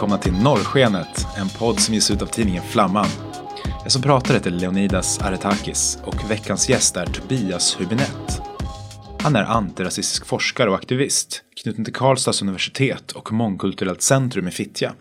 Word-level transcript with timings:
välkomna 0.00 0.18
till 0.18 0.42
Norrskenet, 0.42 1.26
en 1.36 1.48
podd 1.48 1.80
som 1.80 1.94
ges 1.94 2.10
ut 2.10 2.22
av 2.22 2.26
tidningen 2.26 2.62
Flamman. 2.62 3.06
Jag 3.82 3.92
som 3.92 4.02
pratar 4.02 4.34
heter 4.34 4.50
Leonidas 4.50 5.20
Aretakis 5.20 5.98
och 6.04 6.30
veckans 6.30 6.68
gäst 6.68 6.96
är 6.96 7.06
Tobias 7.06 7.76
Hübinette. 7.78 8.42
Han 9.22 9.36
är 9.36 9.44
antirasistisk 9.44 10.26
forskare 10.26 10.70
och 10.70 10.76
aktivist, 10.76 11.42
knuten 11.62 11.84
till 11.84 11.94
Karlstads 11.94 12.42
universitet 12.42 13.12
och 13.12 13.32
Mångkulturellt 13.32 14.02
centrum 14.02 14.48
i 14.48 14.50
Fittja. 14.50 14.92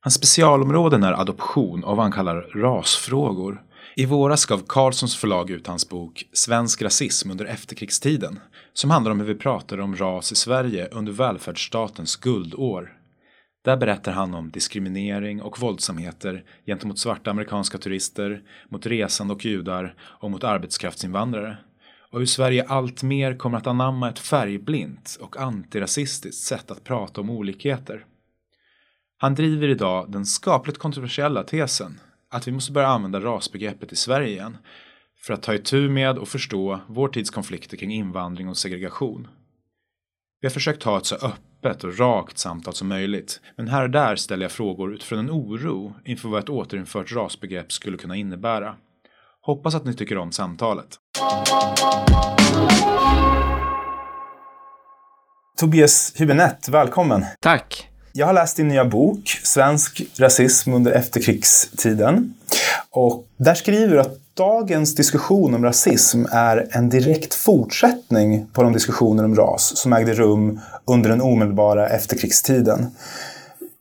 Hans 0.00 0.14
specialområden 0.14 1.02
är 1.02 1.12
adoption 1.12 1.84
och 1.84 1.96
vad 1.96 2.04
han 2.04 2.12
kallar 2.12 2.40
rasfrågor. 2.40 3.62
I 3.96 4.06
våras 4.06 4.46
gav 4.46 4.62
Carlssons 4.66 5.16
förlag 5.16 5.50
ut 5.50 5.66
hans 5.66 5.88
bok 5.88 6.24
Svensk 6.32 6.82
rasism 6.82 7.30
under 7.30 7.44
efterkrigstiden 7.44 8.40
som 8.74 8.90
handlar 8.90 9.12
om 9.12 9.20
hur 9.20 9.26
vi 9.26 9.34
pratar 9.34 9.80
om 9.80 9.96
ras 9.96 10.32
i 10.32 10.34
Sverige 10.34 10.88
under 10.92 11.12
välfärdsstatens 11.12 12.16
guldår. 12.16 13.03
Där 13.64 13.76
berättar 13.76 14.12
han 14.12 14.34
om 14.34 14.50
diskriminering 14.50 15.42
och 15.42 15.60
våldsamheter 15.60 16.44
gentemot 16.66 16.98
svarta 16.98 17.30
amerikanska 17.30 17.78
turister, 17.78 18.42
mot 18.68 18.86
resande 18.86 19.34
och 19.34 19.44
judar 19.44 19.94
och 20.00 20.30
mot 20.30 20.44
arbetskraftsinvandrare. 20.44 21.56
Och 22.10 22.18
hur 22.18 22.26
Sverige 22.26 22.64
allt 22.68 23.02
mer 23.02 23.36
kommer 23.36 23.58
att 23.58 23.66
anamma 23.66 24.08
ett 24.08 24.18
färgblint 24.18 25.18
och 25.20 25.36
antirasistiskt 25.36 26.44
sätt 26.44 26.70
att 26.70 26.84
prata 26.84 27.20
om 27.20 27.30
olikheter. 27.30 28.04
Han 29.16 29.34
driver 29.34 29.68
idag 29.68 30.12
den 30.12 30.26
skapligt 30.26 30.78
kontroversiella 30.78 31.42
tesen 31.42 32.00
att 32.30 32.48
vi 32.48 32.52
måste 32.52 32.72
börja 32.72 32.88
använda 32.88 33.20
rasbegreppet 33.20 33.92
i 33.92 33.96
Sverige 33.96 34.28
igen 34.28 34.56
för 35.26 35.34
att 35.34 35.42
ta 35.42 35.54
itu 35.54 35.88
med 35.88 36.18
och 36.18 36.28
förstå 36.28 36.80
vår 36.88 37.08
tids 37.08 37.30
konflikter 37.30 37.76
kring 37.76 37.92
invandring 37.92 38.48
och 38.48 38.56
segregation. 38.56 39.28
Vi 40.40 40.46
har 40.46 40.52
försökt 40.52 40.82
ha 40.82 40.98
ett 40.98 41.06
så 41.06 41.14
öppet 41.14 41.53
och 41.64 41.98
rakt 41.98 42.38
samtal 42.38 42.74
som 42.74 42.88
möjligt, 42.88 43.40
men 43.56 43.68
här 43.68 43.82
och 43.82 43.90
där 43.90 44.16
ställer 44.16 44.44
jag 44.44 44.52
frågor 44.52 44.94
utifrån 44.94 45.18
en 45.18 45.30
oro 45.30 45.94
inför 46.04 46.28
vad 46.28 46.42
ett 46.42 46.48
återinfört 46.48 47.12
rasbegrepp 47.12 47.72
skulle 47.72 47.96
kunna 47.96 48.16
innebära. 48.16 48.74
Hoppas 49.40 49.74
att 49.74 49.84
ni 49.84 49.94
tycker 49.94 50.18
om 50.18 50.32
samtalet. 50.32 50.86
Tobias 55.60 56.14
Hübinette, 56.16 56.70
välkommen! 56.70 57.24
Tack! 57.40 57.88
Jag 58.12 58.26
har 58.26 58.32
läst 58.32 58.56
din 58.56 58.68
nya 58.68 58.84
bok, 58.84 59.28
Svensk 59.28 60.02
rasism 60.18 60.72
under 60.74 60.92
efterkrigstiden. 60.92 62.34
Och 62.90 63.28
där 63.36 63.54
skriver 63.54 63.94
du 63.94 64.00
att 64.00 64.23
dagens 64.36 64.94
diskussion 64.94 65.54
om 65.54 65.64
rasism 65.64 66.24
är 66.32 66.66
en 66.70 66.88
direkt 66.88 67.34
fortsättning 67.34 68.46
på 68.52 68.62
de 68.62 68.72
diskussioner 68.72 69.24
om 69.24 69.34
ras 69.34 69.76
som 69.76 69.92
ägde 69.92 70.14
rum 70.14 70.60
under 70.84 71.10
den 71.10 71.20
omedelbara 71.20 71.88
efterkrigstiden. 71.88 72.86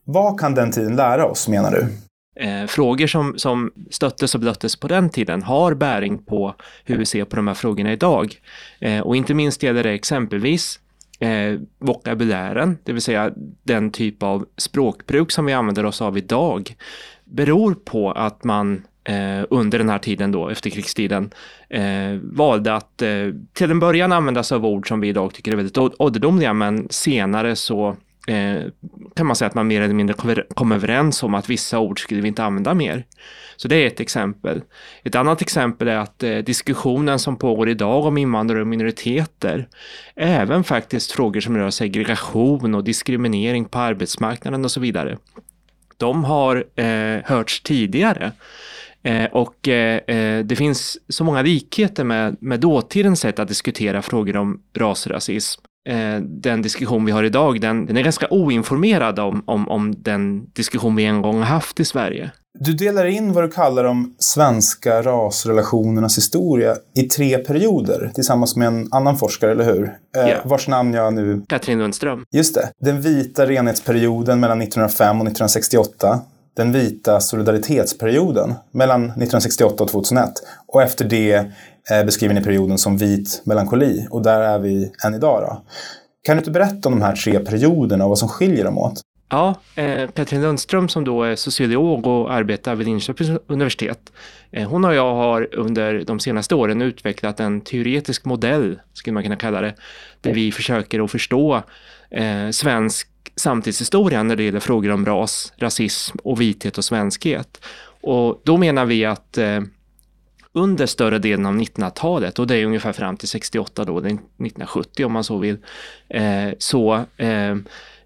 Vad 0.03 0.39
kan 0.39 0.55
den 0.55 0.71
tiden 0.71 0.95
lära 0.95 1.25
oss, 1.25 1.47
menar 1.47 1.71
du? 1.71 1.87
Eh, 2.35 2.67
frågor 2.67 3.07
som, 3.07 3.33
som 3.37 3.71
stöttes 3.89 4.35
och 4.35 4.41
blöttes 4.41 4.75
på 4.75 4.87
den 4.87 5.09
tiden 5.09 5.43
har 5.43 5.73
bäring 5.73 6.17
på 6.17 6.55
hur 6.85 6.97
vi 6.97 7.05
ser 7.05 7.25
på 7.25 7.35
de 7.35 7.47
här 7.47 7.53
frågorna 7.53 7.91
idag. 7.91 8.35
Eh, 8.79 8.99
och 8.99 9.15
inte 9.15 9.33
minst 9.33 9.63
gäller 9.63 9.83
det 9.83 9.91
exempelvis 9.91 10.79
eh, 11.19 11.59
vokabulären, 11.79 12.77
det 12.83 12.93
vill 12.93 13.01
säga 13.01 13.31
den 13.63 13.91
typ 13.91 14.23
av 14.23 14.45
språkbruk 14.57 15.31
som 15.31 15.45
vi 15.45 15.53
använder 15.53 15.85
oss 15.85 16.01
av 16.01 16.17
idag, 16.17 16.75
beror 17.25 17.73
på 17.73 18.11
att 18.11 18.43
man 18.43 18.81
eh, 19.03 19.45
under 19.49 19.77
den 19.77 19.89
här 19.89 19.99
tiden 19.99 20.31
då, 20.31 20.49
efterkrigstiden, 20.49 21.31
eh, 21.69 22.19
valde 22.21 22.75
att 22.75 23.01
eh, 23.01 23.27
till 23.53 23.71
en 23.71 23.79
början 23.79 24.11
använda 24.11 24.43
sig 24.43 24.55
av 24.55 24.65
ord 24.65 24.87
som 24.87 24.99
vi 24.99 25.07
idag 25.07 25.33
tycker 25.33 25.51
är 25.51 25.55
väldigt 25.55 25.77
ålderdomliga, 25.77 26.53
men 26.53 26.87
senare 26.89 27.55
så 27.55 27.95
eh, 28.27 28.63
kan 29.15 29.27
man 29.27 29.35
säga 29.35 29.47
att 29.47 29.55
man 29.55 29.67
mer 29.67 29.81
eller 29.81 29.93
mindre 29.93 30.43
kom 30.53 30.71
överens 30.71 31.23
om 31.23 31.33
att 31.33 31.49
vissa 31.49 31.79
ord 31.79 31.99
skulle 31.99 32.21
vi 32.21 32.27
inte 32.27 32.43
använda 32.43 32.73
mer. 32.73 33.05
Så 33.55 33.67
det 33.67 33.75
är 33.75 33.87
ett 33.87 33.99
exempel. 33.99 34.61
Ett 35.03 35.15
annat 35.15 35.41
exempel 35.41 35.87
är 35.87 35.97
att 35.97 36.23
eh, 36.23 36.37
diskussionen 36.37 37.19
som 37.19 37.37
pågår 37.37 37.69
idag 37.69 38.05
om 38.05 38.17
invandrare 38.17 38.61
och 38.61 38.67
minoriteter, 38.67 39.67
även 40.15 40.63
faktiskt 40.63 41.11
frågor 41.11 41.39
som 41.39 41.57
rör 41.57 41.69
segregation 41.69 42.75
och 42.75 42.83
diskriminering 42.83 43.65
på 43.65 43.79
arbetsmarknaden 43.79 44.65
och 44.65 44.71
så 44.71 44.79
vidare, 44.79 45.17
de 45.97 46.23
har 46.23 46.65
eh, 46.75 47.21
hörts 47.25 47.61
tidigare. 47.61 48.31
Eh, 49.03 49.25
och 49.25 49.67
eh, 49.67 49.97
eh, 49.97 50.45
det 50.45 50.55
finns 50.55 50.97
så 51.09 51.23
många 51.23 51.41
likheter 51.41 52.03
med, 52.03 52.37
med 52.39 52.59
dåtidens 52.59 53.19
sätt 53.19 53.39
att 53.39 53.47
diskutera 53.47 54.01
frågor 54.01 54.37
om 54.37 54.61
rasrasism. 54.77 55.61
Eh, 55.89 56.21
den 56.21 56.61
diskussion 56.61 57.05
vi 57.05 57.11
har 57.11 57.23
idag, 57.23 57.61
den, 57.61 57.85
den 57.85 57.97
är 57.97 58.01
ganska 58.01 58.27
oinformerad 58.29 59.19
om, 59.19 59.43
om, 59.45 59.67
om 59.67 59.93
den 59.97 60.45
diskussion 60.53 60.95
vi 60.95 61.05
en 61.05 61.21
gång 61.21 61.37
har 61.37 61.45
haft 61.45 61.79
i 61.79 61.85
Sverige. 61.85 62.31
Du 62.59 62.73
delar 62.73 63.05
in 63.05 63.33
vad 63.33 63.43
du 63.43 63.51
kallar 63.51 63.83
de 63.83 64.15
svenska 64.19 65.01
rasrelationernas 65.01 66.17
historia 66.17 66.75
i 66.95 67.03
tre 67.03 67.37
perioder 67.37 68.11
tillsammans 68.13 68.55
med 68.55 68.67
en 68.67 68.87
annan 68.91 69.17
forskare, 69.17 69.51
eller 69.51 69.65
hur? 69.65 69.97
Yeah. 70.17 70.47
Vars 70.47 70.67
namn 70.67 70.93
jag 70.93 71.13
nu... 71.13 71.41
Katrin 71.49 71.79
Lundström. 71.79 72.25
Just 72.31 72.55
det. 72.55 72.71
Den 72.79 73.01
vita 73.01 73.45
renhetsperioden 73.45 74.39
mellan 74.39 74.61
1905 74.61 75.21
och 75.21 75.27
1968 75.27 76.21
den 76.55 76.71
vita 76.71 77.19
solidaritetsperioden 77.19 78.53
mellan 78.71 79.03
1968 79.03 79.83
och 79.83 79.89
2001. 79.89 80.31
Och 80.67 80.81
efter 80.81 81.05
det 81.05 81.33
eh, 81.91 82.05
beskriver 82.05 82.33
ni 82.33 82.43
perioden 82.43 82.77
som 82.77 82.97
vit 82.97 83.41
melankoli 83.45 84.07
och 84.09 84.23
där 84.23 84.39
är 84.39 84.59
vi 84.59 84.91
än 85.05 85.13
idag. 85.13 85.41
Då. 85.41 85.63
Kan 86.23 86.35
du 86.35 86.39
inte 86.39 86.51
berätta 86.51 86.89
om 86.89 86.99
de 86.99 87.01
här 87.01 87.15
tre 87.15 87.39
perioderna 87.39 88.03
och 88.03 88.09
vad 88.09 88.19
som 88.19 88.29
skiljer 88.29 88.63
dem 88.63 88.77
åt? 88.77 89.01
Ja, 89.29 89.55
eh, 89.75 90.09
Petrin 90.09 90.41
Lundström 90.41 90.89
som 90.89 91.03
då 91.03 91.23
är 91.23 91.35
sociolog 91.35 92.07
och 92.07 92.33
arbetar 92.33 92.75
vid 92.75 92.87
Linköpings 92.87 93.39
universitet. 93.47 94.13
Eh, 94.51 94.69
hon 94.69 94.85
och 94.85 94.95
jag 94.95 95.15
har 95.15 95.55
under 95.55 96.03
de 96.03 96.19
senaste 96.19 96.55
åren 96.55 96.81
utvecklat 96.81 97.39
en 97.39 97.61
teoretisk 97.61 98.25
modell, 98.25 98.79
skulle 98.93 99.13
man 99.13 99.23
kunna 99.23 99.35
kalla 99.35 99.61
det, 99.61 99.75
där 100.21 100.33
vi 100.33 100.51
försöker 100.51 101.03
att 101.03 101.11
förstå 101.11 101.63
eh, 102.11 102.49
svensk 102.51 103.12
samtidshistoria 103.35 104.23
när 104.23 104.35
det 104.35 104.43
gäller 104.43 104.59
frågor 104.59 104.91
om 104.91 105.05
ras, 105.05 105.53
rasism 105.57 106.17
och 106.23 106.41
vithet 106.41 106.77
och 106.77 106.85
svenskhet. 106.85 107.65
Och 108.01 108.41
då 108.43 108.57
menar 108.57 108.85
vi 108.85 109.05
att 109.05 109.37
eh, 109.37 109.61
under 110.53 110.85
större 110.85 111.19
delen 111.19 111.45
av 111.45 111.53
1900-talet, 111.55 112.39
och 112.39 112.47
det 112.47 112.55
är 112.55 112.65
ungefär 112.65 112.93
fram 112.93 113.17
till 113.17 113.27
68 113.27 113.85
då, 113.85 113.97
1970 113.97 115.05
om 115.05 115.11
man 115.11 115.23
så 115.23 115.37
vill, 115.37 115.57
eh, 116.09 116.49
så 116.57 117.05
eh, 117.17 117.55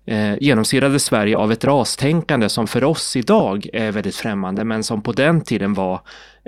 eh, 0.05 0.37
genomsyrade 0.39 0.99
Sverige 0.99 1.37
av 1.37 1.51
ett 1.51 1.65
rastänkande 1.65 2.49
som 2.49 2.67
för 2.67 2.83
oss 2.83 3.15
idag 3.15 3.67
är 3.73 3.91
väldigt 3.91 4.15
främmande 4.15 4.63
men 4.63 4.83
som 4.83 5.01
på 5.01 5.11
den 5.11 5.41
tiden 5.41 5.73
var 5.73 5.93
eh, 5.93 6.01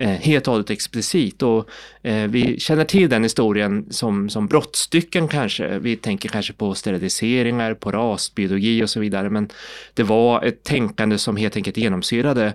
helt 0.07 0.47
och 0.47 0.53
hållet 0.53 0.69
explicit. 0.69 1.43
Och, 1.43 1.69
eh, 2.01 2.27
vi 2.27 2.59
känner 2.59 2.85
till 2.85 3.09
den 3.09 3.23
historien 3.23 3.85
som, 3.89 4.29
som 4.29 4.47
brottstycken 4.47 5.27
kanske. 5.27 5.79
Vi 5.79 5.95
tänker 5.95 6.29
kanske 6.29 6.53
på 6.53 6.75
steriliseringar, 6.75 7.73
på 7.73 7.91
rasbiologi 7.91 8.83
och 8.83 8.89
så 8.89 8.99
vidare 8.99 9.29
men 9.29 9.49
det 9.93 10.03
var 10.03 10.43
ett 10.43 10.63
tänkande 10.63 11.17
som 11.17 11.37
helt 11.37 11.55
enkelt 11.55 11.77
genomsyrade 11.77 12.53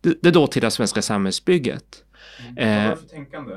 det, 0.00 0.14
det 0.20 0.30
dåtida 0.30 0.70
svenska 0.70 1.02
samhällsbygget. 1.02 2.04
Mm. 2.38 2.76
Vad 2.76 2.84
var 2.84 2.90
det 2.90 3.00
för 3.00 3.08
tänkande? 3.08 3.54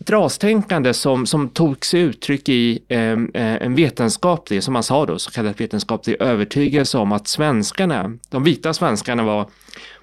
Ett 0.00 0.10
rastänkande 0.10 0.94
som, 0.94 1.26
som 1.26 1.48
tog 1.48 1.84
sig 1.84 2.00
uttryck 2.00 2.48
i 2.48 2.84
eh, 2.88 3.18
en 3.34 3.74
vetenskaplig, 3.74 4.62
som 4.62 4.72
man 4.72 4.82
sa 4.82 5.06
då, 5.06 5.18
så 5.18 5.30
kallad 5.30 5.58
vetenskaplig 5.58 6.16
övertygelse 6.20 6.98
om 6.98 7.12
att 7.12 7.28
svenskarna, 7.28 8.12
de 8.28 8.44
vita 8.44 8.74
svenskarna 8.74 9.22
var 9.22 9.48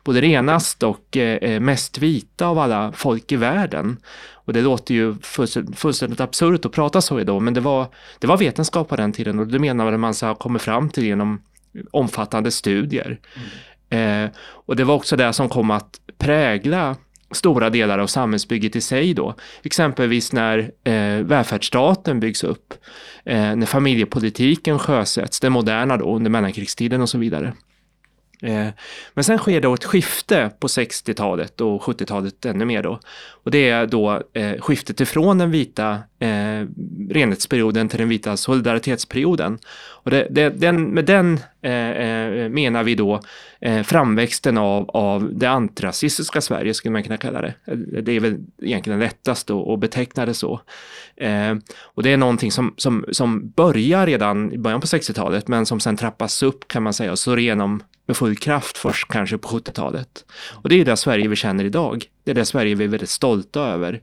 både 0.03 0.21
renast 0.21 0.83
och 0.83 1.17
eh, 1.17 1.59
mest 1.59 1.97
vita 1.97 2.47
av 2.47 2.59
alla 2.59 2.91
folk 2.91 3.31
i 3.31 3.35
världen. 3.35 3.97
Och 4.31 4.53
det 4.53 4.61
låter 4.61 4.93
ju 4.93 5.15
fullständigt 5.75 6.19
absurt 6.19 6.65
att 6.65 6.71
prata 6.71 7.01
så 7.01 7.19
idag, 7.19 7.41
men 7.41 7.53
det 7.53 7.61
var, 7.61 7.87
det 8.19 8.27
var 8.27 8.37
vetenskap 8.37 8.89
på 8.89 8.95
den 8.95 9.11
tiden 9.11 9.39
och 9.39 9.47
det 9.47 9.59
menar 9.59 9.97
man 9.97 10.13
sig 10.13 10.27
ha 10.27 10.35
kommit 10.35 10.61
fram 10.61 10.89
till 10.89 11.03
genom 11.03 11.41
omfattande 11.91 12.51
studier. 12.51 13.19
Mm. 13.89 14.23
Eh, 14.25 14.29
och 14.37 14.75
det 14.75 14.83
var 14.83 14.95
också 14.95 15.15
det 15.15 15.33
som 15.33 15.49
kom 15.49 15.71
att 15.71 15.99
prägla 16.17 16.95
stora 17.31 17.69
delar 17.69 17.99
av 17.99 18.07
samhällsbygget 18.07 18.75
i 18.75 18.81
sig 18.81 19.13
då. 19.13 19.35
Exempelvis 19.63 20.33
när 20.33 20.71
eh, 20.83 21.23
välfärdsstaten 21.25 22.19
byggs 22.19 22.43
upp, 22.43 22.73
eh, 23.25 23.55
när 23.55 23.65
familjepolitiken 23.65 24.79
sjösätts, 24.79 25.39
den 25.39 25.51
moderna 25.51 25.97
då 25.97 26.15
under 26.15 26.31
mellankrigstiden 26.31 27.01
och 27.01 27.09
så 27.09 27.17
vidare. 27.17 27.53
Eh, 28.41 28.67
men 29.13 29.23
sen 29.23 29.37
sker 29.37 29.61
då 29.61 29.73
ett 29.73 29.83
skifte 29.83 30.51
på 30.59 30.67
60-talet 30.67 31.61
och 31.61 31.81
70-talet 31.81 32.45
ännu 32.45 32.65
mer 32.65 32.83
då. 32.83 32.99
Och 33.27 33.51
det 33.51 33.69
är 33.69 33.85
då 33.85 34.21
eh, 34.33 34.61
skiftet 34.61 35.01
ifrån 35.01 35.37
den 35.37 35.51
vita 35.51 35.99
eh, 36.19 36.67
renhetsperioden 37.09 37.89
till 37.89 37.99
den 37.99 38.09
vita 38.09 38.37
solidaritetsperioden. 38.37 39.59
Och 39.75 40.11
det, 40.11 40.27
det, 40.29 40.49
den, 40.49 40.83
med 40.83 41.05
den 41.05 41.39
eh, 41.61 41.89
eh 41.89 42.49
menar 42.49 42.83
vi 42.83 42.95
då 42.95 43.21
eh, 43.61 43.83
framväxten 43.83 44.57
av, 44.57 44.89
av 44.89 45.29
det 45.33 45.49
antirasistiska 45.49 46.41
Sverige, 46.41 46.73
skulle 46.73 46.91
man 46.91 47.03
kunna 47.03 47.17
kalla 47.17 47.41
det. 47.41 47.53
Det 48.01 48.11
är 48.11 48.19
väl 48.19 48.37
egentligen 48.61 48.99
lättast 48.99 49.51
att, 49.51 49.79
beteckna 49.79 50.25
det 50.25 50.33
så. 50.33 50.61
Eh, 51.17 51.55
och 51.81 52.03
det 52.03 52.13
är 52.13 52.17
någonting 52.17 52.51
som, 52.51 52.73
som, 52.77 53.05
som 53.11 53.49
börjar 53.49 54.05
redan 54.05 54.51
i 54.51 54.57
början 54.57 54.81
på 54.81 54.87
60-talet, 54.87 55.47
men 55.47 55.65
som 55.65 55.79
sen 55.79 55.97
trappas 55.97 56.43
upp 56.43 56.67
kan 56.67 56.83
man 56.83 56.93
säga 56.93 57.11
och 57.11 57.19
slår 57.19 57.39
igenom 57.39 57.81
med 58.05 58.17
full 58.17 58.35
kraft 58.35 58.77
först 58.77 59.07
kanske 59.07 59.37
på 59.37 59.47
70-talet. 59.47 60.25
Och 60.51 60.69
det 60.69 60.81
är 60.81 60.85
det 60.85 60.97
Sverige 60.97 61.27
vi 61.27 61.35
känner 61.35 61.63
idag. 61.63 62.05
Det 62.23 62.31
är 62.31 62.35
det 62.35 62.45
Sverige 62.45 62.75
vi 62.75 62.83
är 62.83 62.87
väldigt 62.87 63.09
stolta 63.09 63.61
över. 63.61 64.01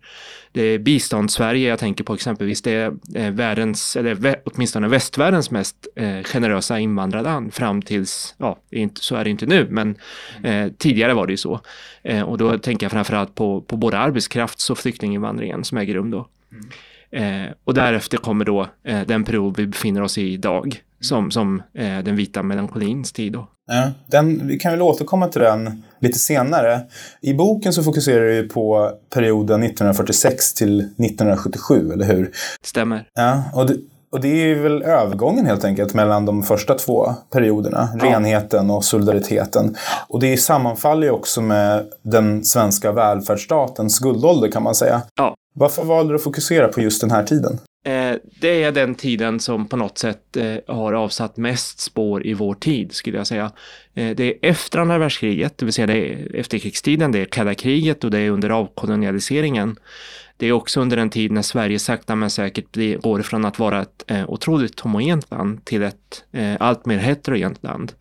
Det 0.53 0.63
är 0.63 0.79
biståndssverige 0.79 1.69
jag 1.69 1.79
tänker 1.79 2.05
på 2.05 2.15
exempelvis. 2.15 2.63
Det 2.63 2.73
är 3.15 3.31
världens, 3.31 3.97
eller 3.97 4.37
åtminstone 4.45 4.89
västvärldens 4.89 5.51
mest 5.51 5.77
eh, 5.97 6.23
generösa 6.23 6.79
invandrarland 6.79 7.55
fram 7.55 7.83
tills, 7.83 8.35
ja, 8.39 8.59
så 8.95 9.17
är 9.17 9.25
det 9.25 9.31
inte 9.31 9.47
nu, 9.47 9.67
men 9.71 9.97
eh, 10.43 10.73
tidigare 10.79 11.15
var 11.15 11.27
det 11.27 11.33
ju 11.33 11.37
så. 11.37 11.61
Eh, 12.03 12.23
och 12.23 12.39
då 12.39 12.59
tänker 12.59 12.85
jag 12.85 12.93
framförallt 12.93 13.35
på, 13.35 13.61
på 13.61 13.77
både 13.77 13.99
arbetskrafts 13.99 14.71
och 14.71 14.79
flyktinginvandringen 14.79 15.65
som 15.65 15.79
äger 15.79 15.95
rum 15.95 16.11
då. 16.11 16.29
Mm. 16.53 16.69
Eh, 17.13 17.53
och 17.65 17.75
därefter 17.75 18.19
kommer 18.19 18.45
då 18.45 18.69
eh, 18.85 19.01
den 19.07 19.25
period 19.25 19.57
vi 19.57 19.67
befinner 19.67 20.03
oss 20.03 20.19
i 20.19 20.33
idag, 20.33 20.83
som, 21.03 21.31
som 21.31 21.63
eh, 21.75 21.99
den 21.99 22.17
vita 22.17 22.43
melankolins 22.43 23.13
tid. 23.13 23.33
Då. 23.33 23.49
Ja, 23.67 23.91
den, 24.07 24.47
vi 24.47 24.59
kan 24.59 24.73
väl 24.73 24.83
återkomma 24.83 25.29
till 25.29 25.41
den 25.41 25.83
lite 26.01 26.19
senare. 26.19 26.81
I 27.21 27.35
boken 27.35 27.73
så 27.73 27.83
fokuserar 27.83 28.29
du 28.29 28.49
på 28.49 28.91
perioden 29.15 29.63
1946 29.63 30.55
till 30.55 30.81
1977, 30.81 31.93
eller 31.93 32.07
hur? 32.07 32.31
Stämmer. 32.63 33.09
Ja, 33.15 33.45
och 33.55 33.67
det, 33.67 33.77
och 34.13 34.21
det 34.21 34.29
är 34.29 34.55
väl 34.55 34.83
övergången 34.83 35.47
helt 35.47 35.65
enkelt 35.65 35.95
mellan 35.95 36.27
de 36.27 36.43
första 36.43 36.75
två 36.75 37.15
perioderna, 37.31 37.89
ja. 37.99 38.05
renheten 38.05 38.71
och 38.71 38.85
solidariteten. 38.85 39.77
Och 40.09 40.21
det 40.21 40.37
sammanfaller 40.37 41.07
ju 41.07 41.11
också 41.11 41.41
med 41.41 41.87
den 42.03 42.45
svenska 42.45 42.93
välfärdsstatens 42.93 43.99
guldålder 43.99 44.51
kan 44.51 44.63
man 44.63 44.75
säga. 44.75 45.03
Ja. 45.15 45.35
Varför 45.55 45.85
valde 45.85 46.13
du 46.13 46.17
att 46.17 46.23
fokusera 46.23 46.69
på 46.69 46.81
just 46.81 47.01
den 47.01 47.11
här 47.11 47.25
tiden? 47.25 47.59
Eh, 47.85 48.15
det 48.41 48.63
är 48.63 48.73
den 48.73 48.95
tiden 48.95 49.41
som 49.41 49.69
på 49.69 49.77
något 49.77 49.99
sätt 49.99 50.37
eh, 50.37 50.57
har 50.67 50.93
avsatt 50.93 51.37
mest 51.37 51.81
spår 51.81 52.27
i 52.27 52.35
vår 52.35 52.55
tid, 52.55 52.93
skulle 52.93 53.17
jag 53.17 53.27
säga. 53.27 53.53
Eh, 53.95 54.17
det 54.17 54.25
är 54.25 54.51
efter 54.51 54.79
andra 54.79 54.99
världskriget, 54.99 55.59
det 55.59 55.65
vill 55.65 55.73
säga 55.73 55.87
det 55.87 56.13
är 56.13 56.37
efterkrigstiden, 56.37 57.13
det 57.13 57.19
är 57.19 57.25
kalla 57.25 57.55
kriget 57.55 58.05
och 58.05 58.11
det 58.11 58.19
är 58.19 58.31
under 58.31 58.51
avkolonialiseringen. 58.51 59.77
Det 60.37 60.47
är 60.47 60.53
också 60.53 60.81
under 60.81 60.97
en 60.97 61.11
tid 61.11 61.33
när 61.33 61.43
Sverige 61.43 61.79
sakta 61.79 62.17
men 62.17 62.31
säkert 62.31 62.73
blir, 62.73 62.99
går 62.99 63.23
från 63.23 63.45
att 63.45 63.59
vara 63.59 63.83
ett 63.83 64.05
eh, 64.07 64.31
otroligt 64.31 64.81
homogent 64.81 65.31
land 65.31 65.65
till 65.65 65.83
ett 65.83 66.25
eh, 66.33 66.57
allt 66.61 66.87
mer 66.87 66.99
heterogent 66.99 67.63
land. 67.63 67.93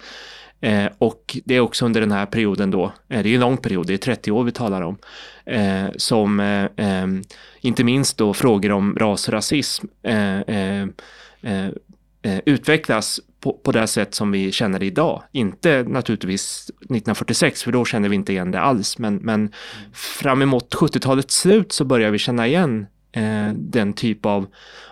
Eh, 0.62 0.92
och 0.98 1.38
det 1.46 1.56
är 1.56 1.60
också 1.60 1.86
under 1.86 2.02
den 2.02 2.12
här 2.12 2.25
perioden 2.25 2.72
då, 2.72 2.94
eh, 3.10 3.24
det 3.24 3.30
är 3.30 3.34
en 3.34 3.40
lång 3.40 3.58
period, 3.58 3.88
det 3.88 3.94
är 3.94 3.98
30 3.98 4.31
år 4.31 4.44
vi 4.44 4.52
talar 4.52 4.81
om, 4.81 4.98
eh, 5.46 5.86
som 5.96 6.40
eh, 6.40 6.63
eh, 6.63 7.08
inte 7.62 7.84
minst 7.84 8.18
då 8.18 8.34
frågor 8.34 8.72
om 8.72 8.96
ras 8.96 9.30
och 9.30 9.34
eh, 10.10 10.40
eh, 10.40 10.88
eh, 11.42 11.68
eh, 12.22 12.40
utvecklas 12.46 13.19
på, 13.40 13.54
på 13.54 13.72
det 13.72 13.88
sätt 13.88 14.16
som 14.16 14.31
vi 14.31 14.52
känner 14.52 14.80
det 14.80 14.86
idag. 14.86 15.24
Inte 15.31 15.84
naturligtvis 15.84 16.69
1946, 16.69 17.63
för 17.63 17.72
då 17.72 17.86
känner 17.86 18.10
vi 18.10 18.16
inte 18.16 18.31
igen 18.31 18.52
det 18.52 18.60
alls, 18.60 18.98
men, 18.98 19.16
men 19.16 19.52
fram 19.94 20.42
emot 20.42 20.75
70-talets 20.75 21.36
slut 21.36 21.72
så 21.72 21.86
börjar 21.86 22.12
vi 22.12 22.18
känna 22.18 22.48
igen 22.48 22.86
den 23.54 23.94
typ 23.94 24.25
av, 24.25 24.46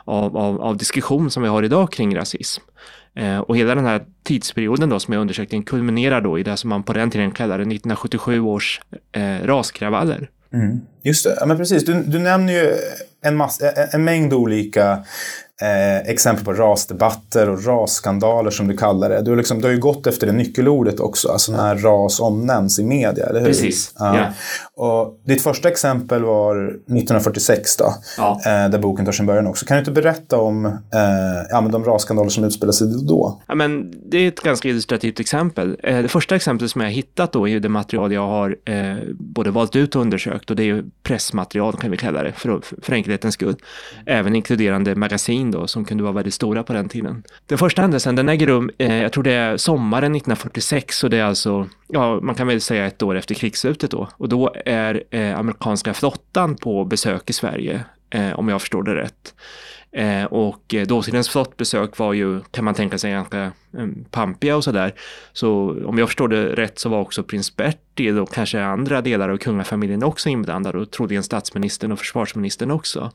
av, 0.06 0.38
av, 0.38 0.62
av 0.62 0.77
diskussion 0.77 1.31
som 1.31 1.44
vi 1.44 1.50
har 1.50 1.63
idag 1.63 1.92
kring 1.92 2.16
rasism. 2.16 2.63
Eh, 3.19 3.39
och 3.39 3.57
hela 3.57 3.75
den 3.75 3.86
här 3.86 4.01
tidsperioden 4.24 4.89
då 4.89 5.00
som 5.00 5.13
jag 5.13 5.21
undersökte 5.21 5.62
kulminerar 5.62 6.21
då 6.21 6.39
i 6.39 6.44
det 6.44 6.57
som 6.57 6.69
man 6.69 6.83
på 6.83 6.94
den 6.94 7.12
tiden 7.12 7.31
kallade 7.31 7.62
1977 7.62 8.39
års 8.39 8.81
eh, 9.12 9.45
raskravaller. 9.45 10.30
Mm. 10.54 10.81
Just 11.04 11.24
det, 11.24 11.38
ja, 11.39 11.45
men 11.45 11.57
precis. 11.57 11.86
Du, 11.86 12.04
du 12.04 12.19
nämner 12.19 12.54
ju 12.54 12.75
en, 13.21 13.36
massa, 13.36 13.71
en 13.71 14.04
mängd 14.04 14.33
olika 14.33 15.04
eh, 15.61 16.09
exempel 16.11 16.45
på 16.45 16.53
rasdebatter 16.53 17.50
och 17.50 17.65
rasskandaler 17.65 18.51
som 18.51 18.67
du 18.67 18.77
kallar 18.77 19.09
det. 19.09 19.21
Du, 19.21 19.35
liksom, 19.35 19.61
du 19.61 19.67
har 19.67 19.73
ju 19.73 19.79
gått 19.79 20.07
efter 20.07 20.27
det 20.27 20.33
nyckelordet 20.33 21.00
också, 21.00 21.29
alltså 21.29 21.51
när 21.51 21.75
ras 21.75 22.19
omnämns 22.19 22.79
i 22.79 22.83
media, 22.83 23.25
eller 23.25 23.39
hur? 23.39 23.47
Precis. 23.47 23.94
Ja. 24.00 24.15
Yeah. 24.15 24.29
Och 24.75 25.19
ditt 25.25 25.41
första 25.41 25.69
exempel 25.69 26.23
var 26.23 26.67
1946 26.67 27.77
då, 27.77 27.94
ja. 28.17 28.41
eh, 28.45 28.69
där 28.69 28.79
boken 28.79 29.06
tar 29.06 29.11
sin 29.11 29.25
början 29.25 29.47
också. 29.47 29.65
Kan 29.65 29.75
du 29.75 29.79
inte 29.79 29.91
berätta 29.91 30.38
om 30.38 30.65
eh, 30.65 30.71
ja, 31.50 31.61
men 31.61 31.71
de 31.71 31.83
rasskandaler 31.83 32.29
som 32.29 32.44
utspelade 32.44 32.73
sig 32.73 32.88
då? 33.07 33.41
Ja, 33.47 33.56
men 33.56 33.94
det 34.06 34.17
är 34.17 34.27
ett 34.27 34.41
ganska 34.41 34.69
illustrativt 34.69 35.19
exempel. 35.19 35.77
Eh, 35.83 36.01
det 36.01 36.07
första 36.07 36.35
exemplet 36.35 36.71
som 36.71 36.81
jag 36.81 36.88
har 36.88 36.94
hittat 36.94 37.31
då 37.31 37.47
är 37.47 37.59
det 37.59 37.69
material 37.69 38.13
jag 38.13 38.27
har 38.27 38.57
eh, 38.65 38.95
både 39.13 39.51
valt 39.51 39.75
ut 39.75 39.95
och 39.95 40.01
undersökt 40.01 40.50
och 40.50 40.56
det 40.56 40.69
är 40.69 40.83
pressmaterial 41.03 41.77
kan 41.77 41.91
vi 41.91 41.97
kalla 41.97 42.23
det 42.23 42.31
för, 42.31 42.61
för 42.81 42.94
enkelhetens 42.94 43.33
skull. 43.33 43.56
Även 44.06 44.35
inkluderande 44.35 44.95
magasin 44.95 45.48
då, 45.51 45.67
som 45.67 45.85
kunde 45.85 46.03
vara 46.03 46.13
väldigt 46.13 46.33
stora 46.33 46.63
på 46.63 46.73
den 46.73 46.89
tiden. 46.89 47.23
Den 47.45 47.57
första 47.57 47.81
händelsen 47.81 48.15
den 48.15 48.29
äger 48.29 48.47
rum, 48.47 48.71
eh, 48.77 49.01
jag 49.01 49.11
tror 49.11 49.23
det 49.23 49.33
är 49.33 49.57
sommaren 49.57 50.15
1946 50.15 51.03
och 51.03 51.09
det 51.09 51.17
är 51.17 51.23
alltså, 51.23 51.67
ja 51.87 52.19
man 52.21 52.35
kan 52.35 52.47
väl 52.47 52.61
säga 52.61 52.85
ett 52.85 53.03
år 53.03 53.17
efter 53.17 53.35
krigsslutet 53.35 53.91
då. 53.91 54.07
Och 54.11 54.29
då 54.29 54.53
är 54.65 55.03
eh, 55.09 55.39
amerikanska 55.39 55.93
flottan 55.93 56.55
på 56.55 56.85
besök 56.85 57.29
i 57.29 57.33
Sverige, 57.33 57.83
eh, 58.09 58.39
om 58.39 58.49
jag 58.49 58.61
förstår 58.61 58.83
det 58.83 58.95
rätt. 58.95 59.33
Eh, 59.91 60.23
och 60.23 60.73
eh, 60.73 60.87
dåtidens 60.87 61.29
flottbesök 61.29 61.97
var 61.97 62.13
ju, 62.13 62.41
kan 62.51 62.65
man 62.65 62.73
tänka 62.73 62.97
sig, 62.97 63.11
ganska 63.11 63.51
mm, 63.73 64.05
pampiga 64.11 64.55
och 64.55 64.63
sådär. 64.63 64.93
Så 65.33 65.75
om 65.85 65.97
jag 65.97 66.07
förstår 66.07 66.27
det 66.27 66.55
rätt 66.55 66.79
så 66.79 66.89
var 66.89 66.99
också 66.99 67.23
prins 67.23 67.55
Bertil 67.55 68.19
och 68.19 68.33
kanske 68.33 68.63
andra 68.63 69.01
delar 69.01 69.29
av 69.29 69.37
kungafamiljen 69.37 70.03
också 70.03 70.29
inblandade 70.29 70.79
och 70.79 70.91
troligen 70.91 71.23
statsministern 71.23 71.91
och 71.91 71.99
försvarsministern 71.99 72.71
också. 72.71 73.11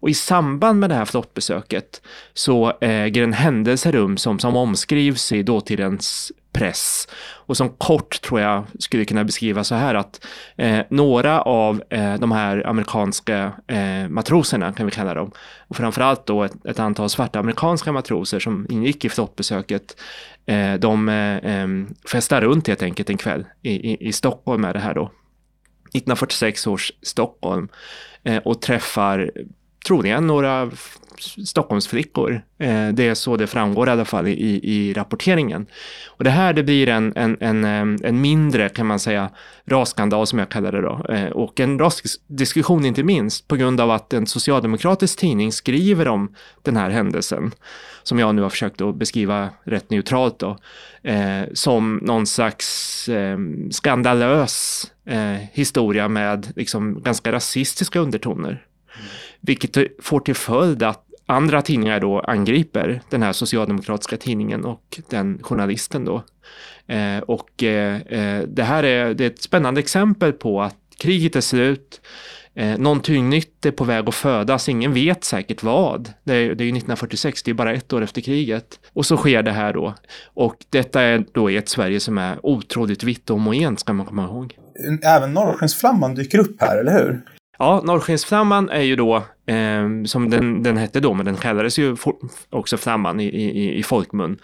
Och 0.00 0.10
i 0.10 0.14
samband 0.14 0.80
med 0.80 0.90
det 0.90 0.94
här 0.94 1.04
flottbesöket 1.04 2.02
så 2.34 2.68
eh, 2.80 2.90
äger 2.90 3.22
en 3.22 3.32
händelse 3.32 3.92
rum 3.92 4.16
som, 4.16 4.38
som 4.38 4.56
omskrivs 4.56 5.32
i 5.32 5.42
dåtidens 5.42 6.32
press. 6.56 7.08
Och 7.18 7.56
som 7.56 7.68
kort 7.68 8.20
tror 8.20 8.40
jag 8.40 8.64
skulle 8.78 9.04
kunna 9.04 9.24
beskriva 9.24 9.64
så 9.64 9.74
här 9.74 9.94
att 9.94 10.26
eh, 10.56 10.80
några 10.90 11.40
av 11.40 11.82
eh, 11.90 12.14
de 12.14 12.32
här 12.32 12.66
amerikanska 12.66 13.52
eh, 13.66 14.08
matroserna 14.08 14.72
kan 14.72 14.86
vi 14.86 14.92
kalla 14.92 15.14
dem. 15.14 15.32
Och 15.68 15.76
framförallt 15.76 16.26
då 16.26 16.44
ett, 16.44 16.66
ett 16.66 16.78
antal 16.78 17.10
svarta 17.10 17.38
amerikanska 17.38 17.92
matroser 17.92 18.38
som 18.38 18.66
ingick 18.70 19.04
i 19.04 19.08
flottbesöket. 19.08 19.96
Eh, 20.46 20.74
de 20.74 21.08
eh, 21.08 21.66
festar 22.10 22.40
runt 22.40 22.68
helt 22.68 22.82
enkelt 22.82 23.10
en 23.10 23.16
kväll 23.16 23.46
i, 23.62 23.70
i, 23.70 24.08
i 24.08 24.12
Stockholm 24.12 24.62
med 24.62 24.74
det 24.74 24.80
här 24.80 24.94
då. 24.94 25.04
1946 25.04 26.66
års 26.66 26.92
Stockholm 27.02 27.68
eh, 28.24 28.42
och 28.42 28.62
träffar 28.62 29.30
troligen 29.86 30.26
några 30.26 30.70
Stockholmsflickor. 31.46 32.42
Eh, 32.58 32.88
det 32.88 33.08
är 33.08 33.14
så 33.14 33.36
det 33.36 33.46
framgår 33.46 33.88
i 33.88 33.90
alla 33.90 34.04
fall 34.04 34.28
i, 34.28 34.60
i 34.62 34.92
rapporteringen. 34.92 35.66
Och 36.08 36.24
det 36.24 36.30
här 36.30 36.52
det 36.52 36.62
blir 36.62 36.88
en, 36.88 37.12
en, 37.16 37.36
en, 37.40 37.64
eh, 37.64 38.08
en 38.08 38.20
mindre, 38.20 38.68
kan 38.68 38.86
man 38.86 38.98
säga, 38.98 39.30
rasskandal 39.64 40.26
som 40.26 40.38
jag 40.38 40.48
kallar 40.48 40.72
det 40.72 40.80
då. 40.80 41.06
Eh, 41.08 41.28
och 41.28 41.60
en 41.60 41.78
rasdiskussion 41.78 42.84
inte 42.84 43.02
minst 43.02 43.48
på 43.48 43.56
grund 43.56 43.80
av 43.80 43.90
att 43.90 44.12
en 44.12 44.26
socialdemokratisk 44.26 45.18
tidning 45.18 45.52
skriver 45.52 46.08
om 46.08 46.34
den 46.62 46.76
här 46.76 46.90
händelsen 46.90 47.52
som 48.02 48.18
jag 48.18 48.34
nu 48.34 48.42
har 48.42 48.50
försökt 48.50 48.80
att 48.80 48.96
beskriva 48.96 49.48
rätt 49.64 49.90
neutralt 49.90 50.38
då, 50.38 50.58
eh, 51.02 51.42
som 51.52 51.96
någon 51.96 52.26
slags 52.26 53.08
eh, 53.08 53.38
skandalös 53.70 54.86
eh, 55.06 55.36
historia 55.52 56.08
med 56.08 56.52
liksom 56.56 57.02
ganska 57.02 57.32
rasistiska 57.32 57.98
undertoner. 58.00 58.66
Vilket 59.46 59.76
får 60.02 60.20
till 60.20 60.34
följd 60.34 60.82
att 60.82 61.02
andra 61.26 61.62
tidningar 61.62 62.00
då 62.00 62.20
angriper 62.20 63.00
den 63.10 63.22
här 63.22 63.32
socialdemokratiska 63.32 64.16
tidningen 64.16 64.64
och 64.64 65.00
den 65.10 65.38
journalisten 65.42 66.04
då. 66.04 66.22
Eh, 66.86 67.18
och 67.18 67.62
eh, 67.62 68.00
eh 68.00 68.42
det 68.42 68.62
här 68.62 68.82
är, 68.82 69.14
det 69.14 69.24
är 69.24 69.30
ett 69.30 69.42
spännande 69.42 69.80
exempel 69.80 70.32
på 70.32 70.62
att 70.62 70.76
kriget 70.98 71.36
är 71.36 71.40
slut, 71.40 72.00
eh, 72.54 72.78
någonting 72.78 73.28
nytt 73.30 73.66
är 73.66 73.70
på 73.70 73.84
väg 73.84 74.08
att 74.08 74.14
födas, 74.14 74.68
ingen 74.68 74.94
vet 74.94 75.24
säkert 75.24 75.62
vad. 75.62 76.12
Det 76.24 76.34
är, 76.34 76.38
det 76.38 76.64
är 76.64 76.68
1946, 76.68 77.42
det 77.42 77.50
är 77.50 77.54
bara 77.54 77.72
ett 77.72 77.92
år 77.92 78.02
efter 78.02 78.20
kriget. 78.20 78.80
Och 78.92 79.06
så 79.06 79.16
sker 79.16 79.42
det 79.42 79.52
här 79.52 79.72
då. 79.72 79.94
Och 80.24 80.56
detta 80.70 81.02
är 81.02 81.24
då 81.32 81.50
i 81.50 81.56
ett 81.56 81.68
Sverige 81.68 82.00
som 82.00 82.18
är 82.18 82.46
otroligt 82.46 83.02
vitt 83.02 83.30
och 83.30 83.36
homogent, 83.36 83.80
ska 83.80 83.92
man 83.92 84.06
komma 84.06 84.24
ihåg. 84.24 84.58
Även 85.02 85.34
Norrskensflamman 85.34 86.14
dyker 86.14 86.38
upp 86.38 86.60
här, 86.60 86.78
eller 86.78 86.92
hur? 86.92 87.22
Ja, 87.58 87.80
Norrskensflamman 87.84 88.68
är 88.68 88.82
ju 88.82 88.96
då, 88.96 89.16
eh, 89.46 90.04
som 90.04 90.30
den, 90.30 90.62
den 90.62 90.76
hette 90.76 91.00
då, 91.00 91.14
men 91.14 91.26
den 91.26 91.36
kallades 91.36 91.78
ju 91.78 91.96
också 92.50 92.76
Flamman 92.76 93.20
i, 93.20 93.24
i, 93.24 93.78
i 93.78 93.82
folkmun 93.82 94.38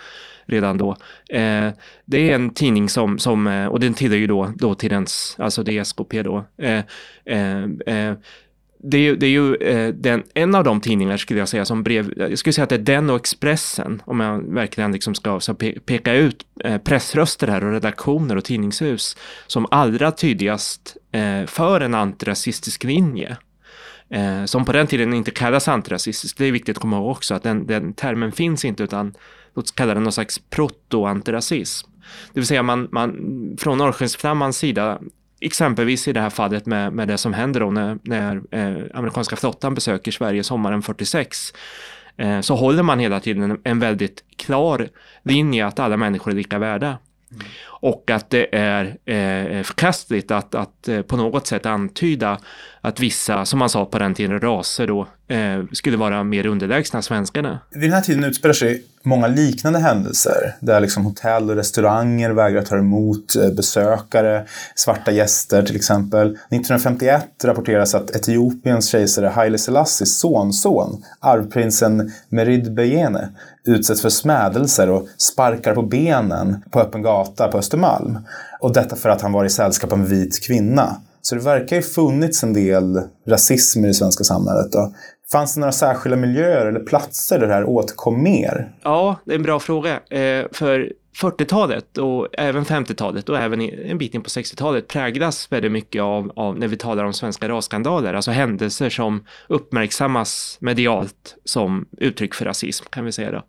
redan 0.47 0.79
då. 0.79 0.91
Eh, 1.29 1.71
det 2.05 2.31
är 2.31 2.35
en 2.35 2.51
tidning 2.55 2.89
som, 2.89 3.19
som 3.19 3.47
eh, 3.47 3.67
och 3.67 3.81
den 3.81 3.95
tillhör 3.95 4.19
ju 4.19 4.27
då 4.27 4.53
dåtidens, 4.57 5.37
alltså 5.39 5.63
det 5.63 5.79
är 5.79 5.81
SKP 5.81 6.23
då. 6.23 6.45
Eh, 6.59 6.85
eh, 7.25 7.63
eh, 7.87 8.15
det 8.83 8.99
är, 8.99 9.17
det 9.17 9.27
är 9.27 9.31
ju 9.31 9.55
eh, 9.55 9.95
den, 9.95 10.23
en 10.35 10.55
av 10.55 10.65
de 10.65 10.81
tidningar 10.81 11.17
skulle 11.17 11.41
jag 11.41 11.49
säga 11.49 11.65
som 11.65 11.83
brev, 11.83 12.13
jag 12.17 12.39
skulle 12.39 12.53
säga 12.53 12.63
att 12.63 12.69
det 12.69 12.75
är 12.75 12.79
den 12.79 13.11
och 13.11 13.17
Expressen, 13.17 14.03
om 14.05 14.21
jag 14.21 14.55
verkligen 14.55 14.93
liksom 14.93 15.15
ska 15.15 15.41
så 15.41 15.55
pe 15.55 15.81
peka 15.81 16.15
ut 16.15 16.47
eh, 16.65 16.79
pressröster 16.79 17.49
här 17.49 17.65
och 17.65 17.73
redaktioner 17.73 18.37
och 18.37 18.45
tidningshus 18.45 19.17
som 19.47 19.67
allra 19.71 20.11
tydligast 20.11 20.97
eh, 21.13 21.47
för 21.47 21.81
en 21.81 21.95
antirasistisk 21.95 22.85
linje. 22.85 23.37
Eh, 24.11 24.45
som 24.45 24.65
på 24.65 24.73
den 24.73 24.87
tiden 24.87 25.15
inte 25.15 25.31
kallas 25.31 25.69
antirasistisk, 25.69 26.39
det 26.39 26.45
är 26.45 26.53
viktigt 26.53 26.77
att 26.77 26.83
komma 26.83 26.97
ihåg 26.97 27.11
också 27.11 27.35
att 27.35 27.43
den, 27.43 27.67
den 27.67 27.93
termen 27.95 28.33
finns 28.33 28.65
inte 28.65 28.83
utan 28.83 29.15
låt 29.55 29.65
oss 29.65 29.71
kalla 29.71 29.95
den 29.95 30.03
någon 30.03 30.13
slags 30.13 30.41
proto-antirasism. 30.51 31.89
Det 32.33 32.41
vill 32.41 32.47
säga 32.47 32.63
man, 32.63 32.89
man 32.93 33.17
från 33.61 33.79
Norrskensflammans 33.79 34.57
sida 34.57 34.99
exempelvis 35.47 36.09
i 36.09 36.13
det 36.13 36.21
här 36.21 36.31
fallet 36.31 36.67
med, 36.67 36.93
med 36.93 37.09
det 37.09 37.19
som 37.19 37.33
händer 37.33 37.61
då 37.61 37.71
när, 37.71 37.99
när 38.03 38.43
eh, 38.51 38.85
amerikanska 38.95 39.37
flottan 39.37 39.75
besöker 39.75 40.11
Sverige 40.11 40.43
sommaren 40.43 40.83
46 40.83 41.53
eh, 42.17 42.41
så 42.41 42.55
håller 42.55 42.83
man 42.83 42.99
hela 42.99 43.21
tiden 43.21 43.51
en, 43.51 43.61
en 43.65 43.79
väldigt 43.79 44.25
klar 44.37 44.89
linje 45.23 45.67
att 45.67 45.79
alla 45.79 45.97
människor 45.97 46.31
är 46.31 46.37
lika 46.37 46.59
värda. 46.59 46.99
Mm. 47.31 47.47
Och 47.83 48.11
att 48.11 48.31
det 48.31 48.57
är 48.57 48.85
eh, 49.05 49.63
förkastligt 49.63 50.31
att, 50.31 50.55
att 50.55 50.89
eh, 50.89 51.03
på 51.03 51.17
något 51.17 51.47
sätt 51.47 51.67
antyda 51.67 52.39
att 52.81 53.01
vissa, 53.01 53.45
som 53.45 53.59
man 53.59 53.69
sa 53.69 53.85
på 53.85 53.99
den 53.99 54.15
tiden, 54.15 54.41
raser 54.41 54.87
då, 54.87 55.09
eh, 55.29 55.65
skulle 55.73 55.97
vara 55.97 56.25
mer 56.25 56.47
underlägsna 56.47 57.03
svenskarna. 57.03 57.61
Vid 57.71 57.83
den 57.83 57.93
här 57.93 58.01
tiden 58.01 58.25
utspelar 58.25 58.53
sig 58.53 58.85
många 59.03 59.27
liknande 59.27 59.79
händelser 59.79 60.55
där 60.61 60.81
liksom 60.81 61.05
hotell 61.05 61.51
och 61.51 61.57
restauranger 61.57 62.31
vägrar 62.31 62.63
ta 62.63 62.77
emot 62.77 63.37
eh, 63.37 63.51
besökare, 63.51 64.47
svarta 64.75 65.13
gäster 65.13 65.63
till 65.63 65.77
exempel. 65.77 66.27
1951 66.27 67.25
rapporteras 67.45 67.95
att 67.95 68.11
Etiopiens 68.11 68.89
kejsare 68.89 69.27
Haile 69.27 69.59
Selassies 69.59 70.19
sonson, 70.19 71.05
arvprinsen 71.21 72.13
Merid 72.29 72.75
Beyene, 72.75 73.29
utsätts 73.65 74.03
för 74.03 74.09
smädelser 74.09 74.91
och 74.91 75.09
sparkar 75.19 75.75
på 75.75 75.83
benen 75.83 76.65
på 76.71 76.81
öppen 76.81 77.03
gata 77.03 77.49
på 77.49 77.59
Östermalm. 77.73 78.19
Och 78.61 78.73
detta 78.73 78.97
för 78.97 79.09
att 79.09 79.23
han 79.23 79.33
var 79.33 79.45
i 79.45 79.51
sällskap 79.51 79.93
av 79.93 79.99
en 79.99 80.07
vit 80.07 80.47
kvinna. 80.47 80.97
Så 81.23 81.35
det 81.35 81.41
verkar 81.41 81.77
ju 81.77 81.83
funnits 81.83 82.43
en 82.43 82.53
del 82.53 83.01
rasism 83.29 83.85
i 83.85 83.89
det 83.89 83.95
svenska 83.95 84.25
samhället. 84.25 84.73
Då. 84.73 84.95
Fanns 85.33 85.55
det 85.55 85.61
några 85.61 85.73
särskilda 85.73 86.17
miljöer 86.17 86.67
eller 86.67 86.81
platser 86.81 87.39
där 87.39 87.47
det 87.47 87.55
här 87.55 87.65
återkom 87.65 88.23
mer? 88.23 88.73
Ja, 88.83 89.17
det 89.25 89.33
är 89.33 89.37
en 89.37 89.43
bra 89.43 89.61
fråga. 89.61 90.01
Eh, 90.11 90.47
för 90.53 90.93
40-talet 91.21 91.99
och 91.99 92.29
även 92.33 92.65
50-talet 92.65 93.29
och 93.29 93.39
även 93.39 93.61
en 93.61 93.99
bit 93.99 94.15
in 94.15 94.23
på 94.23 94.29
60-talet 94.29 94.89
präglas 94.89 95.53
väldigt 95.53 95.73
mycket 95.73 96.03
av, 96.03 96.33
av, 96.37 96.59
när 96.59 96.69
vi 96.69 96.77
talar 96.77 97.05
om 97.05 97.13
svenska 97.13 97.49
rasskandaler, 97.49 98.15
alltså 98.15 98.31
händelser 98.31 98.91
som 98.91 99.25
uppmärksammas 99.49 100.59
medialt 100.61 101.37
som 101.45 101.87
uttryck 101.99 102.35
för 102.35 102.45
rasism 102.45 102.85
kan 102.91 103.05
vi 103.05 103.13
säga 103.13 103.31
då, 103.31 103.43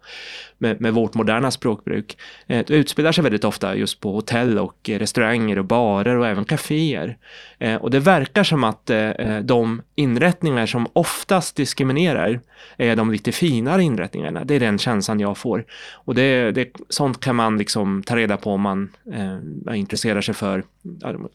med, 0.64 0.82
med 0.82 0.94
vårt 0.94 1.14
moderna 1.14 1.52
språkbruk. 1.52 2.18
Eh, 2.48 2.66
det 2.68 2.74
utspelar 2.76 3.12
sig 3.12 3.24
väldigt 3.24 3.44
ofta 3.44 3.76
just 3.76 4.00
på 4.00 4.12
hotell 4.12 4.60
och 4.60 4.90
eh, 4.90 5.00
restauranger 5.00 5.60
och 5.60 5.66
barer 5.66 6.16
och 6.16 6.28
även 6.28 6.46
kaféer. 6.46 7.18
Eh, 7.60 7.76
och 7.76 7.92
det 7.92 8.00
verkar 8.00 8.44
som 8.44 8.64
att 8.64 8.90
eh, 8.90 8.98
eh, 8.98 9.40
de 9.44 9.82
inrättningar 9.96 10.66
som 10.66 10.88
oftast 10.94 11.56
diskriminerar 11.56 12.40
är 12.78 12.96
de 12.96 13.12
lite 13.12 13.32
finare 13.32 13.84
inrättningarna. 13.84 14.44
Det 14.44 14.56
är 14.56 14.60
den 14.60 14.78
känslan 14.78 15.20
jag 15.20 15.38
får. 15.38 15.66
Och 15.94 16.16
det, 16.16 16.52
det, 16.52 16.70
sånt 16.90 17.20
kan 17.20 17.36
man 17.36 17.58
liksom 17.58 18.04
ta 18.04 18.16
reda 18.16 18.38
på 18.38 18.52
om 18.52 18.62
man 18.62 18.90
eh, 19.14 19.80
intresserar 19.80 20.22
sig 20.22 20.36
för, 20.36 20.64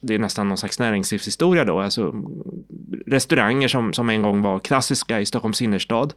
det 0.01 0.15
är 0.15 0.19
nästan 0.19 0.49
någon 0.49 0.59
slags 0.59 0.79
näringslivshistoria 0.79 1.65
då, 1.65 1.81
alltså 1.81 2.15
restauranger 3.07 3.69
som, 3.69 3.93
som 3.93 4.11
en 4.11 4.23
gång 4.23 4.43
var 4.43 4.59
klassiska 4.59 5.21
i 5.21 5.27
Stockholms 5.27 5.63
innerstad 5.63 6.13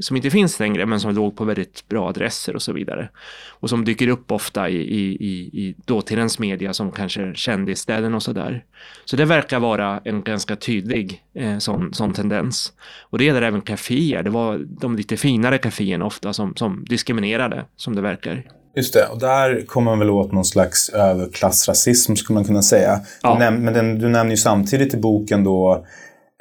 som 0.00 0.16
inte 0.16 0.30
finns 0.30 0.60
längre 0.60 0.86
men 0.86 1.00
som 1.00 1.14
låg 1.14 1.36
på 1.36 1.44
väldigt 1.44 1.88
bra 1.88 2.08
adresser 2.08 2.54
och 2.54 2.62
så 2.62 2.72
vidare. 2.72 3.08
Och 3.48 3.70
som 3.70 3.84
dyker 3.84 4.08
upp 4.08 4.32
ofta 4.32 4.68
i, 4.68 4.76
i, 4.76 5.34
i, 5.62 5.74
dåtidens 5.84 6.38
media 6.38 6.72
som 6.72 6.92
kanske 6.92 7.34
kändisställen 7.34 8.14
och 8.14 8.22
sådär. 8.22 8.64
Så 9.04 9.16
det 9.16 9.24
verkar 9.24 9.60
vara 9.60 10.00
en 10.04 10.22
ganska 10.22 10.56
tydlig 10.56 11.22
eh, 11.34 11.58
sån, 11.58 11.94
sån 11.94 12.12
tendens. 12.12 12.72
Och 13.00 13.18
det 13.18 13.24
gäller 13.24 13.42
även 13.42 13.62
kaféer. 13.62 14.22
Det 14.22 14.30
var 14.30 14.58
de 14.80 14.96
lite 14.96 15.16
finare 15.16 15.58
kaféerna 15.58 16.04
ofta 16.04 16.32
som, 16.32 16.56
som 16.56 16.84
diskriminerade, 16.88 17.64
som 17.76 17.94
det 17.94 18.02
verkar. 18.02 18.42
Just 18.76 18.94
det, 18.94 19.06
och 19.06 19.18
där 19.18 19.66
kommer 19.66 19.90
man 19.90 19.98
väl 19.98 20.10
åt 20.10 20.32
någon 20.32 20.44
slags 20.44 20.88
överklassrasism 20.88 22.16
skulle 22.16 22.34
man 22.34 22.44
kunna 22.44 22.62
säga. 22.62 23.00
Ja. 23.22 23.34
Du, 23.34 23.58
men 23.58 23.74
den, 23.74 23.98
du 23.98 24.08
nämner 24.08 24.30
ju 24.30 24.36
samtidigt 24.36 24.94
i 24.94 24.96
boken 24.96 25.44
då 25.44 25.86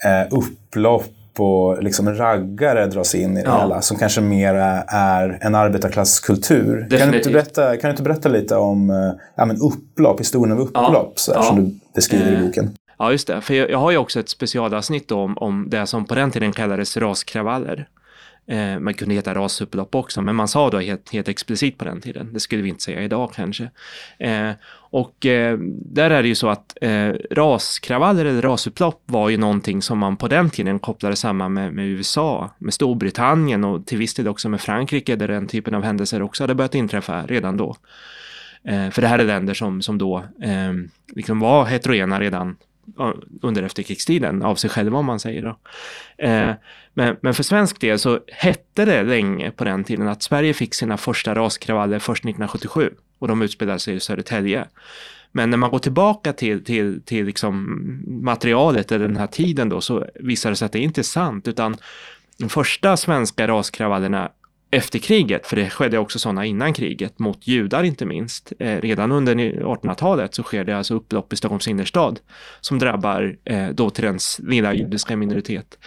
eh, 0.06 0.38
upplopp 0.38 1.06
och 1.40 1.84
liksom 1.84 2.16
raggare 2.16 2.88
dras 2.88 3.16
in 3.16 3.38
i 3.38 3.44
det 3.44 3.50
ja. 3.50 3.62
hela, 3.62 3.82
som 3.82 3.98
kanske 3.98 4.22
mer 4.22 4.54
är 4.88 5.38
en 5.42 5.56
arbetarklasskultur. 5.56 6.88
Kan 7.00 7.12
du, 7.12 7.18
inte 7.18 7.30
berätta, 7.30 7.78
kan 7.78 7.88
du 7.88 7.90
inte 7.90 8.04
berätta 8.04 8.30
lite 8.30 8.56
om 8.56 8.90
eh, 8.90 8.96
ja, 9.36 9.46
men 9.46 9.58
upplopp, 9.58 10.20
historien 10.20 10.52
av 10.52 10.60
upplopp, 10.60 11.14
ja. 11.28 11.44
som 11.44 11.56
du 11.56 11.80
beskriver 11.96 12.32
i 12.32 12.36
eh, 12.36 12.42
boken? 12.42 12.76
Ja, 13.00 13.12
just 13.12 13.28
det. 13.28 13.42
För 13.42 13.54
jag, 13.54 13.70
jag 13.70 13.78
har 13.78 13.92
ju 13.92 13.98
också 13.98 14.20
ett 14.20 14.30
specialavsnitt 14.30 15.12
om, 15.12 15.38
om 15.38 15.70
det 15.70 15.88
som 15.88 16.06
på 16.06 16.16
den 16.16 16.32
tiden 16.32 16.52
kallades 16.52 16.98
raskravaller. 16.98 17.88
Eh, 18.48 18.80
man 18.80 18.94
kunde 18.94 19.16
heta 19.16 19.36
rasupplopp 19.36 19.96
också, 19.96 20.22
men 20.22 20.36
man 20.36 20.48
sa 20.48 20.70
då 20.70 20.80
helt, 20.80 21.14
helt 21.14 21.28
explicit 21.28 21.78
på 21.78 21.86
den 21.86 22.02
tiden. 22.02 22.34
Det 22.34 22.40
skulle 22.40 22.62
vi 22.62 22.70
inte 22.70 22.84
säga 22.84 23.02
idag 23.02 23.32
kanske. 23.36 23.70
Eh, 24.20 24.52
och 24.74 25.26
eh, 25.26 25.58
där 25.86 26.12
är 26.12 26.22
det 26.22 26.28
ju 26.28 26.36
så 26.36 26.50
att 26.50 26.78
eh, 26.82 27.10
raskravaller 27.32 28.26
eller 28.26 28.42
rasupplopp 28.42 29.04
var 29.06 29.30
ju 29.30 29.38
någonting 29.38 29.82
som 29.82 30.00
man 30.00 30.18
på 30.18 30.28
den 30.28 30.50
tiden 30.50 30.80
kopplade 30.80 31.16
samman 31.16 31.54
med, 31.54 31.74
med, 31.74 31.86
USA, 31.86 32.50
med 32.58 32.74
Storbritannien 32.74 33.64
och 33.64 33.86
till 33.86 33.98
viss 33.98 34.14
del 34.14 34.28
också 34.28 34.50
med 34.50 34.62
Frankrike 34.62 35.16
där 35.16 35.28
den 35.28 35.48
typen 35.48 35.76
av 35.76 35.84
händelser 35.84 36.22
också 36.22 36.44
hade 36.44 36.56
börjat 36.56 36.76
inträffa 36.76 37.26
redan 37.26 37.58
då. 37.58 37.76
Eh, 38.64 38.90
för 38.90 39.02
det 39.02 39.08
här 39.08 39.20
är 39.20 39.26
länder 39.26 39.54
som, 39.54 39.82
som 39.82 39.98
då 39.98 40.18
eh, 40.42 40.74
liksom 41.16 41.40
var 41.40 41.66
heterogena 41.66 42.20
redan 42.20 42.56
under 43.42 43.64
efterkrigstiden 43.64 44.42
av 44.44 44.56
sig 44.56 44.70
själva 44.70 44.98
om 44.98 45.06
man 45.06 45.20
säger 45.20 45.42
då. 45.42 45.58
Eh, 46.18 46.52
men, 46.94 47.18
men 47.22 47.34
för 47.34 47.44
svensk 47.44 47.82
del 47.82 48.00
så 48.00 48.20
hette 48.28 48.86
det 48.86 49.04
länge 49.04 49.52
på 49.52 49.64
den 49.64 49.84
tiden 49.84 50.08
att 50.08 50.24
Sverige 50.24 50.54
fick 50.54 50.74
sina 50.74 50.98
första 50.98 51.36
raskravaller 51.36 52.00
först 52.00 52.26
1977 52.26 52.90
och 53.20 53.28
de 53.28 53.42
utspelade 53.42 53.80
sig 53.80 53.96
i 53.96 54.00
Södertälje. 54.00 54.66
Men 55.32 55.50
när 55.50 55.58
man 55.58 55.72
går 55.72 55.80
tillbaka 55.80 56.34
till, 56.34 56.64
till, 56.64 57.02
till 57.02 57.26
liksom 57.26 57.84
materialet 58.06 58.92
eller 58.92 59.08
den 59.08 59.18
här 59.18 59.28
tiden 59.28 59.70
då 59.70 59.82
så 59.82 60.06
visar 60.16 60.50
det 60.50 60.56
sig 60.56 60.66
att 60.66 60.72
det 60.72 60.80
inte 60.80 61.02
är 61.02 61.04
sant 61.04 61.48
utan 61.48 61.78
de 62.38 62.50
första 62.50 62.98
svenska 62.98 63.48
raskravallerna 63.48 64.32
efter 64.74 65.00
kriget, 65.00 65.48
för 65.48 65.56
det 65.56 65.70
skedde 65.70 65.98
också 65.98 66.20
sådana 66.20 66.46
innan 66.46 66.74
kriget, 66.74 67.20
mot 67.20 67.48
judar 67.48 67.84
inte 67.84 68.06
minst. 68.06 68.54
Eh, 68.60 68.82
redan 68.82 69.12
under 69.12 69.36
1800-talet 69.36 70.36
så 70.36 70.44
sker 70.44 70.64
det 70.64 70.78
alltså 70.78 70.94
upplopp 70.94 71.34
i 71.34 71.36
Stockholms 71.36 71.68
innerstad 71.68 72.20
som 72.62 72.80
drabbar 72.80 73.36
eh, 73.46 73.68
dåtidens 73.68 74.40
lilla 74.44 74.74
judiska 74.74 75.16
minoritet. 75.16 75.78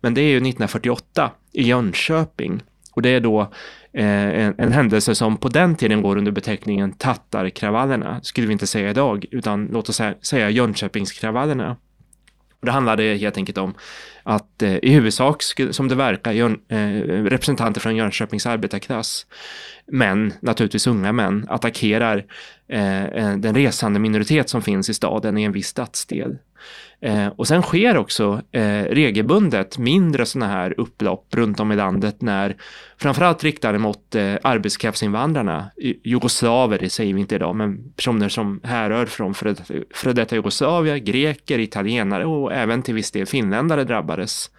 Men 0.00 0.14
det 0.14 0.20
är 0.20 0.28
ju 0.28 0.36
1948 0.36 1.30
i 1.52 1.62
Jönköping 1.62 2.62
och 2.92 3.02
det 3.02 3.08
är 3.08 3.20
då 3.20 3.40
eh, 3.92 4.06
en, 4.06 4.54
en, 4.58 4.72
händelse 4.72 5.14
som 5.14 5.36
på 5.36 5.48
den 5.48 5.76
tiden 5.76 6.02
går 6.02 6.16
under 6.16 6.32
beteckningen 6.32 6.92
tattarkravallerna, 6.92 8.20
skulle 8.22 8.46
vi 8.46 8.52
inte 8.52 8.66
säga 8.66 8.90
idag, 8.90 9.24
utan 9.30 9.68
låt 9.72 9.88
oss 9.88 10.00
säga 10.22 10.50
Jönköpingskravallerna. 10.50 11.76
Det 12.62 12.70
handlade 12.70 13.02
helt 13.02 13.36
enkelt 13.36 13.58
om 13.58 13.74
att 14.22 14.62
eh, 14.62 14.76
i 14.76 14.90
huvudsak, 14.90 15.42
som 15.70 15.88
det 15.88 15.94
verkar, 15.94 16.32
Jön, 16.32 16.60
eh, 16.68 16.78
representanter 17.24 17.80
från 17.80 17.96
Jönköpings 17.96 18.46
arbetarklass, 18.46 19.26
män, 19.92 20.32
naturligtvis 20.40 20.86
unga 20.86 21.12
män, 21.12 21.46
attackerar 21.48 22.24
eh, 22.68 23.36
den 23.36 23.54
resande 23.54 24.00
minoritet 24.00 24.48
som 24.48 24.62
finns 24.62 24.90
i 24.90 24.94
staden 24.94 25.38
i 25.38 25.42
en 25.42 25.52
viss 25.52 25.68
stadsdel. 25.68 26.38
Eh, 27.00 27.26
och 27.26 27.48
sen 27.48 27.62
sker 27.62 27.96
också 27.96 28.42
eh, 28.52 28.82
regelbundet 28.82 29.78
mindre 29.78 30.26
sådana 30.26 30.52
här 30.52 30.74
upplopp 30.80 31.26
runt 31.34 31.60
om 31.60 31.72
i 31.72 31.76
landet 31.76 32.22
när 32.22 32.56
framförallt 32.98 33.44
riktade 33.44 33.78
mot 33.78 34.14
eh, 34.14 34.34
arbetskraftsinvandrarna, 34.42 35.70
jugoslaver 36.04 36.78
det 36.78 36.90
säger 36.90 37.14
vi 37.14 37.20
inte 37.20 37.34
idag, 37.34 37.56
men 37.56 37.92
personer 37.92 38.28
som 38.28 38.60
härrör 38.64 39.06
från 39.06 39.34
före 39.34 40.12
detta 40.12 40.34
Jugoslavien, 40.34 41.04
greker, 41.04 41.58
italienare 41.58 42.24
och 42.24 42.52
även 42.52 42.82
till 42.82 42.94
viss 42.94 43.10
del 43.10 43.26
finländare 43.26 43.84
drabbades. 43.84 44.50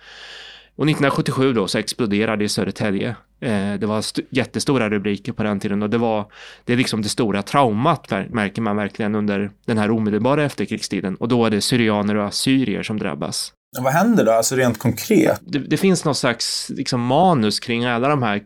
Och 0.75 0.85
1977 0.85 1.53
då 1.53 1.67
så 1.67 1.77
exploderade 1.77 2.43
i 2.43 2.49
Södertälje. 2.49 3.15
Eh, 3.39 3.73
det 3.73 3.85
var 3.85 4.03
jättestora 4.29 4.89
rubriker 4.89 5.31
på 5.31 5.43
den 5.43 5.59
tiden 5.59 5.83
och 5.83 5.89
det 5.89 5.97
var 5.97 6.31
det 6.65 6.73
är 6.73 6.77
liksom 6.77 7.01
det 7.01 7.09
stora 7.09 7.41
traumat 7.41 8.11
märker 8.29 8.61
man 8.61 8.75
verkligen 8.75 9.15
under 9.15 9.51
den 9.65 9.77
här 9.77 9.91
omedelbara 9.91 10.43
efterkrigstiden 10.43 11.15
och 11.15 11.27
då 11.27 11.45
är 11.45 11.49
det 11.49 11.61
syrianer 11.61 12.15
och 12.15 12.25
assyrier 12.25 12.83
som 12.83 12.99
drabbas. 12.99 13.53
Vad 13.79 13.93
händer 13.93 14.25
då, 14.25 14.31
alltså 14.31 14.55
rent 14.55 14.79
konkret? 14.79 15.41
Det, 15.45 15.59
det 15.59 15.77
finns 15.77 16.05
någon 16.05 16.15
slags 16.15 16.71
liksom, 16.75 17.01
manus 17.01 17.59
kring 17.59 17.85
alla 17.85 18.07
de 18.07 18.23
här 18.23 18.41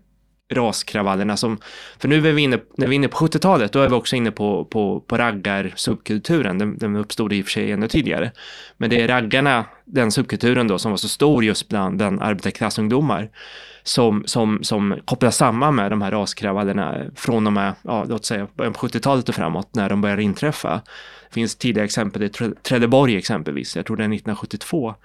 raskravallerna 0.53 1.37
som, 1.37 1.57
för 1.99 2.07
nu 2.07 2.27
är 2.27 2.31
vi 2.31 2.41
inne, 2.41 2.59
när 2.77 2.87
vi 2.87 2.93
är 2.93 2.95
inne 2.95 3.07
på 3.07 3.17
70-talet, 3.17 3.71
då 3.71 3.79
är 3.79 3.89
vi 3.89 3.95
också 3.95 4.15
inne 4.15 4.31
på, 4.31 4.65
på, 4.65 4.99
på 4.99 5.17
raggar-subkulturen, 5.17 6.57
den, 6.57 6.77
den 6.77 6.95
uppstod 6.95 7.33
i 7.33 7.41
och 7.41 7.45
för 7.45 7.51
sig 7.51 7.71
ännu 7.71 7.87
tidigare. 7.87 8.31
Men 8.77 8.89
det 8.89 9.01
är 9.01 9.07
raggarna, 9.07 9.65
den 9.91 10.11
subkulturen 10.11 10.67
då 10.67 10.79
som 10.79 10.91
var 10.91 10.97
så 10.97 11.09
stor 11.09 11.43
just 11.43 11.69
bland, 11.69 11.97
bland 11.97 12.21
arbetarklassungdomar 12.21 13.29
som, 13.83 14.23
som, 14.25 14.63
som 14.63 14.99
kopplas 15.05 15.37
samman 15.37 15.75
med 15.75 15.91
de 15.91 16.01
här 16.01 16.11
raskravallerna 16.11 16.97
från 17.15 17.47
och 17.47 17.53
med, 17.53 17.73
ja, 17.81 18.05
låt 18.09 18.25
säga 18.25 18.47
början 18.55 18.73
på 18.73 18.87
70-talet 18.87 19.29
och 19.29 19.35
framåt 19.35 19.75
när 19.75 19.89
de 19.89 20.01
börjar 20.01 20.19
inträffa. 20.19 20.81
Det 21.29 21.33
finns 21.33 21.55
tidiga 21.55 21.83
exempel 21.83 22.23
i 22.23 22.29
Trelleborg 22.63 23.17
exempelvis, 23.17 23.75
jag 23.75 23.85
tror 23.85 23.97
det 23.97 24.03
är 24.03 24.05
1972. 24.05 24.95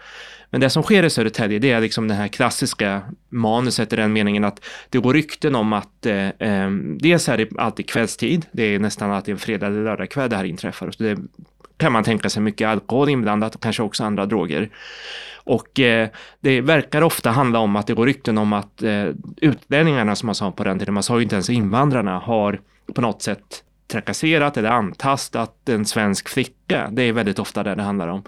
Men 0.50 0.60
det 0.60 0.70
som 0.70 0.82
sker 0.82 1.02
i 1.02 1.10
Södertälje 1.10 1.58
det 1.58 1.70
är 1.70 1.80
liksom 1.80 2.08
det 2.08 2.14
här 2.14 2.28
klassiska 2.28 3.02
manuset 3.28 3.92
i 3.92 3.96
den 3.96 4.12
meningen 4.12 4.44
att 4.44 4.64
det 4.90 4.98
går 4.98 5.14
rykten 5.14 5.54
om 5.54 5.72
att 5.72 6.06
eh, 6.06 6.28
eh, 6.28 6.70
dels 7.00 7.28
är 7.28 7.36
det 7.36 7.58
alltid 7.58 7.88
kvällstid, 7.88 8.46
det 8.52 8.62
är 8.62 8.78
nästan 8.78 9.10
alltid 9.10 9.32
en 9.32 9.38
fredag 9.38 9.66
eller 9.66 9.84
lördagkväll 9.84 10.30
det 10.30 10.36
här 10.36 10.44
inträffar. 10.44 10.90
Så 10.90 11.02
det 11.02 11.18
kan 11.76 11.92
man 11.92 12.04
tänka 12.04 12.30
sig 12.30 12.42
mycket 12.42 12.68
alkohol 12.68 13.08
inblandat 13.08 13.54
och 13.54 13.62
kanske 13.62 13.82
också 13.82 14.04
andra 14.04 14.26
droger. 14.26 14.70
Och 15.34 15.80
eh, 15.80 16.08
det 16.40 16.60
verkar 16.60 17.02
ofta 17.02 17.30
handla 17.30 17.58
om 17.58 17.76
att 17.76 17.86
det 17.86 17.94
går 17.94 18.06
rykten 18.06 18.38
om 18.38 18.52
att 18.52 18.82
eh, 18.82 19.06
utlänningarna 19.36 20.16
som 20.16 20.26
man 20.26 20.34
sa 20.34 20.50
på 20.52 20.64
den 20.64 20.78
tiden, 20.78 20.94
man 20.94 21.02
sa 21.02 21.16
ju 21.16 21.22
inte 21.22 21.34
ens 21.34 21.50
invandrarna, 21.50 22.18
har 22.18 22.60
på 22.94 23.00
något 23.00 23.22
sätt 23.22 23.62
trakasserat 23.88 24.56
eller 24.56 24.70
antastat 24.70 25.68
en 25.68 25.84
svensk 25.84 26.28
flicka. 26.28 26.88
Det 26.92 27.02
är 27.02 27.12
väldigt 27.12 27.38
ofta 27.38 27.62
det 27.62 27.74
det 27.74 27.82
handlar 27.82 28.08
om. 28.08 28.22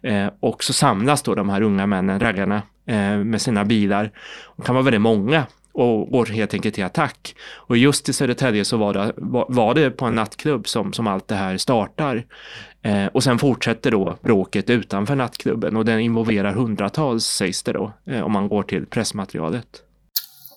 Eh, 0.00 0.28
och 0.40 0.64
så 0.64 0.72
samlas 0.72 1.22
då 1.22 1.34
de 1.34 1.48
här 1.48 1.62
unga 1.62 1.86
männen, 1.86 2.20
raggarna, 2.20 2.62
eh, 2.86 3.16
med 3.16 3.42
sina 3.42 3.64
bilar. 3.64 4.10
De 4.56 4.64
kan 4.64 4.74
vara 4.74 4.84
väldigt 4.84 5.00
många 5.00 5.46
och 5.76 6.10
går 6.10 6.26
helt 6.26 6.54
enkelt 6.54 6.74
till 6.74 6.84
attack. 6.84 7.36
Och 7.54 7.76
just 7.76 8.08
i 8.08 8.12
Södertälje 8.12 8.64
så 8.64 8.76
var 8.76 8.94
det, 8.94 9.12
var, 9.48 9.74
det 9.74 9.90
på 9.90 10.04
en 10.04 10.14
nattklubb 10.14 10.68
som, 10.68 10.92
som 10.92 11.06
allt 11.06 11.28
det 11.28 11.34
här 11.34 11.56
startar. 11.56 12.26
Eh, 12.82 13.06
och 13.06 13.22
sen 13.22 13.38
fortsätter 13.38 13.90
då 13.90 14.18
bråket 14.22 14.70
utanför 14.70 15.14
nattklubben 15.14 15.76
och 15.76 15.84
den 15.84 16.00
involverar 16.00 16.52
hundratals 16.52 17.24
sägs 17.24 17.62
det 17.62 17.72
då, 17.72 17.92
eh, 18.06 18.20
om 18.20 18.32
man 18.32 18.48
går 18.48 18.62
till 18.62 18.86
pressmaterialet. 18.86 19.66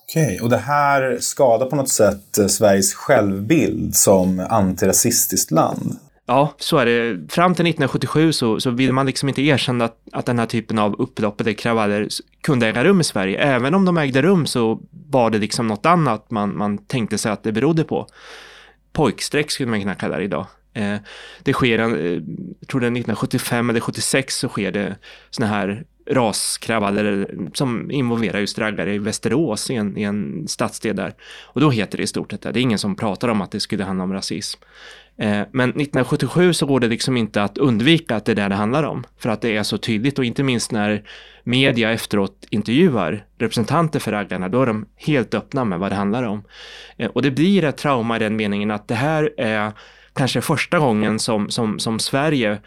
Okej, 0.08 0.40
och 0.42 0.50
det 0.50 0.56
här 0.56 1.18
skadar 1.20 1.66
på 1.66 1.76
något 1.76 1.88
sätt 1.88 2.38
eh, 2.38 2.46
Sveriges 2.46 2.94
självbild 2.94 3.96
som 3.96 4.46
antirasistiskt 4.50 5.50
land? 5.50 5.96
Ja, 6.30 6.54
så 6.58 6.78
är 6.78 6.86
det. 6.86 7.32
Fram 7.32 7.54
till 7.54 7.66
1977 7.66 8.32
så, 8.32 8.60
så 8.60 8.70
vill 8.70 8.92
man 8.92 9.06
liksom 9.06 9.28
inte 9.28 9.42
erkänna 9.42 9.84
att, 9.84 9.98
att 10.12 10.26
den 10.26 10.38
här 10.38 10.46
typen 10.46 10.78
av 10.78 10.94
upplopp 10.94 11.40
eller 11.40 11.52
kravaller 11.52 12.08
kunde 12.40 12.66
äga 12.66 12.84
rum 12.84 13.00
i 13.00 13.04
Sverige. 13.04 13.38
Även 13.38 13.74
om 13.74 13.84
de 13.84 13.98
ägde 13.98 14.22
rum 14.22 14.46
så 14.46 14.80
var 14.90 15.30
det 15.30 15.38
liksom 15.38 15.66
något 15.66 15.86
annat 15.86 16.30
man, 16.30 16.58
man 16.58 16.78
tänkte 16.78 17.18
sig 17.18 17.32
att 17.32 17.42
det 17.42 17.52
berodde 17.52 17.84
på. 17.84 18.06
Pojkstreck 18.92 19.50
skulle 19.50 19.70
man 19.70 19.80
kunna 19.80 19.94
kalla 19.94 20.18
det 20.18 20.24
idag. 20.24 20.46
Eh, 20.74 20.96
det 21.42 21.52
sker, 21.52 21.78
en, 21.78 21.96
eh, 21.96 22.22
jag 22.60 22.68
tror 22.68 22.80
det 22.80 22.86
är 22.86 22.90
1975 22.90 23.70
eller 23.70 23.80
76 23.80 24.36
så 24.36 24.48
sker 24.48 24.72
det 24.72 24.96
sådana 25.30 25.54
här 25.54 25.84
raskravaller 26.10 27.34
som 27.54 27.90
involverar 27.90 28.38
just 28.38 28.58
raggare 28.58 28.94
i 28.94 28.98
Västerås 28.98 29.70
i 29.70 29.74
en, 29.74 29.98
i 29.98 30.02
en 30.02 30.48
stadsdel 30.48 30.96
där. 30.96 31.14
Och 31.42 31.60
då 31.60 31.70
heter 31.70 31.96
det 31.96 32.04
i 32.04 32.06
stort 32.06 32.30
sett 32.30 32.42
det. 32.42 32.52
Det 32.52 32.60
är 32.60 32.62
ingen 32.62 32.78
som 32.78 32.96
pratar 32.96 33.28
om 33.28 33.40
att 33.40 33.50
det 33.50 33.60
skulle 33.60 33.84
handla 33.84 34.04
om 34.04 34.12
rasism. 34.12 34.60
Eh, 35.20 35.42
men 35.52 35.70
1977 35.70 36.52
så 36.52 36.66
går 36.66 36.80
det 36.80 36.88
liksom 36.88 37.16
inte 37.16 37.42
att 37.42 37.58
undvika 37.58 38.16
att 38.16 38.24
det 38.24 38.32
är 38.32 38.36
det 38.36 38.48
det 38.48 38.54
handlar 38.54 38.82
om. 38.82 39.04
För 39.18 39.30
att 39.30 39.40
det 39.40 39.56
är 39.56 39.62
så 39.62 39.78
tydligt 39.78 40.18
och 40.18 40.24
inte 40.24 40.42
minst 40.42 40.72
när 40.72 41.02
media 41.44 41.90
efteråt 41.90 42.46
intervjuar 42.50 43.24
representanter 43.38 44.00
för 44.00 44.12
raggarna, 44.12 44.48
då 44.48 44.62
är 44.62 44.66
de 44.66 44.86
helt 44.96 45.34
öppna 45.34 45.64
med 45.64 45.78
vad 45.78 45.92
det 45.92 45.96
handlar 45.96 46.22
om. 46.22 46.42
Eh, 46.96 47.10
och 47.10 47.22
det 47.22 47.30
blir 47.30 47.64
ett 47.64 47.76
trauma 47.76 48.16
i 48.16 48.18
den 48.18 48.36
meningen 48.36 48.70
att 48.70 48.88
det 48.88 48.94
här 48.94 49.30
är 49.36 49.72
kanske 50.12 50.40
första 50.40 50.78
gången 50.78 51.18
som, 51.18 51.50
som, 51.50 51.78
som 51.78 51.98
Sverige 51.98 52.58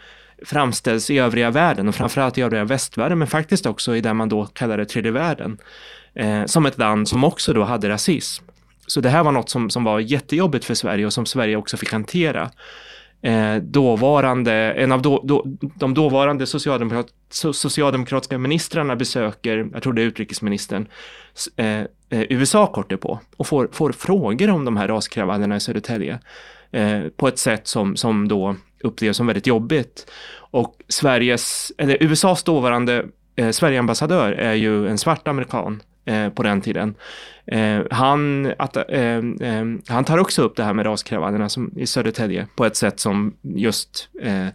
framställs 0.44 1.10
i 1.10 1.18
övriga 1.18 1.50
världen 1.50 1.88
och 1.88 1.94
framförallt 1.94 2.38
i 2.38 2.42
övriga 2.42 2.64
västvärlden 2.64 3.18
men 3.18 3.28
faktiskt 3.28 3.66
också 3.66 3.96
i 3.96 4.00
det 4.00 4.14
man 4.14 4.28
då 4.28 4.44
kallade 4.44 4.84
tredje 4.84 5.10
världen 5.10 5.58
eh, 6.14 6.44
som 6.44 6.66
ett 6.66 6.78
land 6.78 7.08
som 7.08 7.24
också 7.24 7.52
då 7.52 7.64
hade 7.64 7.88
rasism. 7.88 8.44
Så 8.86 9.00
det 9.00 9.08
här 9.08 9.24
var 9.24 9.32
något 9.32 9.50
som, 9.50 9.70
som 9.70 9.84
var 9.84 10.00
jättejobbigt 10.00 10.64
för 10.64 10.74
Sverige 10.74 11.06
och 11.06 11.12
som 11.12 11.26
Sverige 11.26 11.56
också 11.56 11.76
fick 11.76 11.92
hantera. 11.92 12.50
Eh, 13.22 13.56
dåvarande, 13.56 14.52
en 14.52 14.92
av 14.92 15.02
då, 15.02 15.22
då, 15.24 15.44
de 15.60 15.94
dåvarande 15.94 16.46
socialdemokrat, 16.46 17.06
socialdemokratiska 17.52 18.38
ministrarna 18.38 18.96
besöker, 18.96 19.68
jag 19.72 19.82
tror 19.82 19.92
det 19.92 20.02
är 20.02 20.06
utrikesministern, 20.06 20.88
eh, 21.56 21.80
eh 21.80 21.86
USA 22.10 22.66
kort 22.66 23.00
på 23.00 23.20
och 23.36 23.46
får, 23.46 23.68
får 23.72 23.92
frågor 23.92 24.50
om 24.50 24.64
de 24.64 24.76
här 24.76 24.88
raskravallerna 24.88 25.56
i 25.56 25.60
Södertälje. 25.60 26.18
Eh, 26.70 27.00
på 27.16 27.28
ett 27.28 27.38
sätt 27.38 27.66
som, 27.66 27.96
som 27.96 28.28
då 28.28 28.56
upplevs 28.80 29.16
som 29.16 29.26
väldigt 29.26 29.46
jobbigt. 29.46 30.10
Och 30.36 30.76
Sveriges, 30.88 31.72
eller 31.78 32.02
USAs 32.02 32.42
dåvarande 32.42 33.06
eh, 33.36 33.50
Sverigeambassadör 33.50 34.32
är 34.32 34.54
ju 34.54 34.88
en 34.88 34.98
svart 34.98 35.28
amerikan 35.28 35.82
eh, 36.04 36.28
på 36.28 36.42
den 36.42 36.60
tiden. 36.60 36.94
Eh, 37.46 37.80
han, 37.90 38.52
att, 38.58 38.76
eh, 38.76 39.16
eh, 39.40 39.64
han 39.88 40.04
tar 40.04 40.18
också 40.18 40.42
upp 40.42 40.56
det 40.56 40.64
här 40.64 40.74
med 40.74 40.86
raskravallerna 40.86 41.48
som, 41.48 41.72
i 41.76 41.86
Södertälje 41.86 42.46
på 42.56 42.64
ett 42.64 42.76
sätt 42.76 43.00
som 43.00 43.34
just 43.42 44.08
eh, 44.22 44.46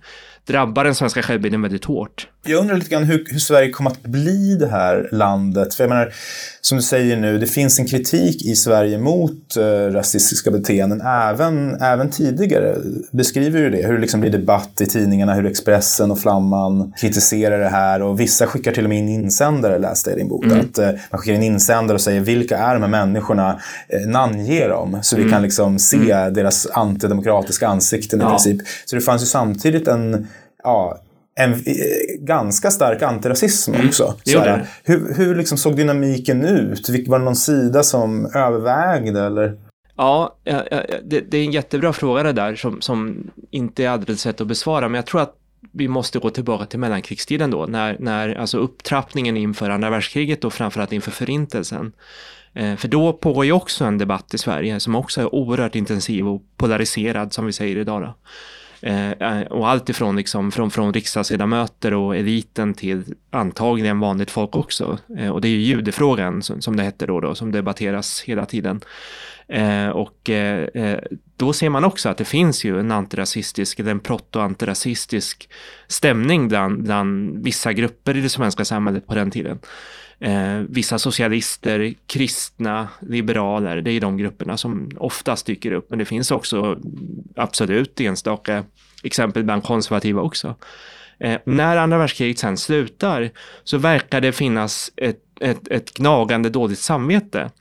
drabbar 0.46 0.84
den 0.84 0.96
svenska 0.96 1.22
självbilden 1.22 1.62
väldigt 1.62 1.86
hårt. 1.86 2.28
Jag 2.50 2.60
undrar 2.60 2.76
lite 2.76 2.90
grann 2.90 3.04
hur, 3.04 3.26
hur, 3.30 3.40
Sverige 3.40 3.70
kommer 3.70 3.92
att 3.92 4.04
bli 4.04 4.56
det 4.56 4.68
här 4.68 5.10
landet. 5.12 5.74
För 5.74 5.84
jag 5.84 5.90
menar, 5.90 6.14
som 6.62 6.78
du 6.78 6.84
säger 6.84 7.18
nu, 7.18 7.38
det 7.38 7.48
finns 7.48 7.80
en 7.80 7.86
kritik 7.86 8.46
i 8.46 8.56
Sverige 8.56 8.98
mot 8.98 9.58
eh, 9.58 9.64
rasistiska 9.94 10.52
beteenden 10.52 11.02
även, 11.02 11.82
även 11.82 12.10
tidigare. 12.10 12.76
Beskriver 13.12 13.60
ju 13.60 13.70
det, 13.70 13.88
hur 13.88 13.94
det 13.94 14.02
liksom 14.02 14.22
blir 14.22 14.32
debatt 14.32 14.82
i 14.82 14.86
tidningarna, 14.86 15.34
hur 15.34 15.46
Expressen 15.46 16.12
och 16.12 16.20
Flamman 16.20 16.94
kritiserar 16.98 17.60
det 17.60 17.70
här 17.70 18.02
och 18.02 18.20
vissa 18.20 18.48
skickar 18.48 18.72
till 18.72 18.84
och 18.84 18.90
med 18.90 18.98
in 18.98 19.10
insändare, 19.10 19.80
läste 19.80 20.10
jag 20.10 20.18
i 20.18 20.22
din 20.22 20.30
bok. 20.30 20.46
Mm. 20.46 20.60
Att, 20.60 20.78
eh, 20.78 20.92
man 21.12 21.20
skickar 21.20 21.34
in 21.34 21.44
insändare 21.44 21.96
och 21.96 22.02
säger 22.02 22.22
vilka 22.22 22.58
är 22.58 22.74
de 22.74 22.82
här 22.82 22.90
människorna, 22.90 23.60
eh, 23.90 24.08
namnge 24.08 24.68
dem 24.68 25.00
så 25.02 25.16
mm. 25.16 25.26
vi 25.26 25.32
kan 25.32 25.42
liksom 25.42 25.80
se 25.80 26.12
mm. 26.12 26.34
deras 26.34 26.68
antidemokratiska 26.68 27.68
ansikten 27.68 28.20
ja. 28.20 28.28
i 28.28 28.30
princip. 28.30 28.68
Så 28.86 28.96
det 28.96 29.02
fanns 29.02 29.22
ju 29.22 29.26
samtidigt 29.26 29.88
en 29.88 30.28
ja, 30.64 31.00
en 31.36 31.54
eh, 31.54 31.58
ganska 32.20 32.72
stark 32.72 33.02
antirasism 33.02 33.74
mm. 33.74 33.88
också. 33.88 34.16
Så 34.24 34.40
här, 34.40 34.68
hur 34.84 35.14
hur 35.14 35.36
liksom 35.36 35.58
såg 35.58 35.76
dynamiken 35.76 36.46
ut? 36.46 37.08
Var 37.08 37.20
det 37.20 37.26
någon 37.26 37.36
sida 37.36 37.84
som 37.84 38.26
övervägde? 38.26 39.22
Eller? 39.22 39.58
Ja, 39.98 40.36
det, 41.04 41.20
det 41.32 41.38
är 41.38 41.46
en 41.46 41.52
jättebra 41.52 41.94
fråga 41.94 42.24
det 42.24 42.32
där 42.32 42.56
som, 42.56 42.82
som 42.82 43.32
inte 43.52 43.84
är 43.84 43.90
alldeles 43.90 44.26
lätt 44.26 44.42
att 44.42 44.48
besvara. 44.48 44.90
Men 44.90 44.96
jag 44.96 45.06
tror 45.06 45.22
att 45.22 45.36
vi 45.72 45.88
måste 45.88 46.20
gå 46.20 46.30
tillbaka 46.30 46.66
till 46.66 46.80
mellankrigstiden 46.80 47.52
då, 47.52 47.66
när, 47.66 47.98
när 48.00 48.36
alltså 48.36 48.58
upptrappningen 48.58 49.38
inför 49.38 49.70
andra 49.70 49.90
världskriget 49.90 50.44
och 50.44 50.54
framförallt 50.54 50.94
inför 50.94 51.12
förintelsen. 51.12 51.92
Eh, 52.54 52.76
för 52.76 52.88
då 52.88 53.14
pågår 53.14 53.46
ju 53.46 53.52
också 53.52 53.86
en 53.86 53.98
debatt 53.98 54.34
i 54.34 54.38
Sverige 54.38 54.80
som 54.80 54.96
också 54.96 55.22
är 55.22 55.36
oerhört 55.36 55.76
intensiv 55.76 56.28
och 56.28 56.42
polariserad 56.58 57.34
som 57.34 57.46
vi 57.46 57.54
säger 57.54 57.78
idag. 57.78 58.02
Då. 58.02 58.16
Eh, 58.82 59.12
eh, 59.12 59.42
och 59.42 59.70
allt 59.70 59.90
ifrån 59.90 60.16
liksom, 60.16 60.52
från, 60.52 60.72
från 60.72 60.94
riksdagsledamöter 60.94 61.94
och 61.94 62.16
eliten 62.16 62.74
till 62.74 63.04
antagligen 63.30 64.00
vanligt 64.00 64.32
folk 64.32 64.56
också. 64.56 64.98
Eh, 65.18 65.30
och 65.30 65.42
det 65.42 65.48
är 65.48 65.50
ju 65.50 65.62
judefrågan 65.62 66.42
som, 66.42 66.62
som 66.62 66.76
det 66.76 66.84
hette 66.84 67.06
då, 67.06 67.20
då, 67.20 67.36
som 67.36 67.52
debatteras 67.52 68.22
hela 68.22 68.46
tiden. 68.46 68.82
Eh, 69.48 69.90
och 69.90 70.30
eh, 70.30 70.64
eh, 70.74 71.00
då 71.36 71.54
ser 71.54 71.70
man 71.70 71.86
också 71.86 72.10
att 72.10 72.18
det 72.18 72.26
finns 72.26 72.64
ju 72.64 72.80
en 72.80 72.92
antirasistisk, 72.92 73.80
eller 73.80 73.92
en 73.92 74.00
proto-antirasistisk 74.00 75.50
stämning 75.88 76.48
bland, 76.48 76.84
bland 76.84 77.44
vissa 77.44 77.74
grupper 77.74 78.18
i 78.18 78.22
det 78.22 78.30
svenska 78.30 78.66
samhället 78.66 79.08
på 79.08 79.16
den 79.16 79.32
tiden. 79.32 79.60
Eh, 80.20 80.60
vissa 80.70 81.00
socialister, 81.00 81.94
kristna, 82.06 82.88
liberaler, 83.00 83.82
det 83.82 83.92
är 83.92 84.02
de 84.02 84.18
grupperna 84.18 84.58
som 84.58 84.92
oftast 84.98 85.46
dyker 85.46 85.72
upp. 85.72 85.90
Men 85.90 86.00
det 86.00 86.06
finns 86.06 86.32
också 86.32 86.80
absolut 87.36 88.02
enstaka 88.02 88.64
exempel 89.04 89.44
bland 89.44 89.64
konservativa 89.64 90.22
också. 90.22 90.56
Eh, 91.20 91.40
när 91.46 91.78
andra 91.78 91.98
världskriget 91.98 92.40
sen 92.40 92.58
slutar 92.58 93.30
så 93.64 93.78
verkar 93.78 94.22
det 94.22 94.32
finnas 94.32 94.92
ett, 94.96 95.22
ett, 95.40 95.68
ett 95.68 95.94
gnagande 95.94 96.50
dåligt 96.50 96.80
samvete 96.80 97.52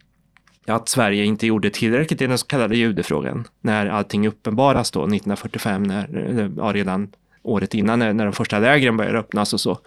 att 0.67 0.89
Sverige 0.89 1.25
inte 1.25 1.47
gjorde 1.47 1.71
tillräckligt 1.71 2.23
i 2.23 2.27
den 2.27 2.39
så 2.39 2.47
kallade 2.47 2.77
judefrågan 2.77 3.45
när 3.61 3.87
allting 3.87 4.29
uppenbaras 4.29 4.91
då 4.91 5.01
1945, 5.01 5.83
när, 5.83 6.39
eh, 6.41 6.51
ja, 6.57 6.73
redan 6.73 7.13
året 7.43 7.75
innan 7.75 7.99
när, 7.99 8.13
när 8.13 8.25
de 8.25 8.33
första 8.33 8.59
lägren 8.59 8.97
börjar 8.97 9.15
öppnas 9.15 9.53
och 9.53 9.61
så. 9.61 9.79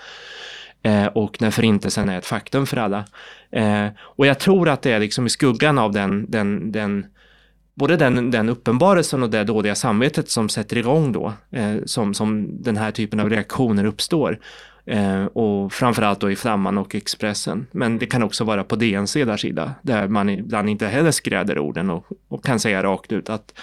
Eh, 0.84 1.06
och 1.06 1.42
när 1.42 1.52
förintelsen 1.52 2.10
är 2.10 2.18
ett 2.18 2.26
faktum 2.26 2.66
för 2.66 2.78
alla. 2.78 3.06
Eh, 3.52 3.88
och 4.00 4.26
jag 4.26 4.40
tror 4.40 4.70
att 4.70 4.82
det 4.82 4.92
är 4.92 5.00
liksom 5.00 5.26
i 5.26 5.30
skuggan 5.30 5.78
av 5.78 5.92
den, 5.92 6.26
den, 6.32 6.72
den 6.72 7.06
både 7.74 7.98
den, 7.98 8.32
den 8.32 8.50
uppenbarelsen 8.50 9.24
och 9.24 9.30
det 9.30 9.44
dåliga 9.44 9.76
samvetet 9.76 10.30
som 10.30 10.50
sätter 10.50 10.78
igång 10.78 11.12
då, 11.12 11.34
eh, 11.52 11.76
som, 11.86 12.14
som 12.14 12.64
den 12.64 12.78
här 12.78 12.92
typen 12.92 13.20
av 13.20 13.30
reaktioner 13.30 13.86
uppstår. 13.86 14.40
Eh, 14.86 15.26
och 15.26 15.74
framförallt 15.74 16.20
då 16.20 16.32
i 16.32 16.36
Flamman 16.36 16.78
och 16.78 16.96
Expressen. 16.96 17.68
Men 17.72 17.98
det 17.98 18.06
kan 18.06 18.24
också 18.24 18.44
vara 18.44 18.64
på 18.64 18.76
DNs 18.76 19.16
ledarsida, 19.16 19.72
där 19.82 20.08
man 20.08 20.30
ibland 20.30 20.70
inte 20.70 20.88
heller 20.88 21.12
skräder 21.12 21.60
orden 21.60 21.90
och, 21.90 22.06
och 22.28 22.46
kan 22.46 22.60
säga 22.60 22.84
rakt 22.84 23.12
ut 23.12 23.30
att 23.30 23.54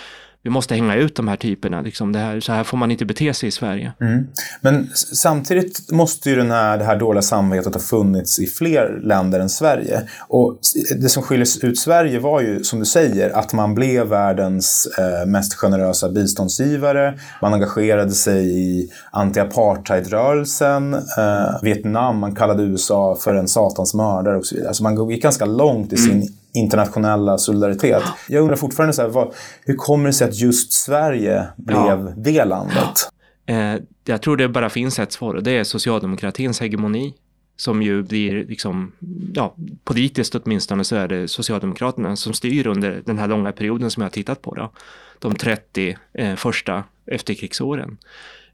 vi 0.42 0.51
måste 0.51 0.74
hänga 0.74 0.94
ut 0.94 1.16
de 1.16 1.29
här 1.29 1.37
typerna. 1.37 1.81
Liksom 1.81 2.12
det 2.12 2.18
här, 2.18 2.40
så 2.40 2.53
här 2.53 2.64
får 2.64 2.77
man 2.77 2.90
inte 2.90 3.05
bete 3.05 3.35
sig 3.35 3.48
i 3.48 3.53
Sverige. 3.53 3.92
Mm. 4.01 4.27
Men 4.61 4.90
samtidigt 4.94 5.90
måste 5.92 6.31
ju 6.31 6.37
den 6.37 6.51
här, 6.51 6.79
det 6.79 6.85
här 6.85 6.96
dåliga 6.96 7.22
samvetet 7.22 7.74
ha 7.74 7.81
funnits 7.81 8.38
i 8.38 8.46
fler 8.46 9.01
länder 9.03 9.40
än 9.40 9.48
Sverige. 9.48 10.03
Och 10.29 10.59
det 10.96 11.09
som 11.09 11.22
skiljer 11.22 11.64
ut 11.64 11.79
Sverige 11.79 12.18
var 12.20 12.40
ju, 12.40 12.64
som 12.64 12.79
du 12.79 12.85
säger, 12.85 13.31
att 13.31 13.53
man 13.53 13.74
blev 13.74 14.07
världens 14.07 14.88
eh, 14.98 15.27
mest 15.27 15.55
generösa 15.55 16.09
biståndsgivare. 16.09 17.18
Man 17.42 17.55
engagerade 17.55 18.12
sig 18.12 18.61
i 18.61 18.90
anti-apartheidrörelsen, 19.12 20.94
eh, 20.94 21.62
Vietnam, 21.62 22.18
man 22.18 22.35
kallade 22.35 22.62
USA 22.62 23.16
för 23.20 23.35
en 23.35 23.48
satans 23.48 23.94
mördare 23.94 24.37
och 24.37 24.46
så 24.46 24.55
vidare. 24.55 24.68
Alltså 24.68 24.83
man 24.83 25.11
gick 25.11 25.22
ganska 25.22 25.44
långt 25.44 25.92
i 25.92 25.96
sin 25.96 26.12
mm 26.12 26.29
internationella 26.58 27.38
solidaritet. 27.38 28.02
Jag 28.28 28.42
undrar 28.42 28.56
fortfarande, 28.56 28.92
så 28.92 29.02
här, 29.02 29.08
vad, 29.08 29.34
hur 29.64 29.74
kommer 29.74 30.06
det 30.06 30.12
sig 30.12 30.28
att 30.28 30.34
just 30.34 30.72
Sverige 30.72 31.46
blev 31.56 31.76
ja. 31.76 32.12
det 32.16 32.44
landet? 32.44 33.08
Eh, 33.46 33.74
jag 34.04 34.22
tror 34.22 34.36
det 34.36 34.48
bara 34.48 34.70
finns 34.70 34.98
ett 34.98 35.12
svar 35.12 35.34
och 35.34 35.42
det 35.42 35.50
är 35.50 35.64
socialdemokratins 35.64 36.60
hegemoni 36.60 37.14
som 37.56 37.82
ju 37.82 38.02
blir, 38.02 38.44
liksom, 38.44 38.92
ja, 39.34 39.54
politiskt 39.84 40.34
åtminstone 40.34 40.84
så 40.84 40.96
är 40.96 41.08
det 41.08 41.28
Socialdemokraterna 41.28 42.16
som 42.16 42.32
styr 42.32 42.66
under 42.66 43.02
den 43.06 43.18
här 43.18 43.28
långa 43.28 43.52
perioden 43.52 43.90
som 43.90 44.00
jag 44.00 44.04
har 44.04 44.12
tittat 44.12 44.42
på. 44.42 44.54
Då. 44.54 44.72
De 45.18 45.34
30 45.34 45.98
eh, 46.12 46.34
första 46.34 46.84
efterkrigsåren. 47.06 47.98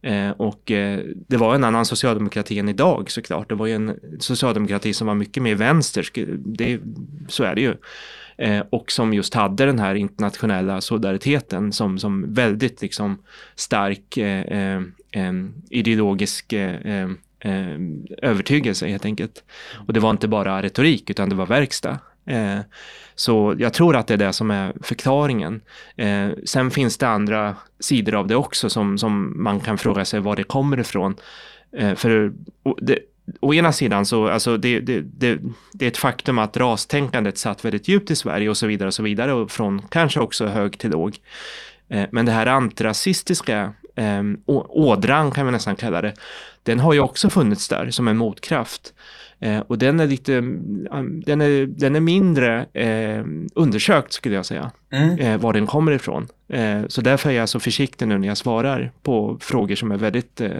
Eh, 0.05 0.31
och 0.31 0.71
eh, 0.71 1.01
det 1.29 1.37
var 1.37 1.55
en 1.55 1.65
annan 1.65 1.87
socialdemokrati 1.87 2.59
än 2.59 2.69
idag 2.69 3.11
såklart. 3.11 3.49
Det 3.49 3.55
var 3.55 3.67
ju 3.67 3.75
en 3.75 4.01
socialdemokrati 4.21 4.95
som 4.95 5.07
var 5.07 5.15
mycket 5.15 5.43
mer 5.43 5.55
vänster, 5.55 6.07
det, 6.37 6.81
så 7.29 7.45
är 7.45 7.55
det 7.55 7.61
ju. 7.61 7.75
Eh, 8.37 8.65
och 8.71 8.93
som 8.93 9.15
just 9.15 9.35
hade 9.35 9.67
den 9.67 9.79
här 9.79 9.95
internationella 9.95 10.81
solidariteten 10.81 11.73
som, 11.73 11.99
som 11.99 12.35
väldigt 12.35 12.83
liksom 12.83 13.19
stark 13.55 14.17
eh, 14.17 14.41
eh, 14.41 14.83
eh 15.13 15.33
ideologisk 15.71 16.53
eh, 16.53 17.11
eh, 17.41 17.79
övertygelse 18.23 18.87
helt 18.87 19.05
enkelt. 19.05 19.45
Och 19.87 19.93
det 19.93 20.01
var 20.01 20.11
inte 20.11 20.29
bara 20.29 20.63
retorik 20.63 21.11
utan 21.11 21.29
det 21.29 21.35
var 21.35 21.47
verkstad. 21.47 21.99
Eh, 22.27 22.59
så 23.15 23.55
jag 23.59 23.73
tror 23.73 23.97
att 23.97 24.07
det 24.07 24.15
är 24.15 24.19
det 24.19 24.33
som 24.33 24.51
är 24.51 24.73
förklaringen. 24.83 25.61
Eh, 25.97 26.29
sen 26.45 26.71
finns 26.71 26.99
det 26.99 27.09
andra 27.09 27.57
sidor 27.81 28.15
av 28.15 28.27
det 28.27 28.37
också 28.37 28.71
som, 28.71 28.99
som 28.99 29.43
man 29.43 29.61
kan 29.61 29.79
fråga 29.79 30.05
sig 30.05 30.21
var 30.21 30.37
det 30.37 30.43
kommer 30.43 30.81
ifrån. 30.81 31.17
Eh, 31.77 31.95
för 31.95 32.33
det, 32.81 32.99
å 33.41 33.55
ena 33.55 33.73
sidan 33.73 34.07
så, 34.07 34.29
alltså 34.29 34.57
det, 34.57 34.81
det, 34.81 35.01
det, 35.01 35.39
det, 35.73 35.85
är 35.85 35.89
ett 35.89 35.97
faktum 35.97 36.39
att 36.39 36.57
rastänkandet 36.57 37.39
satt 37.39 37.65
väldigt 37.65 37.89
djupt 37.89 38.11
i 38.11 38.17
Sverige 38.17 38.49
och 38.49 38.57
så 38.57 38.67
vidare 38.67 38.87
och 38.87 38.95
så 38.95 39.03
vidare 39.03 39.33
och 39.33 39.51
från 39.51 39.83
kanske 39.83 40.21
också 40.21 40.47
hög 40.47 40.79
till 40.79 40.91
låg. 40.91 41.17
Eh, 41.89 42.07
men 42.13 42.27
det 42.27 42.33
här 42.33 42.47
antirasistiska 42.47 43.73
ådran 44.47 45.31
kan 45.31 45.47
vi 45.47 45.53
nästan 45.53 45.77
kalla 45.77 46.03
det, 46.03 46.15
den 46.63 46.81
har 46.81 46.93
ju 46.93 47.01
också 47.01 47.31
funnits 47.31 47.69
där 47.69 47.91
som 47.91 48.09
en 48.09 48.17
motkraft. 48.17 48.95
Eh, 49.41 49.59
och 49.59 49.79
den 49.79 50.01
är 50.01 50.07
lite, 50.07 50.33
um, 50.33 51.23
den 51.27 51.41
är, 51.41 51.67
den 51.67 51.97
är 51.97 52.01
mindre 52.01 52.67
eh, 52.73 53.25
undersökt 53.55 54.13
skulle 54.13 54.35
jag 54.35 54.47
säga, 54.47 54.71
mm. 54.93 55.19
eh, 55.19 55.41
var 55.41 55.53
den 55.53 55.67
kommer 55.67 55.93
ifrån. 55.93 56.29
Så 56.89 57.01
därför 57.01 57.31
är 57.31 57.35
jag 57.35 57.49
så 57.49 57.61
försiktig 57.61 58.09
nu 58.09 58.19
när 58.19 58.29
jag 58.29 58.37
svarar 58.37 58.93
på 59.03 59.39
frågor 59.41 59.75
som 59.75 59.93
är 59.93 59.97
väldigt 59.97 60.41
eh, 60.41 60.51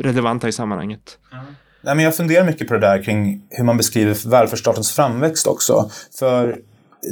relevanta 0.00 0.48
i 0.48 0.52
sammanhanget. 0.52 1.18
Mm. 1.32 1.44
Nej, 1.80 1.94
men 1.94 2.04
jag 2.04 2.16
funderar 2.16 2.44
mycket 2.44 2.68
på 2.68 2.74
det 2.74 2.80
där 2.80 3.02
kring 3.02 3.42
hur 3.50 3.64
man 3.64 3.76
beskriver 3.76 4.30
välfärdsstatens 4.30 4.92
framväxt 4.92 5.46
också. 5.46 5.90
För 6.18 6.58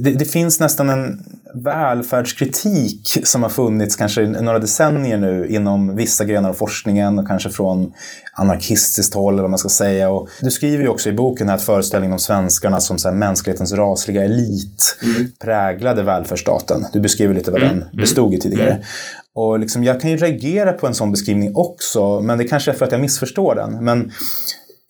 det, 0.01 0.11
det, 0.11 0.25
finns 0.25 0.61
nästan 0.61 0.91
en 0.91 1.23
välfärdskritik 1.55 3.19
som 3.25 3.43
har 3.43 3.51
funnits 3.51 3.97
kanske 3.97 4.23
i 4.23 4.27
några 4.27 4.59
decennier 4.59 5.19
nu 5.19 5.47
inom 5.49 5.97
vissa 5.97 6.25
grenar 6.25 6.49
av 6.49 6.55
forskningen 6.55 7.19
och 7.19 7.27
kanske 7.27 7.51
från 7.51 7.93
anarkistiskt 8.33 9.15
håll 9.15 9.35
eller 9.35 9.43
vad 9.43 9.51
man 9.51 9.59
ska 9.59 9.69
säga. 9.69 10.11
Och 10.11 10.29
du 10.41 10.51
skriver 10.51 10.83
ju 10.83 10.89
också 10.89 11.09
i 11.09 11.13
boken 11.13 11.51
att 11.51 11.63
föreställningen 11.63 12.13
om 12.13 12.19
svenskarna 12.19 12.81
som 12.81 12.99
så 12.99 13.09
här, 13.09 13.17
mänsklighetens 13.17 13.73
rasliga 13.73 14.25
elit 14.25 14.99
mm. 15.03 15.31
präglade 15.39 16.03
välfärdsstaten. 16.03 16.87
Du 16.93 17.01
beskriver 17.01 17.35
lite 17.35 17.51
vad 17.51 17.63
mm. 17.63 17.79
den 17.79 17.89
bestod 17.97 18.35
i 18.35 18.41
tidigare. 18.41 18.71
Mm. 18.71 18.83
Och 19.35 19.59
liksom, 19.59 19.85
jag 19.85 20.01
kan 20.01 20.11
ju 20.11 20.17
reagera 20.17 20.73
på 20.73 20.87
en 20.87 20.95
sån 20.95 21.11
beskrivning 21.11 21.57
också, 21.57 22.21
men 22.21 22.39
det 22.39 22.45
kanske 22.45 22.71
är 22.71 22.75
för 22.75 22.85
att 22.85 22.93
jag 22.93 23.01
missförstår 23.01 23.55
den. 23.55 23.85
Men 23.85 24.13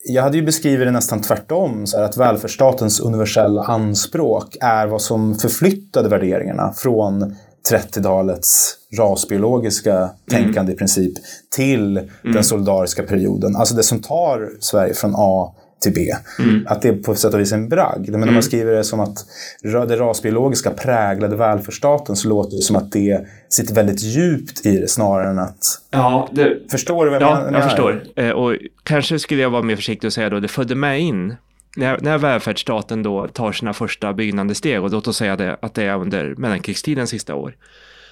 jag 0.04 0.22
hade 0.22 0.36
ju 0.36 0.42
beskrivit 0.42 0.86
det 0.86 0.90
nästan 0.90 1.20
tvärtom, 1.20 1.86
så 1.86 2.00
att 2.00 2.16
välfärdsstatens 2.16 3.00
universella 3.00 3.62
anspråk 3.62 4.56
är 4.60 4.86
vad 4.86 5.02
som 5.02 5.34
förflyttade 5.34 6.08
värderingarna 6.08 6.72
från 6.76 7.36
30-talets 7.70 8.76
rasbiologiska 8.98 9.96
mm. 9.96 10.10
tänkande 10.30 10.72
i 10.72 10.76
princip 10.76 11.12
till 11.56 11.96
mm. 11.98 12.08
den 12.22 12.44
solidariska 12.44 13.02
perioden. 13.02 13.56
Alltså 13.56 13.74
det 13.74 13.82
som 13.82 14.02
tar 14.02 14.50
Sverige 14.60 14.94
från 14.94 15.14
A 15.16 15.54
till 15.84 15.94
B. 15.94 16.12
Mm. 16.38 16.66
Att 16.66 16.82
det 16.82 16.92
på 16.92 17.14
sätt 17.14 17.34
och 17.34 17.40
vis 17.40 17.52
är 17.52 17.56
en 17.56 17.68
bragd. 17.68 18.08
Men 18.08 18.14
mm. 18.14 18.28
om 18.28 18.34
man 18.34 18.42
skriver 18.42 18.72
det 18.72 18.84
som 18.84 19.00
att 19.00 19.18
det 19.62 19.96
rasbiologiska 19.96 20.70
präglade 20.70 21.36
välfärdsstaten 21.36 22.16
så 22.16 22.28
låter 22.28 22.56
det 22.56 22.62
som 22.62 22.76
att 22.76 22.92
det 22.92 23.26
sitter 23.48 23.74
väldigt 23.74 24.02
djupt 24.02 24.66
i 24.66 24.78
det 24.80 24.88
snarare 24.88 25.30
än 25.30 25.38
att... 25.38 25.58
Ja, 25.90 26.28
det... 26.32 26.70
Förstår 26.70 27.04
du 27.04 27.10
vad 27.10 27.22
jag 27.22 27.30
ja, 27.30 27.34
menar? 27.34 27.52
Ja, 27.52 27.58
jag 27.58 27.64
förstår. 27.64 28.02
Eh, 28.16 28.30
och 28.30 28.56
kanske 28.82 29.18
skulle 29.18 29.42
jag 29.42 29.50
vara 29.50 29.62
mer 29.62 29.76
försiktig 29.76 30.08
och 30.08 30.12
säga 30.12 30.30
då, 30.30 30.40
det 30.40 30.48
födde 30.48 30.74
med 30.74 31.00
in 31.00 31.36
när, 31.76 31.98
när 32.00 32.18
välfärdsstaten 32.18 33.02
då 33.02 33.28
tar 33.28 33.52
sina 33.52 33.72
första 33.72 34.12
byggande 34.12 34.54
steg 34.54 34.82
och 34.82 34.90
låt 34.90 35.06
oss 35.06 35.16
säga 35.16 35.36
det, 35.36 35.56
att 35.62 35.74
det 35.74 35.84
är 35.84 35.96
under 35.96 36.34
mellankrigstidens 36.34 37.10
sista 37.10 37.34
år. 37.34 37.56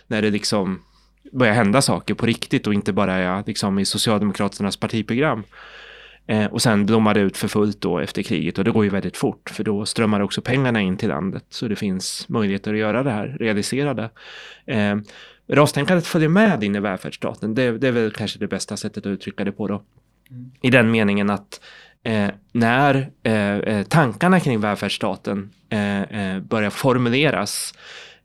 När 0.06 0.22
det 0.22 0.30
liksom 0.30 0.82
börjar 1.32 1.54
hända 1.54 1.82
saker 1.82 2.14
på 2.14 2.26
riktigt 2.26 2.66
och 2.66 2.74
inte 2.74 2.92
bara 2.92 3.14
är 3.14 3.42
liksom 3.46 3.78
i 3.78 3.84
Socialdemokraternas 3.84 4.76
partiprogram. 4.76 5.44
Eh, 6.26 6.46
och 6.46 6.62
sen 6.62 6.86
blommar 6.86 7.14
det 7.14 7.20
ut 7.20 7.36
för 7.36 7.48
fullt 7.48 7.80
då 7.80 7.98
efter 7.98 8.22
kriget 8.22 8.58
och 8.58 8.64
det 8.64 8.70
går 8.70 8.84
ju 8.84 8.90
väldigt 8.90 9.16
fort 9.16 9.50
för 9.50 9.64
då 9.64 9.86
strömmar 9.86 10.20
också 10.20 10.42
pengarna 10.42 10.80
in 10.80 10.96
till 10.96 11.08
landet 11.08 11.44
så 11.48 11.68
det 11.68 11.76
finns 11.76 12.28
möjligheter 12.28 12.72
att 12.72 12.78
göra 12.78 13.02
det 13.02 13.10
här, 13.10 13.36
realisera 13.40 13.94
det. 13.94 14.10
Eh, 14.66 14.96
rastänkandet 15.48 16.06
följer 16.06 16.28
med 16.28 16.64
in 16.64 16.76
i 16.76 16.80
välfärdsstaten, 16.80 17.54
det, 17.54 17.78
det, 17.78 17.88
är 17.88 17.92
väl 17.92 18.10
kanske 18.10 18.38
det 18.38 18.46
bästa 18.46 18.76
sättet 18.76 19.06
att 19.06 19.10
uttrycka 19.10 19.44
det 19.44 19.52
på 19.52 19.68
då. 19.68 19.82
Mm. 20.30 20.50
I 20.62 20.70
den 20.70 20.90
meningen 20.90 21.30
att 21.30 21.60
eh, 22.02 22.28
när 22.52 23.10
eh, 23.22 23.58
eh, 23.58 23.82
tankarna 23.82 24.40
kring 24.40 24.60
välfärdsstaten 24.60 25.50
eh, 25.68 26.02
eh, 26.02 26.40
börjar 26.40 26.70
formuleras 26.70 27.74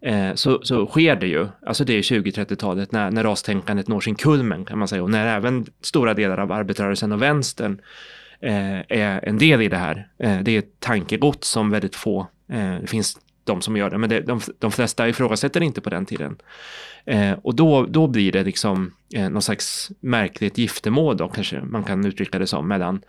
Eh, 0.02 0.34
så, 0.34 0.60
så 0.64 0.86
sker 0.88 1.16
det 1.16 1.28
ju, 1.28 1.48
alltså 1.66 1.84
det 1.84 1.94
är 1.94 2.02
20-30-talet 2.02 2.92
när, 2.92 3.12
när 3.12 3.24
rastänkandet 3.24 3.88
når 3.88 4.02
sin 4.02 4.16
kulmen 4.16 4.66
kan 4.66 4.80
man 4.80 4.88
säga 4.88 5.04
och 5.04 5.10
när 5.10 5.38
även 5.38 5.66
stora 5.82 6.14
delar 6.14 6.38
av 6.38 6.52
arbetarrörelsen 6.52 7.12
och 7.12 7.22
vänstern 7.22 7.82
eh, 8.40 8.80
är 8.80 9.26
en 9.28 9.38
del 9.38 9.62
i 9.62 9.70
det 9.70 9.78
här. 9.78 10.08
Eh, 10.20 10.40
det 10.40 10.52
är 10.52 10.60
ett 10.60 10.80
tankegods 10.80 11.50
som 11.50 11.70
väldigt 11.70 11.96
få, 11.96 12.28
eh, 12.52 12.76
det 12.82 12.88
finns 12.88 13.20
de 13.44 13.62
som 13.62 13.78
gör 13.78 13.90
det, 13.90 13.98
men 13.98 14.10
det, 14.10 14.22
de, 14.22 14.42
de 14.60 14.72
flesta 14.72 15.10
ifrågasätter 15.10 15.64
inte 15.64 15.82
på 15.82 15.90
den 15.90 16.06
tiden. 16.06 16.38
Eh, 17.06 17.32
och 17.32 17.56
då, 17.56 17.86
då 17.86 18.08
blir 18.08 18.32
det 18.32 18.44
liksom 18.44 18.94
eh, 19.14 19.30
någon 19.30 19.42
slags 19.42 19.92
märkligt 20.00 20.58
giftermål 20.58 21.18
då 21.18 21.28
kanske 21.28 21.62
man 21.62 21.84
kan 21.84 22.06
uttrycka 22.06 22.40
det 22.40 22.48
som 22.48 22.68
mellan 22.68 23.02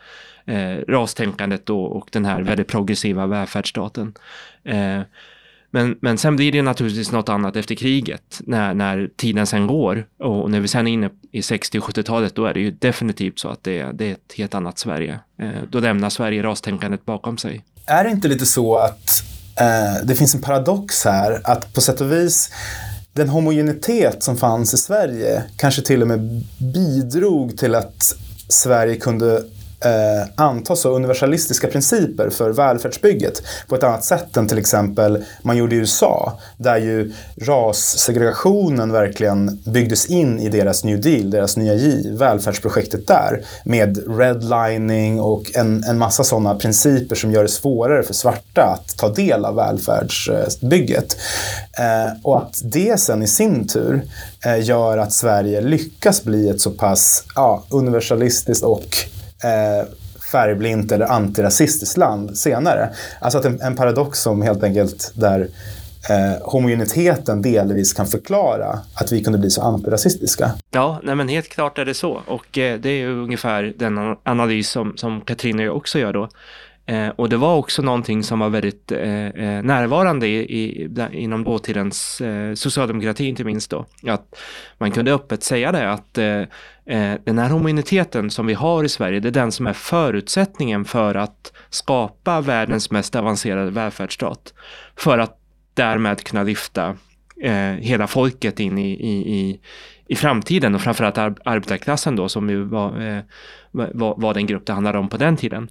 eh, 0.45 0.77
rastänkandet 0.89 1.71
och, 1.71 1.97
och 1.97 2.09
den 2.13 2.25
här 2.25 2.43
väldigt 2.43 2.69
progressiva 2.69 3.27
välfärdsstaten. 3.27 4.15
Eh, 4.65 5.01
men, 5.71 5.99
men 6.01 6.19
sen 6.19 6.37
blir 6.37 6.53
det 6.53 6.63
naturligtvis 6.63 7.13
något 7.13 7.29
annat 7.29 7.57
efter 7.57 7.75
kriget 7.75 8.41
när, 8.41 8.75
när 8.75 9.11
tiden 9.17 9.47
sen 9.47 9.67
går 9.67 10.07
och 10.19 10.51
när 10.51 10.61
vi 10.61 10.69
sen 10.69 10.87
är 10.87 10.93
inne 10.93 11.11
i 11.33 11.43
60 11.43 11.79
och 11.79 11.85
70-talet 11.85 12.35
då 12.35 12.45
är 12.45 12.55
det 12.55 12.61
ju 12.61 12.71
definitivt 12.71 13.39
så 13.39 13.49
att 13.49 13.65
det, 13.65 13.79
är, 13.79 13.93
det 13.93 14.09
är 14.09 14.13
ett 14.13 14.33
helt 14.37 14.55
annat 14.55 14.79
Sverige. 14.79 15.21
Eh, 15.43 15.49
då 15.71 15.81
lämnar 15.81 16.11
Sverige 16.11 16.43
rastänkandet 16.43 17.05
bakom 17.05 17.39
sig. 17.39 17.65
Är 17.87 18.05
det 18.05 18.11
inte 18.11 18.29
lite 18.29 18.47
så 18.47 18.77
att 18.77 19.23
eh, 19.61 20.07
det 20.07 20.15
finns 20.15 20.35
en 20.35 20.41
paradox 20.41 21.05
här 21.05 21.41
att 21.45 21.75
på 21.75 21.81
sätt 21.81 22.01
och 22.01 22.13
vis 22.13 22.51
den 23.13 23.29
homogenitet 23.29 24.23
som 24.23 24.37
fanns 24.37 24.75
i 24.75 24.77
Sverige 24.77 25.43
kanske 25.57 25.83
till 25.83 26.03
och 26.03 26.09
med 26.09 26.45
bidrog 26.59 27.59
till 27.59 27.75
att 27.75 28.15
Sverige 28.49 28.97
kunde 28.97 29.45
eh, 29.85 30.29
anta 30.35 30.77
så 30.77 30.91
universalistiska 30.91 31.69
principer 31.69 32.31
för 32.31 32.51
välfärdsbygget 32.51 33.43
på 33.69 33.75
ett 33.75 33.83
annat 33.83 34.05
sätt 34.05 34.37
än 34.37 34.49
till 34.49 34.59
exempel 34.59 35.25
man 35.43 35.57
gjorde 35.57 35.75
i 35.75 35.79
USA. 35.79 36.39
Där 36.57 36.77
ju 36.77 37.13
rassegregationen 37.41 38.93
verkligen 38.93 39.59
byggdes 39.67 40.07
in 40.07 40.41
i 40.41 40.49
deras 40.49 40.85
New 40.85 41.01
Deal, 41.01 41.31
deras 41.31 41.57
nya 41.57 41.75
giv, 41.75 42.19
välfärdsprojektet 42.19 43.07
där. 43.07 43.43
Med 43.65 44.19
redlining 44.19 45.21
och 45.21 45.43
en, 45.55 45.85
en 45.85 45.99
massa 45.99 46.25
sådana 46.25 46.55
principer 46.55 47.17
som 47.17 47.33
gör 47.33 47.43
det 47.43 47.49
svårare 47.49 48.03
för 48.03 48.15
svarta 48.15 48.63
att 48.63 48.97
ta 48.97 49.09
del 49.09 49.45
av 49.45 49.55
välfärdsbygget. 49.55 51.17
Eh, 51.79 52.13
och 52.23 52.39
att 52.39 52.61
det 52.65 53.01
sen 53.01 53.23
i 53.23 53.29
sin 53.29 53.69
tur 53.69 54.03
eh, 54.45 54.65
gör 54.65 54.99
att 54.99 55.13
Sverige 55.13 55.61
lyckas 55.61 56.25
bli 56.25 56.49
ett 56.49 56.61
så 56.61 56.71
pass 56.71 57.25
ja, 57.35 57.65
universalistiskt 57.71 58.65
och 58.65 59.09
eh, 59.45 59.89
färgblint 60.33 60.93
eller 60.93 61.07
antirasistiskt 61.07 61.97
land 61.97 62.39
senare. 62.39 62.91
Alltså 63.21 63.39
att 63.39 63.45
en, 63.45 63.61
en, 63.61 63.77
paradox 63.77 64.19
som 64.19 64.43
helt 64.43 64.63
enkelt 64.63 65.13
där 65.15 65.49
eh, 66.11 66.49
homogeniteten 66.49 67.43
delvis 67.43 67.93
kan 67.93 68.07
förklara 68.07 68.79
att 68.95 69.13
vi 69.13 69.25
kunde 69.25 69.39
bli 69.39 69.51
så 69.51 69.63
antirasistiska. 69.63 70.51
Ja, 70.71 71.01
nej 71.03 71.15
men 71.15 71.29
helt 71.29 71.49
klart 71.49 71.79
är 71.79 71.85
det 71.85 71.95
så. 71.95 72.21
Och 72.27 72.59
eh, 72.59 72.81
det 72.81 72.89
är 72.89 72.99
ju 72.99 73.23
ungefär 73.23 73.75
den 73.77 74.17
analys 74.23 74.71
som, 74.71 74.97
som 74.97 75.23
jag 75.43 75.77
också 75.77 75.99
gör 75.99 76.13
då. 76.13 76.29
Eh, 76.89 77.09
och 77.09 77.29
det 77.29 77.37
var 77.37 77.57
också 77.57 77.83
någonting 77.83 78.23
som 78.23 78.39
var 78.39 78.49
väldigt 78.49 78.93
eh, 78.93 79.27
eh 79.27 79.63
närvarande 79.63 80.27
i, 80.27 80.37
i, 80.37 80.89
inom 81.13 81.45
dåtidens 81.45 82.21
eh, 82.21 82.55
socialdemokrati 82.55 83.25
inte 83.25 83.45
minst 83.45 83.71
då. 83.71 83.87
Att 84.07 84.39
man 84.79 84.93
kunde 84.93 85.15
öppet 85.15 85.43
säga 85.43 85.73
det 85.73 85.93
att 85.93 86.19
eh, 86.19 86.43
Eh, 86.89 87.15
den 87.25 87.39
här 87.39 87.51
homogeniteten 87.51 88.31
som 88.31 88.47
vi 88.47 88.55
har 88.55 88.85
i 88.85 88.89
Sverige, 88.89 89.21
det 89.21 89.29
är 89.29 89.33
den 89.33 89.53
som 89.53 89.67
är 89.67 89.73
förutsättningen 89.73 90.85
för 90.85 91.15
att 91.15 91.53
skapa 91.71 92.41
världens 92.41 92.91
mest 92.91 93.17
avancerade 93.17 93.71
välfärdsstat. 93.71 94.55
För 94.97 95.19
att 95.19 95.39
därmed 95.75 96.25
kunna 96.25 96.43
lyfta 96.43 96.97
eh, 97.43 97.73
hela 97.81 98.07
folket 98.07 98.61
in 98.61 98.79
i, 98.79 98.91
i, 98.91 99.35
i 99.39 99.61
i 100.09 100.17
framtiden 100.17 100.75
och 100.75 100.81
framförallt 100.81 101.19
ar 101.19 101.35
arbetarklassen 101.45 102.17
då 102.17 102.29
som 102.29 102.51
ju 102.51 102.63
var, 102.63 103.01
eh, 103.01 103.23
var, 103.71 104.15
var, 104.17 104.35
den 104.35 104.47
grupp 104.47 104.67
det 104.67 104.73
handlade 104.73 104.99
om 104.99 105.09
på 105.09 105.17
den 105.17 105.37
tiden. 105.37 105.69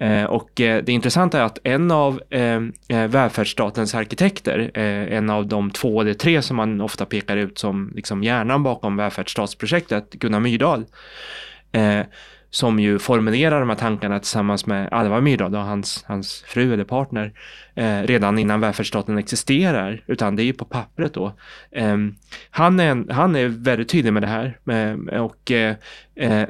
Eh, 0.00 0.24
och 0.24 0.60
eh, 0.60 0.84
det 0.84 0.92
intressanta 0.92 1.38
är 1.38 1.42
att 1.42 1.58
en 1.64 1.90
av 1.90 2.22
eh, 2.30 2.60
eh, 2.88 3.08
välfärdsstatens 3.08 3.94
arkitekter, 3.94 4.70
eh, 4.74 5.16
en 5.16 5.30
av 5.30 5.46
de 5.46 5.70
två 5.70 6.00
eller 6.00 6.14
tre 6.14 6.42
som 6.42 6.56
man 6.56 6.80
ofta 6.80 7.04
pekar 7.04 7.36
ut 7.36 7.58
som 7.58 7.92
liksom 7.94 8.22
hjärnan 8.22 8.62
bakom 8.62 8.96
välfärdsstatsprojektet, 8.96 10.10
Gunnar 10.10 10.40
Myrdal, 10.40 10.84
eh, 11.72 12.00
som 12.50 12.78
ju 12.78 12.98
formulerar 12.98 13.60
de 13.60 13.68
här 13.68 13.76
tankarna 13.76 14.18
tillsammans 14.18 14.66
med 14.66 14.88
Alva 14.92 15.20
Myrdal 15.20 15.54
och 15.54 15.60
hans, 15.60 16.04
hans 16.06 16.44
fru 16.46 16.72
eller 16.72 16.84
partner 16.84 17.32
eh, 17.74 18.02
redan 18.02 18.38
innan 18.38 18.60
välfärdsstaten 18.60 19.18
existerar, 19.18 20.02
utan 20.06 20.36
det 20.36 20.42
är 20.42 20.44
ju 20.44 20.52
på 20.52 20.64
pappret 20.64 21.14
då. 21.14 21.32
Eh, 21.70 21.96
han, 22.50 22.80
är, 22.80 23.12
han 23.12 23.36
är 23.36 23.48
väldigt 23.48 23.88
tydlig 23.88 24.12
med 24.12 24.22
det 24.22 24.26
här 24.26 24.58
eh, 24.70 25.20
och 25.20 25.50
eh, 25.50 25.76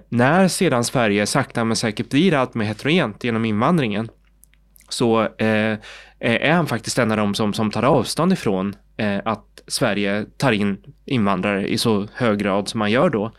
när 0.08 0.48
sedan 0.48 0.84
Sverige 0.84 1.26
sakta 1.26 1.64
men 1.64 1.76
säkert 1.76 2.10
blir 2.10 2.34
allt 2.34 2.54
mer 2.54 2.66
heterogent 2.66 3.24
genom 3.24 3.44
invandringen 3.44 4.08
så 4.88 5.22
eh, 5.22 5.78
är 6.20 6.52
han 6.52 6.66
faktiskt 6.66 6.98
en 6.98 7.10
av 7.10 7.16
dem 7.16 7.34
som, 7.34 7.52
som 7.52 7.70
tar 7.70 7.82
avstånd 7.82 8.32
ifrån 8.32 8.76
eh, 8.96 9.20
att 9.24 9.62
Sverige 9.66 10.26
tar 10.36 10.52
in 10.52 10.78
invandrare 11.04 11.68
i 11.68 11.78
så 11.78 12.06
hög 12.14 12.38
grad 12.38 12.68
som 12.68 12.78
man 12.78 12.90
gör 12.90 13.10
då. 13.10 13.32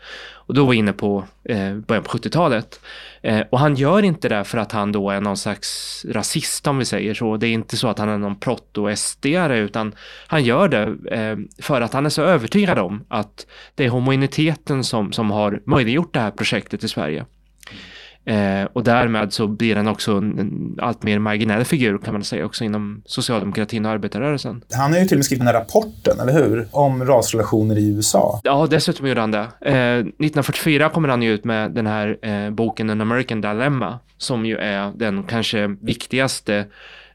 Och 0.50 0.54
då 0.54 0.64
var 0.64 0.70
vi 0.70 0.76
inne 0.76 0.92
på 0.92 1.24
eh, 1.44 1.74
början 1.74 2.04
på 2.04 2.18
70-talet. 2.18 2.80
Eh, 3.22 3.40
och 3.50 3.58
han 3.58 3.74
gör 3.74 4.02
inte 4.02 4.28
det 4.28 4.44
för 4.44 4.58
att 4.58 4.72
han 4.72 4.92
då 4.92 5.10
är 5.10 5.20
någon 5.20 5.36
slags 5.36 6.04
rasist 6.08 6.66
om 6.66 6.78
vi 6.78 6.84
säger 6.84 7.14
så. 7.14 7.36
Det 7.36 7.46
är 7.46 7.52
inte 7.52 7.76
så 7.76 7.88
att 7.88 7.98
han 7.98 8.08
är 8.08 8.18
någon 8.18 8.36
proto-SD-are 8.36 9.54
utan 9.56 9.94
han 10.26 10.44
gör 10.44 10.68
det 10.68 11.14
eh, 11.16 11.36
för 11.62 11.80
att 11.80 11.92
han 11.92 12.06
är 12.06 12.10
så 12.10 12.22
övertygad 12.22 12.78
om 12.78 13.04
att 13.08 13.46
det 13.74 13.84
är 13.84 13.88
homogeniteten 13.88 14.84
som, 14.84 15.12
som 15.12 15.30
har 15.30 15.62
möjliggjort 15.66 16.14
det 16.14 16.20
här 16.20 16.30
projektet 16.30 16.84
i 16.84 16.88
Sverige. 16.88 17.24
Eh, 18.30 18.68
och 18.72 18.84
därmed 18.84 19.32
så 19.32 19.46
blir 19.46 19.76
han 19.76 19.88
också 19.88 20.12
en, 20.12 20.38
en 20.38 20.78
allt 20.82 21.02
mer 21.02 21.18
marginell 21.18 21.64
figur 21.64 21.98
kan 21.98 22.12
man 22.12 22.24
säga 22.24 22.44
också 22.44 22.64
inom 22.64 23.02
socialdemokratin 23.06 23.86
och 23.86 23.92
arbetarrörelsen. 23.92 24.64
Han 24.72 24.92
har 24.92 24.98
ju 24.98 25.04
till 25.04 25.14
och 25.14 25.18
med 25.18 25.24
skrivit 25.24 25.40
den 25.40 25.54
här 25.54 25.60
rapporten, 25.60 26.20
eller 26.20 26.32
hur? 26.32 26.68
Om 26.70 27.04
rasrelationer 27.04 27.78
i 27.78 27.88
USA. 27.88 28.40
Ja, 28.44 28.66
dessutom 28.70 29.06
gjorde 29.06 29.20
han 29.20 29.30
det. 29.30 29.48
Eh, 29.60 29.98
1944 29.98 30.88
kommer 30.88 31.08
han 31.08 31.22
ju 31.22 31.32
ut 31.32 31.44
med 31.44 31.70
den 31.70 31.86
här 31.86 32.18
eh, 32.22 32.50
boken 32.50 32.90
An 32.90 33.00
American 33.00 33.40
Dilemma 33.40 33.98
som 34.18 34.46
ju 34.46 34.56
är 34.56 34.92
den 34.96 35.22
kanske 35.22 35.76
viktigaste 35.80 36.66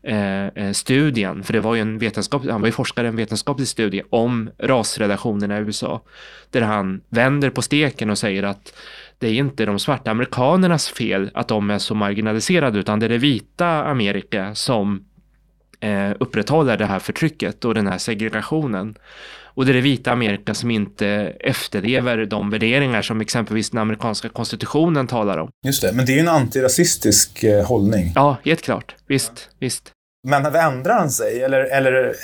eh, 0.04 0.46
eh, 0.46 0.72
studien, 0.72 1.44
för 1.44 1.54
det 1.54 1.60
var 1.60 1.76
ju 1.76 1.82
en 1.82 1.98
vetenskap, 1.98 2.42
han 2.50 2.62
var 2.62 2.68
ju 2.68 2.72
forskare 2.72 3.06
i 3.06 3.10
en 3.10 3.16
vetenskaplig 3.16 3.68
studie 3.68 4.04
om 4.10 4.50
rasrelationerna 4.58 5.58
i 5.58 5.62
USA, 5.62 6.02
där 6.50 6.62
han 6.62 7.02
vänder 7.10 7.50
på 7.50 7.62
steken 7.62 8.10
och 8.10 8.18
säger 8.18 8.44
att 8.44 8.74
det 9.20 9.28
är 9.28 9.34
inte 9.34 9.66
de 9.66 9.80
svarta 9.80 10.12
amerikanernas 10.12 10.90
fel 10.90 11.32
att 11.34 11.48
de 11.48 11.70
är 11.70 11.80
så 11.80 11.96
marginaliserade 11.96 12.80
utan 12.80 13.00
det 13.00 13.06
är 13.06 13.10
det 13.10 13.18
vita 13.18 13.68
Amerika 13.68 14.56
som 14.56 15.06
eh, 15.80 16.12
upprätthåller 16.20 16.78
det 16.78 16.86
här 16.86 17.00
förtrycket 17.00 17.66
och 17.66 17.74
den 17.74 17.88
här 17.88 17.98
segregationen. 17.98 18.96
Och 19.56 19.66
det 19.66 19.72
är 19.72 19.74
det 19.74 19.82
vita 19.82 20.12
Amerika 20.12 20.54
som 20.54 20.72
inte 20.72 21.08
efterlever 21.40 22.26
de 22.26 22.50
värderingar 22.50 23.02
som 23.02 23.22
exempelvis 23.22 23.70
den 23.70 23.82
amerikanska 23.82 24.30
konstitutionen 24.30 25.08
talar 25.08 25.38
om. 25.38 25.50
Just 25.66 25.82
det, 25.82 25.94
men 25.94 26.06
det 26.06 26.12
är 26.12 26.14
ju 26.14 26.20
en 26.20 26.28
antirasistisk 26.28 27.44
eh, 27.44 27.66
hållning. 27.66 28.12
Ja, 28.16 28.38
helt 28.44 28.62
klart. 28.62 28.96
Visst, 29.08 29.50
visst. 29.60 29.95
Men 30.26 30.46
ändrar 30.46 30.94
han 30.94 31.10
sig? 31.10 31.44
Eller, 31.44 31.60
eller 31.60 32.16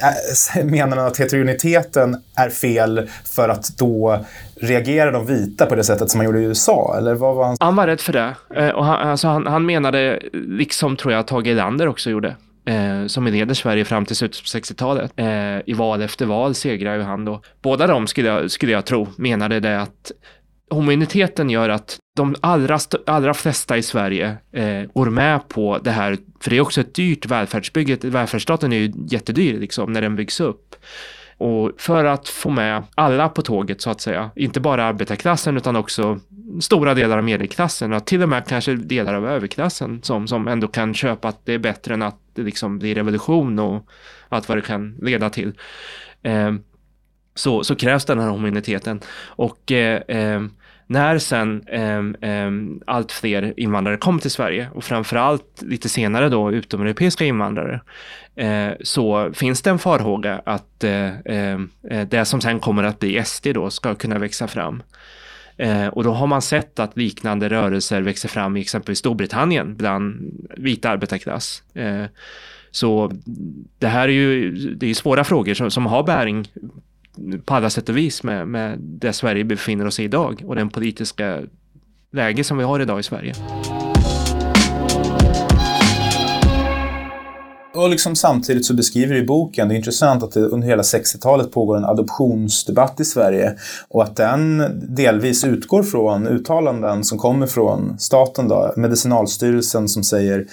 äh, 0.57 0.65
menar 0.65 0.97
han 0.97 1.07
att 1.07 1.17
heterogeniteten 1.17 2.17
är 2.35 2.49
fel 2.49 3.09
för 3.35 3.49
att 3.49 3.77
då 3.77 4.25
reagerar 4.61 5.11
de 5.11 5.25
vita 5.25 5.65
på 5.65 5.75
det 5.75 5.83
sättet 5.83 6.09
som 6.09 6.17
man 6.17 6.25
gjorde 6.25 6.39
i 6.39 6.43
USA? 6.43 6.95
Eller 6.97 7.13
vad 7.13 7.35
var 7.35 7.45
han? 7.45 7.57
han 7.59 7.75
var 7.75 7.87
rädd 7.87 8.01
för 8.01 8.13
det. 8.13 8.35
Eh, 8.55 8.69
och 8.69 8.85
han, 8.85 9.09
alltså 9.09 9.27
han, 9.27 9.47
han 9.47 9.65
menade, 9.65 10.19
liksom 10.33 10.95
tror 10.95 11.13
jag 11.13 11.27
Tage 11.27 11.47
Erlander 11.47 11.87
också 11.87 12.09
gjorde, 12.09 12.35
eh, 12.65 13.07
som 13.07 13.27
leder 13.27 13.53
Sverige 13.53 13.85
fram 13.85 14.05
till 14.05 14.15
slutet 14.15 14.41
på 14.41 14.57
60-talet. 14.57 15.11
Eh, 15.15 15.25
I 15.65 15.73
val 15.73 16.01
efter 16.01 16.25
val 16.25 16.55
segrar 16.55 16.95
ju 16.95 17.01
han 17.01 17.25
då. 17.25 17.41
Båda 17.61 17.87
de 17.87 18.07
skulle 18.07 18.27
jag, 18.27 18.51
skulle 18.51 18.71
jag 18.71 18.85
tro 18.85 19.07
menade 19.17 19.59
det 19.59 19.81
att 19.81 20.11
homogeniteten 20.71 21.49
gör 21.49 21.69
att 21.69 21.99
de 22.15 22.35
allra, 22.41 22.79
allra 23.05 23.33
flesta 23.33 23.77
i 23.77 23.83
Sverige 23.83 24.37
eh, 24.51 24.83
går 24.93 25.09
med 25.09 25.47
på 25.47 25.77
det 25.83 25.91
här, 25.91 26.17
för 26.39 26.49
det 26.49 26.57
är 26.57 26.61
också 26.61 26.81
ett 26.81 26.93
dyrt 26.93 27.25
välfärdsbygge. 27.25 27.97
Välfärdsstaten 28.01 28.73
är 28.73 28.77
ju 28.77 28.93
jättedyr 29.07 29.59
liksom, 29.59 29.93
när 29.93 30.01
den 30.01 30.15
byggs 30.15 30.39
upp. 30.39 30.75
Och 31.37 31.71
för 31.77 32.05
att 32.05 32.29
få 32.29 32.49
med 32.49 32.83
alla 32.95 33.29
på 33.29 33.41
tåget 33.41 33.81
så 33.81 33.89
att 33.89 34.01
säga, 34.01 34.31
inte 34.35 34.59
bara 34.59 34.85
arbetarklassen 34.85 35.57
utan 35.57 35.75
också 35.75 36.19
stora 36.61 36.93
delar 36.93 37.17
av 37.17 37.23
medelklassen 37.23 37.93
och 37.93 38.05
till 38.05 38.23
och 38.23 38.29
med 38.29 38.47
kanske 38.47 38.75
delar 38.75 39.13
av 39.13 39.27
överklassen 39.27 40.03
som, 40.03 40.27
som 40.27 40.47
ändå 40.47 40.67
kan 40.67 40.93
köpa 40.93 41.27
att 41.27 41.45
det 41.45 41.53
är 41.53 41.59
bättre 41.59 41.93
än 41.93 42.01
att 42.01 42.19
det 42.33 42.41
liksom 42.41 42.79
blir 42.79 42.95
revolution 42.95 43.59
och 43.59 43.89
allt 44.29 44.49
vad 44.49 44.57
det 44.57 44.61
kan 44.61 44.97
leda 45.01 45.29
till. 45.29 45.53
Eh, 46.23 46.53
så, 47.35 47.63
så 47.63 47.75
krävs 47.75 48.05
den 48.05 48.19
här 48.19 48.29
homogeniteten. 48.29 48.99
Och 49.25 49.71
eh, 49.71 50.01
eh, 50.17 50.41
när 50.91 51.19
sen 51.19 51.63
eh, 51.67 52.29
eh, 52.31 52.51
allt 52.87 53.11
fler 53.11 53.53
invandrare 53.57 53.97
kom 53.97 54.19
till 54.19 54.31
Sverige 54.31 54.69
och 54.73 54.83
framförallt 54.83 55.61
lite 55.61 55.89
senare 55.89 56.29
då 56.29 56.51
utomeuropeiska 56.51 57.25
invandrare 57.25 57.81
eh, 58.35 58.69
så 58.81 59.33
finns 59.33 59.61
det 59.61 59.69
en 59.69 59.79
farhåga 59.79 60.41
att 60.45 60.83
eh, 60.83 61.09
ehm, 61.25 61.69
eh, 61.89 62.07
det 62.07 62.25
som 62.25 62.41
sen 62.41 62.59
kommer 62.59 62.83
att 62.83 62.99
bli 62.99 63.23
SD 63.25 63.47
då 63.53 63.69
ska 63.69 63.95
kunna 63.95 64.19
växa 64.19 64.47
fram. 64.47 64.83
Eh, 65.57 65.87
och 65.87 66.03
då 66.03 66.11
har 66.11 66.27
man 66.27 66.41
sett 66.41 66.79
att 66.79 66.97
liknande 66.97 67.49
rörelser 67.49 68.01
växer 68.01 68.29
fram 68.29 68.57
i 68.57 68.61
exempelvis 68.61 68.99
Storbritannien 68.99 69.75
bland 69.75 70.33
vita 70.57 70.89
arbetarklass. 70.89 71.63
så 72.71 73.11
det 73.79 73.87
här 73.87 74.07
är 74.07 74.13
ju 74.13 74.51
det 74.75 74.89
är 74.89 74.93
svåra 74.93 75.23
frågor 75.23 75.53
som, 75.53 75.71
som 75.71 75.85
har 75.85 76.03
bäring 76.03 76.47
på 77.45 77.53
alla 77.55 77.69
sätt 77.69 77.89
och 77.89 77.97
vis 77.97 78.23
med, 78.23 78.47
med 78.47 78.79
det 78.79 79.13
Sverige 79.13 79.43
befinner 79.43 79.87
oss 79.87 79.99
i 79.99 80.03
idag 80.03 80.43
och 80.45 80.55
den 80.55 80.69
politiska 80.69 81.39
läge 82.11 82.43
som 82.43 82.57
vi 82.57 82.63
har 82.63 82.79
idag 82.79 82.99
i 82.99 83.03
Sverige. 83.03 83.33
Och 87.73 87.89
liksom 87.89 88.15
samtidigt 88.15 88.65
så 88.65 88.73
beskriver 88.73 89.13
du 89.13 89.19
i 89.19 89.25
boken, 89.25 89.67
det 89.67 89.73
är 89.73 89.77
intressant 89.77 90.23
att 90.23 90.31
det 90.31 90.39
under 90.39 90.67
hela 90.67 90.81
60-talet 90.81 91.51
pågår 91.51 91.77
en 91.77 91.85
adoptionsdebatt 91.85 92.99
i 92.99 93.05
Sverige 93.05 93.55
och 93.89 94.03
att 94.03 94.15
den 94.15 94.63
delvis 94.95 95.43
utgår 95.43 95.83
från 95.83 96.27
uttalanden 96.27 97.03
som 97.03 97.17
kommer 97.17 97.47
från 97.47 97.99
staten, 97.99 98.47
då, 98.47 98.73
Medicinalstyrelsen 98.77 99.87
som 99.87 100.03
säger 100.03 100.45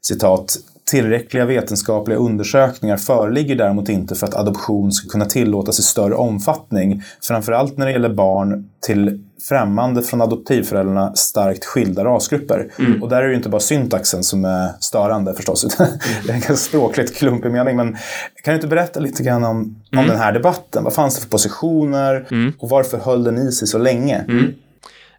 citat 0.00 0.56
Tillräckliga 0.90 1.44
vetenskapliga 1.44 2.18
undersökningar 2.18 2.96
föreligger 2.96 3.56
däremot 3.56 3.88
inte 3.88 4.14
för 4.14 4.26
att 4.26 4.34
adoption 4.34 4.92
ska 4.92 5.08
kunna 5.08 5.24
tillåtas 5.24 5.78
i 5.78 5.82
större 5.82 6.14
omfattning, 6.14 7.02
framförallt 7.22 7.76
när 7.76 7.86
det 7.86 7.92
gäller 7.92 8.14
barn 8.14 8.70
till 8.86 9.24
främmande 9.48 10.02
från 10.02 10.20
adoptivföräldrarna 10.20 11.14
starkt 11.14 11.64
skilda 11.64 12.04
rasgrupper. 12.04 12.70
Mm. 12.78 13.02
Och 13.02 13.08
där 13.08 13.16
är 13.16 13.22
det 13.22 13.30
ju 13.30 13.36
inte 13.36 13.48
bara 13.48 13.60
syntaxen 13.60 14.24
som 14.24 14.44
är 14.44 14.68
störande 14.80 15.34
förstås, 15.34 15.64
utan 15.64 15.86
mm. 15.86 15.98
det 16.26 16.30
är 16.30 16.34
en 16.34 16.40
ganska 16.40 16.56
språkligt 16.56 17.16
klumpig 17.16 17.52
mening. 17.52 17.76
Men 17.76 17.96
kan 18.42 18.52
du 18.52 18.54
inte 18.54 18.66
berätta 18.66 19.00
lite 19.00 19.22
grann 19.22 19.44
om, 19.44 19.56
mm. 19.92 20.04
om 20.04 20.06
den 20.06 20.18
här 20.18 20.32
debatten? 20.32 20.84
Vad 20.84 20.94
fanns 20.94 21.14
det 21.14 21.22
för 21.22 21.28
positioner 21.28 22.26
mm. 22.30 22.52
och 22.58 22.68
varför 22.68 22.98
höll 22.98 23.24
den 23.24 23.38
i 23.38 23.52
sig 23.52 23.68
så 23.68 23.78
länge? 23.78 24.24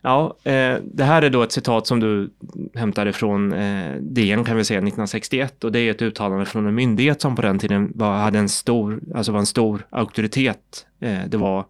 Ja, 0.05 0.37
eh, 0.43 0.77
det 0.83 1.03
här 1.03 1.21
är 1.21 1.29
då 1.29 1.43
ett 1.43 1.51
citat 1.51 1.87
som 1.87 1.99
du 1.99 2.29
hämtade 2.75 3.13
från 3.13 3.53
eh, 3.53 3.95
DN 3.95 4.43
kan 4.43 4.57
vi 4.57 4.65
säga 4.65 4.77
1961 4.77 5.63
och 5.63 5.71
det 5.71 5.79
är 5.79 5.91
ett 5.91 6.01
uttalande 6.01 6.45
från 6.45 6.67
en 6.67 6.75
myndighet 6.75 7.21
som 7.21 7.35
på 7.35 7.41
den 7.41 7.59
tiden 7.59 7.91
var, 7.95 8.17
hade 8.17 8.39
en 8.39 8.49
stor, 8.49 8.99
alltså 9.15 9.31
var 9.31 9.39
en 9.39 9.45
stor 9.45 9.87
auktoritet. 9.89 10.85
Eh, 10.99 11.19
det 11.27 11.37
var 11.37 11.65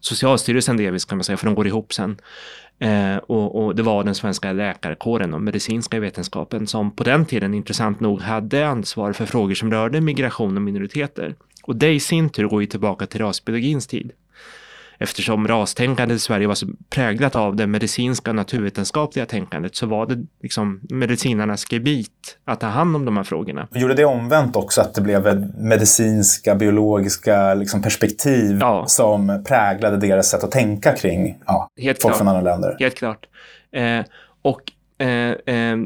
Socialstyrelsen 0.00 0.76
delvis 0.76 1.04
kan 1.04 1.18
man 1.18 1.24
säga, 1.24 1.36
för 1.36 1.46
de 1.46 1.54
går 1.54 1.66
ihop 1.66 1.92
sen. 1.92 2.16
Eh, 2.78 3.16
och, 3.16 3.64
och, 3.64 3.76
det 3.76 3.82
var 3.82 4.04
den 4.04 4.14
svenska 4.14 4.52
läkarkåren 4.52 5.34
och 5.34 5.42
medicinska 5.42 6.00
vetenskapen 6.00 6.66
som 6.66 6.90
på 6.90 7.04
den 7.04 7.26
tiden 7.26 7.54
intressant 7.54 8.00
nog 8.00 8.20
hade 8.20 8.68
ansvar 8.68 9.12
för 9.12 9.26
frågor 9.26 9.54
som 9.54 9.70
rörde 9.70 10.00
migration 10.00 10.56
och 10.56 10.62
minoriteter. 10.62 11.34
Och 11.62 11.76
det 11.76 11.92
i 11.92 12.00
sin 12.00 12.30
tur 12.30 12.48
går 12.48 12.60
ju 12.60 12.66
tillbaka 12.66 13.06
till 13.06 13.20
rasbiologins 13.20 13.86
tid 13.86 14.12
eftersom 15.02 15.48
rastänkandet 15.48 16.16
i 16.16 16.18
Sverige 16.18 16.46
var 16.46 16.54
så 16.54 16.66
präglat 16.90 17.36
av 17.36 17.56
det 17.56 17.66
medicinska 17.66 18.30
och 18.30 18.36
naturvetenskapliga 18.36 19.26
tänkandet 19.26 19.76
så 19.76 19.86
var 19.86 20.06
det 20.06 20.26
liksom 20.42 20.80
medicinarnas 20.90 21.72
gebit 21.72 22.38
att 22.44 22.60
ta 22.60 22.66
hand 22.66 22.96
om 22.96 23.04
de 23.04 23.16
här 23.16 23.24
frågorna. 23.24 23.68
Gjorde 23.74 23.94
det 23.94 24.04
omvänt 24.04 24.56
också 24.56 24.80
att 24.80 24.94
det 24.94 25.00
blev 25.00 25.50
medicinska, 25.58 26.54
biologiska 26.54 27.54
liksom 27.54 27.82
perspektiv 27.82 28.58
ja. 28.60 28.84
som 28.86 29.44
präglade 29.48 29.96
deras 29.96 30.30
sätt 30.30 30.44
att 30.44 30.50
tänka 30.50 30.96
kring 30.96 31.38
ja, 31.46 31.68
Helt 31.80 32.02
folk 32.02 32.14
klart. 32.14 32.18
från 32.18 32.28
andra 32.28 32.52
länder? 32.52 32.76
Helt 32.78 32.94
klart. 32.94 33.26
Eh, 33.72 34.04
och 34.42 34.62
eh, 34.98 35.54
eh, 35.56 35.76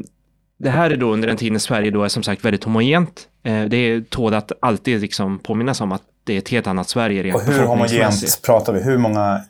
det 0.57 0.69
här 0.69 0.89
är 0.89 0.97
då 0.97 1.13
under 1.13 1.27
en 1.27 1.37
tid 1.37 1.51
när 1.51 1.59
Sverige 1.59 1.91
då 1.91 2.03
är 2.03 2.07
som 2.07 2.23
sagt 2.23 2.45
väldigt 2.45 2.63
homogent. 2.63 3.27
Eh, 3.43 3.63
det 3.63 4.09
tål 4.09 4.33
att 4.33 4.51
alltid 4.59 5.01
liksom 5.01 5.39
påminnas 5.39 5.81
om 5.81 5.91
att 5.91 6.01
det 6.27 6.33
är 6.33 6.37
ett 6.37 6.49
helt 6.49 6.67
annat 6.67 6.89
Sverige 6.89 7.23
rent 7.23 7.35
Och 7.35 7.41
hur 7.41 7.65
homogent 7.65 8.41
pratar 8.45 8.73
vi? 8.73 8.83
Hur 8.83 8.97
många 8.97 9.41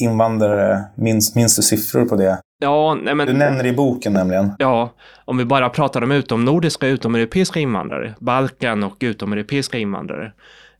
invandrare, 0.00 0.84
minns, 0.94 1.34
minns 1.34 1.56
du 1.56 1.62
siffror 1.62 2.04
på 2.04 2.16
det? 2.16 2.40
Ja, 2.58 2.98
nej 3.02 3.14
men, 3.14 3.26
du 3.26 3.32
nämner 3.32 3.66
i 3.66 3.72
boken 3.72 4.12
nämligen. 4.12 4.52
Ja, 4.58 4.94
om 5.24 5.36
vi 5.36 5.44
bara 5.44 5.68
pratar 5.68 6.02
om 6.02 6.12
utomnordiska, 6.12 6.86
utomeuropeiska 6.86 7.60
invandrare, 7.60 8.14
Balkan 8.18 8.82
och 8.82 8.96
utomeuropeiska 9.00 9.78
invandrare, 9.78 10.32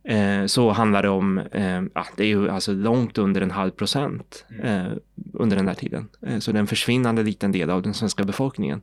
eh, 0.08 0.46
så 0.46 0.70
handlar 0.70 1.02
det 1.02 1.08
om, 1.08 1.38
eh, 1.38 1.82
ja, 1.94 2.06
det 2.16 2.22
är 2.22 2.28
ju 2.28 2.50
alltså 2.50 2.72
långt 2.72 3.18
under 3.18 3.40
en 3.40 3.50
halv 3.50 3.70
procent 3.70 4.44
eh, 4.62 4.84
under 5.32 5.56
den 5.56 5.66
där 5.66 5.74
tiden. 5.74 6.08
Eh, 6.26 6.38
så 6.38 6.52
det 6.52 6.58
är 6.58 6.60
en 6.60 6.66
försvinnande 6.66 7.22
liten 7.22 7.52
del 7.52 7.70
av 7.70 7.82
den 7.82 7.94
svenska 7.94 8.24
befolkningen. 8.24 8.82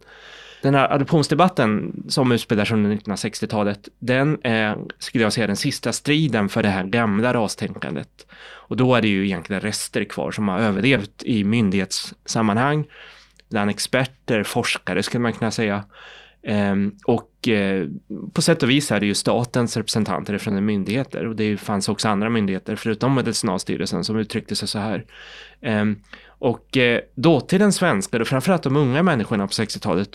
Den 0.62 0.76
här 0.76 0.94
adoptionsdebatten 0.94 2.04
som 2.08 2.32
utspelar 2.32 2.66
sig 2.66 2.74
under 2.74 2.96
1960-talet, 2.96 3.90
den 4.00 4.38
är, 4.44 4.78
skulle 5.00 5.24
jag 5.24 5.34
säga, 5.34 5.48
den 5.48 5.56
sista 5.56 5.94
striden 5.94 6.50
för 6.50 6.64
det 6.64 6.70
här 6.70 6.84
gamla 6.84 7.34
rastänkandet. 7.34 8.28
Och 8.42 8.78
då 8.78 8.96
är 8.96 9.02
det 9.02 9.08
ju 9.08 9.26
egentligen 9.26 9.62
rester 9.62 10.04
kvar 10.04 10.32
som 10.32 10.48
har 10.48 10.60
överlevt 10.60 11.24
i 11.24 11.44
myndighetssammanhang, 11.44 12.86
bland 13.50 13.70
experter, 13.70 14.44
forskare 14.44 15.04
skulle 15.04 15.22
man 15.22 15.34
kunna 15.34 15.52
säga. 15.52 15.84
Ehm, 16.44 16.96
och 17.06 17.48
eh, 17.48 17.88
på 18.34 18.42
sätt 18.42 18.64
och 18.64 18.70
vis 18.70 18.92
är 18.92 19.00
det 19.00 19.06
ju 19.06 19.14
statens 19.14 19.78
representanter 19.78 20.38
från 20.38 20.66
myndigheter 20.66 21.28
och 21.28 21.36
det 21.36 21.58
fanns 21.58 21.90
också 21.90 22.10
andra 22.10 22.30
myndigheter 22.30 22.76
förutom 22.76 23.16
Medicinalstyrelsen 23.16 24.04
som 24.04 24.18
uttryckte 24.18 24.56
sig 24.56 24.68
så 24.68 24.80
här. 24.80 25.06
Ehm, 25.62 26.00
och 26.28 26.78
eh, 26.78 27.02
dåtidens 27.16 27.76
svenskar 27.76 28.20
och 28.20 28.28
framförallt 28.28 28.64
de 28.64 28.76
unga 28.76 29.04
människorna 29.04 29.48
på 29.48 29.52
60-talet 29.52 30.10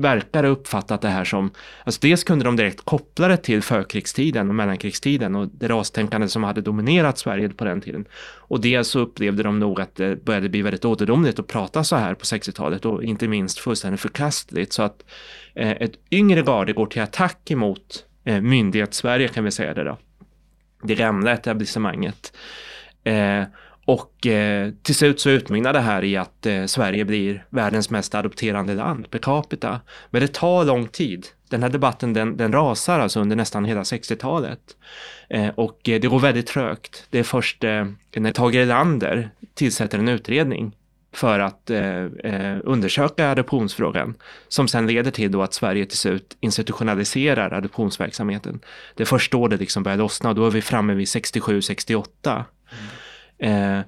verkar 0.00 0.42
ha 0.42 0.50
uppfattat 0.50 1.00
det 1.00 1.08
här 1.08 1.24
som, 1.24 1.50
alltså 1.84 1.98
dels 2.02 2.24
kunde 2.24 2.44
de 2.44 2.56
direkt 2.56 2.80
koppla 2.84 3.28
det 3.28 3.36
till 3.36 3.62
förkrigstiden 3.62 4.48
och 4.48 4.54
mellankrigstiden 4.54 5.36
och 5.36 5.48
det 5.48 5.68
rastänkande 5.68 6.28
som 6.28 6.44
hade 6.44 6.60
dominerat 6.60 7.18
Sverige 7.18 7.48
på 7.48 7.64
den 7.64 7.80
tiden. 7.80 8.04
Och 8.22 8.60
dels 8.60 8.88
så 8.88 9.00
upplevde 9.00 9.42
de 9.42 9.58
nog 9.58 9.80
att 9.80 9.94
det 9.96 10.24
började 10.24 10.48
bli 10.48 10.62
väldigt 10.62 10.84
återdomligt 10.84 11.38
att 11.38 11.46
prata 11.46 11.84
så 11.84 11.96
här 11.96 12.14
på 12.14 12.24
60-talet 12.24 12.84
och 12.84 13.04
inte 13.04 13.28
minst 13.28 13.58
fullständigt 13.58 14.00
förkastligt 14.00 14.72
så 14.72 14.82
att 14.82 15.04
eh, 15.54 15.70
ett 15.70 15.92
yngre 16.10 16.42
garde 16.42 16.72
går 16.72 16.86
till 16.86 17.02
attack 17.02 17.50
emot 17.50 18.04
eh, 18.24 18.40
myndighets-Sverige 18.40 19.28
kan 19.28 19.44
vi 19.44 19.50
säga 19.50 19.74
det 19.74 19.84
då. 19.84 19.98
Det 20.82 20.94
gamla 20.94 21.32
etablissemanget. 21.32 22.32
Eh, 23.04 23.42
och 23.90 24.26
eh, 24.26 24.70
till 24.82 24.94
slut 24.94 25.20
så 25.20 25.30
utmynnar 25.30 25.72
det 25.72 25.80
här 25.80 26.04
i 26.04 26.16
att 26.16 26.46
eh, 26.46 26.64
Sverige 26.64 27.04
blir 27.04 27.44
världens 27.48 27.90
mest 27.90 28.14
adopterande 28.14 28.74
land 28.74 29.10
per 29.10 29.18
capita. 29.18 29.80
Men 30.10 30.20
det 30.20 30.32
tar 30.32 30.64
lång 30.64 30.88
tid. 30.88 31.26
Den 31.48 31.62
här 31.62 31.70
debatten 31.70 32.12
den, 32.12 32.36
den 32.36 32.52
rasar 32.52 32.98
alltså 32.98 33.20
under 33.20 33.36
nästan 33.36 33.64
hela 33.64 33.82
60-talet. 33.82 34.60
Eh, 35.28 35.48
och 35.48 35.88
eh, 35.88 36.00
det 36.00 36.08
går 36.08 36.18
väldigt 36.18 36.46
trögt. 36.46 37.06
Det 37.10 37.18
är 37.18 37.22
först 37.22 37.64
eh, 37.64 37.86
när 38.16 38.32
Tage 38.32 38.54
Erlander 38.54 39.30
tillsätter 39.54 39.98
en 39.98 40.08
utredning 40.08 40.76
för 41.12 41.38
att 41.38 41.70
eh, 41.70 42.04
eh, 42.04 42.58
undersöka 42.64 43.30
adoptionsfrågan 43.30 44.14
som 44.48 44.68
sen 44.68 44.86
leder 44.86 45.10
till 45.10 45.30
då 45.30 45.42
att 45.42 45.54
Sverige 45.54 45.86
till 45.86 45.98
slut 45.98 46.36
institutionaliserar 46.40 47.50
adoptionsverksamheten. 47.50 48.60
Det 48.94 49.02
är 49.02 49.06
först 49.06 49.32
då 49.32 49.48
det 49.48 49.56
liksom 49.56 49.82
börjar 49.82 49.98
lossna 49.98 50.28
och 50.28 50.34
då 50.34 50.46
är 50.46 50.50
vi 50.50 50.62
framme 50.62 50.94
vid 50.94 51.06
67-68. 51.06 52.04
Mm. 52.32 52.44
Eh, 53.40 53.80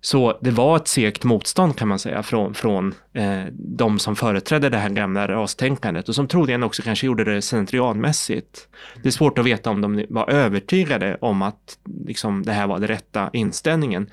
så 0.00 0.38
det 0.40 0.50
var 0.50 0.76
ett 0.76 0.88
segt 0.88 1.24
motstånd 1.24 1.76
kan 1.76 1.88
man 1.88 1.98
säga 1.98 2.22
från, 2.22 2.54
från 2.54 2.94
eh, 3.12 3.42
de 3.52 3.98
som 3.98 4.16
företrädde 4.16 4.68
det 4.68 4.78
här 4.78 4.88
gamla 4.88 5.28
rastänkandet 5.28 6.08
och 6.08 6.14
som 6.14 6.28
troligen 6.28 6.62
också 6.62 6.82
kanske 6.82 7.06
gjorde 7.06 7.24
det 7.24 7.42
slentrianmässigt. 7.42 8.68
Det 9.02 9.08
är 9.08 9.12
svårt 9.12 9.38
att 9.38 9.44
veta 9.44 9.70
om 9.70 9.80
de 9.80 10.04
var 10.08 10.30
övertygade 10.30 11.18
om 11.20 11.42
att 11.42 11.78
liksom, 12.06 12.42
det 12.42 12.52
här 12.52 12.66
var 12.66 12.78
den 12.78 12.88
rätta 12.88 13.30
inställningen. 13.32 14.10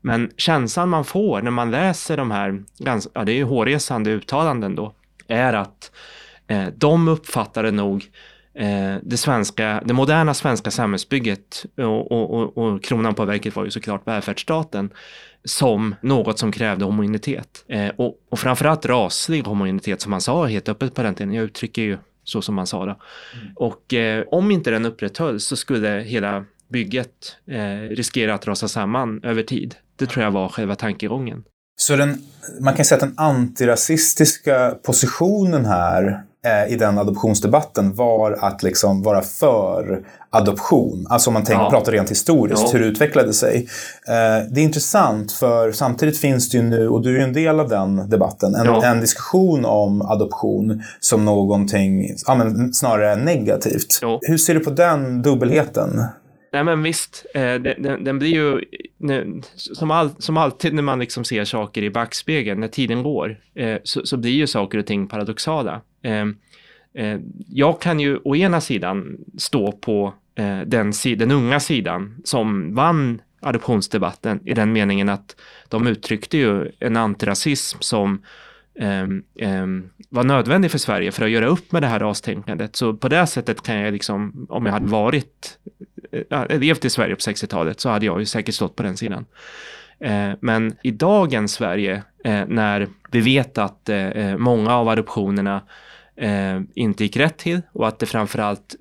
Men 0.00 0.30
känslan 0.36 0.88
man 0.88 1.04
får 1.04 1.42
när 1.42 1.50
man 1.50 1.70
läser 1.70 2.16
de 2.16 2.30
här, 2.30 2.64
ganska, 2.78 3.10
ja, 3.14 3.24
det 3.24 3.32
är 3.32 3.36
ju 3.36 3.44
hårresande 3.44 4.10
uttalanden 4.10 4.74
då, 4.74 4.94
är 5.28 5.52
att 5.52 5.90
eh, 6.46 6.66
de 6.76 7.08
uppfattade 7.08 7.70
nog 7.70 8.04
det, 9.02 9.16
svenska, 9.16 9.82
det 9.84 9.94
moderna 9.94 10.34
svenska 10.34 10.70
samhällsbygget 10.70 11.66
och, 11.76 12.12
och, 12.12 12.30
och, 12.30 12.58
och, 12.58 12.82
kronan 12.82 13.14
på 13.14 13.24
verket 13.24 13.56
var 13.56 13.64
ju 13.64 13.70
såklart 13.70 14.06
välfärdsstaten 14.06 14.90
som 15.44 15.94
något 16.00 16.38
som 16.38 16.52
krävde 16.52 16.84
homogenitet. 16.84 17.64
Eh, 17.68 17.88
och, 17.96 18.14
och 18.28 18.38
framförallt 18.38 18.86
raslig 18.86 19.42
homogenitet 19.42 20.00
som 20.00 20.10
man 20.10 20.20
sa 20.20 20.46
helt 20.46 20.68
öppet 20.68 20.94
på 20.94 21.02
den 21.02 21.14
tiden. 21.14 21.32
Jag 21.32 21.44
uttrycker 21.44 21.82
ju 21.82 21.98
så 22.24 22.42
som 22.42 22.54
man 22.54 22.66
sa 22.66 22.86
då. 22.86 23.00
Mm. 23.40 23.52
Och 23.56 23.94
eh, 23.94 24.24
om 24.30 24.50
inte 24.50 24.70
den 24.70 24.86
upprätthölls 24.86 25.44
så 25.44 25.56
skulle 25.56 25.88
hela 25.88 26.44
bygget 26.68 27.36
eh, 27.46 27.88
riskera 27.90 28.34
att 28.34 28.46
rasa 28.46 28.68
samman 28.68 29.20
över 29.24 29.42
tid. 29.42 29.74
Det 29.96 30.06
tror 30.06 30.24
jag 30.24 30.30
var 30.30 30.48
själva 30.48 30.74
tankegången. 30.74 31.44
Så 31.76 31.96
den, 31.96 32.22
man 32.60 32.74
kan 32.74 32.84
säga 32.84 32.96
att 32.96 33.08
den 33.08 33.18
antirasistiska 33.18 34.74
positionen 34.82 35.64
här 35.64 36.22
Eh, 36.44 36.72
i 36.72 36.76
den 36.76 36.98
adoptionsdebatten 36.98 37.94
var 37.94 38.32
att 38.40 38.62
liksom 38.62 39.02
vara 39.02 39.22
för 39.22 40.04
adoption. 40.30 41.06
Alltså 41.10 41.30
om 41.30 41.34
man 41.34 41.44
tänker, 41.44 41.62
ja. 41.62 41.70
pratar 41.70 41.92
rent 41.92 42.10
historiskt, 42.10 42.62
ja. 42.66 42.70
hur 42.72 42.80
det 42.80 42.86
utvecklade 42.86 43.32
sig. 43.32 43.68
Eh, 44.08 44.46
det 44.50 44.60
är 44.60 44.64
intressant 44.64 45.32
för 45.32 45.72
samtidigt 45.72 46.18
finns 46.18 46.50
det 46.50 46.58
ju 46.58 46.62
nu, 46.62 46.88
och 46.88 47.02
du 47.02 47.14
är 47.14 47.18
ju 47.18 47.24
en 47.24 47.32
del 47.32 47.60
av 47.60 47.68
den 47.68 48.10
debatten, 48.10 48.54
en, 48.54 48.66
ja. 48.66 48.84
en 48.84 49.00
diskussion 49.00 49.64
om 49.64 50.02
adoption 50.02 50.82
som 51.00 51.24
någonting 51.24 52.14
ja, 52.26 52.34
men 52.34 52.74
snarare 52.74 53.16
negativt. 53.16 54.00
Hur 54.22 54.38
ser 54.38 54.54
du 54.54 54.60
på 54.60 54.70
den 54.70 55.22
dubbelheten? 55.22 56.04
Nej 56.52 56.64
men 56.64 56.82
visst, 56.82 57.26
eh, 57.34 57.54
den, 57.54 58.04
den, 58.04 58.18
blir 58.18 58.30
ju 58.30 58.60
som, 59.54 59.90
all, 59.90 60.10
som 60.18 60.36
alltid 60.36 60.74
när 60.74 60.82
man 60.82 60.98
liksom 60.98 61.24
ser 61.24 61.44
saker 61.44 61.82
i 61.82 61.90
backspegeln, 61.90 62.60
när 62.60 62.68
tiden 62.68 63.02
går, 63.02 63.40
eh, 63.54 63.78
så, 63.84 64.06
så 64.06 64.16
blir 64.16 64.32
ju 64.32 64.46
saker 64.46 64.78
och 64.78 64.86
ting 64.86 65.08
paradoxala. 65.08 65.80
Eh, 66.02 66.26
jag 67.48 67.80
kan 67.80 68.00
ju 68.00 68.18
å 68.24 68.36
ena 68.36 68.60
sidan 68.60 69.16
stå 69.38 69.72
på 69.72 70.14
den, 70.66 70.92
den 71.16 71.30
unga 71.30 71.60
sidan 71.60 72.16
som 72.24 72.74
vann 72.74 73.20
adoptionsdebatten 73.40 74.40
i 74.44 74.54
den 74.54 74.72
meningen 74.72 75.08
att 75.08 75.36
de 75.68 75.86
uttryckte 75.86 76.38
ju 76.38 76.72
en 76.78 76.96
antirasism 76.96 77.78
som 77.80 78.22
Ehm, 78.80 79.22
ehm, 79.38 79.90
var 80.08 80.24
nödvändig 80.24 80.70
för 80.70 80.78
Sverige 80.78 81.12
för 81.12 81.24
att 81.24 81.30
göra 81.30 81.46
upp 81.46 81.72
med 81.72 81.82
det 81.82 81.86
här 81.86 81.98
rastänkandet. 81.98 82.76
Så 82.76 82.94
på 82.94 83.08
det 83.08 83.26
sättet 83.26 83.62
kan 83.62 83.76
jag 83.76 83.92
liksom, 83.92 84.46
om 84.50 84.66
jag 84.66 84.72
hade 84.72 84.86
varit 84.86 85.58
eh, 86.12 86.42
eh, 86.42 86.60
levt 86.60 86.84
i 86.84 86.90
Sverige 86.90 87.14
på 87.14 87.20
60-talet 87.20 87.80
så 87.80 87.88
hade 87.88 88.06
jag 88.06 88.20
ju 88.20 88.26
säkert 88.26 88.54
stått 88.54 88.76
på 88.76 88.82
den 88.82 88.96
sidan. 88.96 89.26
Eh, 90.00 90.30
men 90.40 90.76
i 90.82 90.90
dagens 90.90 91.52
Sverige, 91.52 92.02
när 92.46 92.88
vi 93.10 93.20
vet 93.20 93.58
att 93.58 93.90
många 94.38 94.74
av 94.74 94.88
adoptionerna 94.88 95.62
inte 96.74 97.04
gick 97.04 97.16
rätt 97.16 97.36
till 97.36 97.60
och 97.72 97.88
att 97.88 97.98
det 97.98 98.06
framförallt 98.06 98.74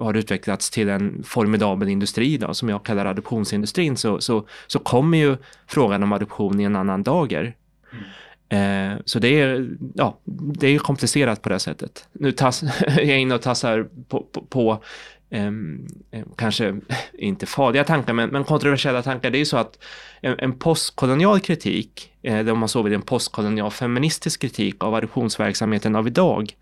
har 0.00 0.14
utvecklats 0.14 0.70
till 0.70 0.88
en 0.88 1.22
formidabel 1.22 1.88
industri 1.88 2.34
idag, 2.34 2.56
som 2.56 2.68
jag 2.68 2.84
kallar 2.84 3.06
adoptionsindustrin, 3.06 3.96
så, 3.96 4.20
så, 4.20 4.46
så 4.66 4.78
kommer 4.78 5.18
ju 5.18 5.36
frågan 5.66 6.02
om 6.02 6.12
adoption 6.12 6.60
i 6.60 6.64
en 6.64 6.76
annan 6.76 7.02
dager. 7.02 7.54
Mm. 7.92 8.04
Eh, 8.48 8.98
så 9.04 9.18
det 9.18 9.40
är, 9.40 9.68
ja, 9.94 10.18
det 10.24 10.66
är 10.66 10.78
komplicerat 10.78 11.42
på 11.42 11.48
det 11.48 11.58
sättet. 11.58 12.08
Nu 12.12 12.32
tass, 12.32 12.62
jag 12.86 12.98
är 12.98 13.16
inne 13.16 13.34
och 13.34 13.42
tassar 13.42 13.88
på, 14.08 14.20
på, 14.32 14.42
på 14.42 14.84
ehm, 15.30 15.86
eh, 16.10 16.24
kanske 16.36 16.80
inte 17.12 17.46
farliga 17.46 17.84
tankar, 17.84 18.12
men, 18.12 18.28
men, 18.28 18.44
kontroversiella 18.44 19.02
tankar. 19.02 19.30
Det 19.30 19.36
är 19.38 19.40
ju 19.40 19.44
så 19.44 19.56
att 19.56 19.84
en, 20.20 20.38
en 20.38 20.58
postkolonial 20.58 21.40
kritik, 21.40 22.12
eh, 22.22 22.48
om 22.48 22.58
man 22.58 22.68
så 22.68 22.82
vill 22.82 22.92
en 22.92 23.02
postkolonial 23.02 23.70
feministisk 23.70 24.40
kritik 24.40 24.84
av 24.84 24.94
adoptionsverksamheten 24.94 25.96
av 25.96 26.06
idag, 26.06 26.52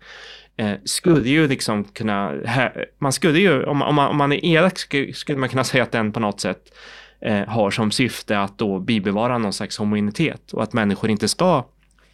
eh, 0.57 0.73
skulle 0.83 1.29
ju 1.29 1.47
liksom 1.47 1.83
kunna, 1.83 2.33
här, 2.45 2.85
man 2.97 3.11
skulle 3.11 3.39
ju, 3.39 3.63
om, 3.63 3.81
om, 3.81 3.95
man, 3.95 4.09
om 4.09 4.17
man 4.17 4.31
är 4.31 4.45
elak, 4.45 4.79
skulle, 5.13 5.39
man 5.39 5.49
kunna 5.49 5.63
säga 5.63 5.83
att 5.83 5.91
den 5.91 6.11
på 6.11 6.19
något 6.19 6.41
sätt 6.41 6.73
eh, 7.21 7.47
har 7.47 7.71
som 7.71 7.91
syfte 7.91 8.39
att 8.39 8.57
då 8.57 8.79
bibevara 8.79 9.37
någon 9.37 9.53
slags 9.53 9.77
homogenitet 9.77 10.53
och 10.53 10.63
att 10.63 10.73
människor 10.73 11.09
inte 11.09 11.27
ska 11.27 11.63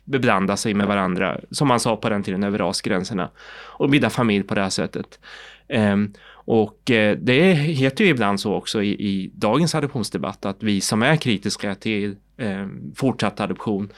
beblanda 0.04 0.58
sig 0.58 0.74
med 0.74 0.88
varandra, 0.88 1.40
som 1.52 1.68
man 1.68 1.80
sa 1.80 1.96
på 1.96 2.10
den 2.10 2.24
tiden, 2.24 2.44
över 2.44 2.58
rasgränserna 2.58 3.30
och 3.80 3.90
bilda 3.90 4.10
familj 4.10 4.44
på 4.44 4.56
det 4.56 4.62
här 4.62 4.70
sättet. 4.70 5.20
Um, 5.70 6.14
Och 6.46 6.92
eh, 6.92 7.18
det 7.18 7.54
heter 7.54 8.04
ju 8.04 8.10
ibland 8.10 8.40
så 8.40 8.54
också 8.54 8.84
i, 8.84 8.90
i, 8.90 9.32
dagens 9.34 9.76
adoptionsdebatt 9.76 10.46
att 10.46 10.64
vi 10.64 10.82
som 10.82 11.04
är 11.04 11.16
kritiska 11.16 11.76
till 11.76 12.16
eh, 12.38 12.68
fortsatt 12.96 13.40
adoption, 13.40 13.90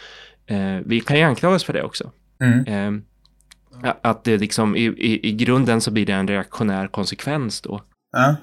eh, 0.46 0.78
vi 0.86 1.00
kan 1.00 1.18
ju 1.18 1.24
anklagas 1.24 1.64
för 1.64 1.74
det 1.74 1.84
också. 1.84 2.12
Mm. 2.40 3.04
Eh, 3.84 3.94
att 4.02 4.24
det 4.24 4.38
liksom 4.38 4.76
i, 4.76 4.86
i, 4.86 5.30
i 5.30 5.32
grunden 5.32 5.82
så 5.82 5.92
blir 5.92 6.06
det 6.06 6.14
en 6.14 6.28
reaktionär 6.28 6.88
konsekvens 6.88 7.62
då. 7.62 7.82
Ja. 8.12 8.36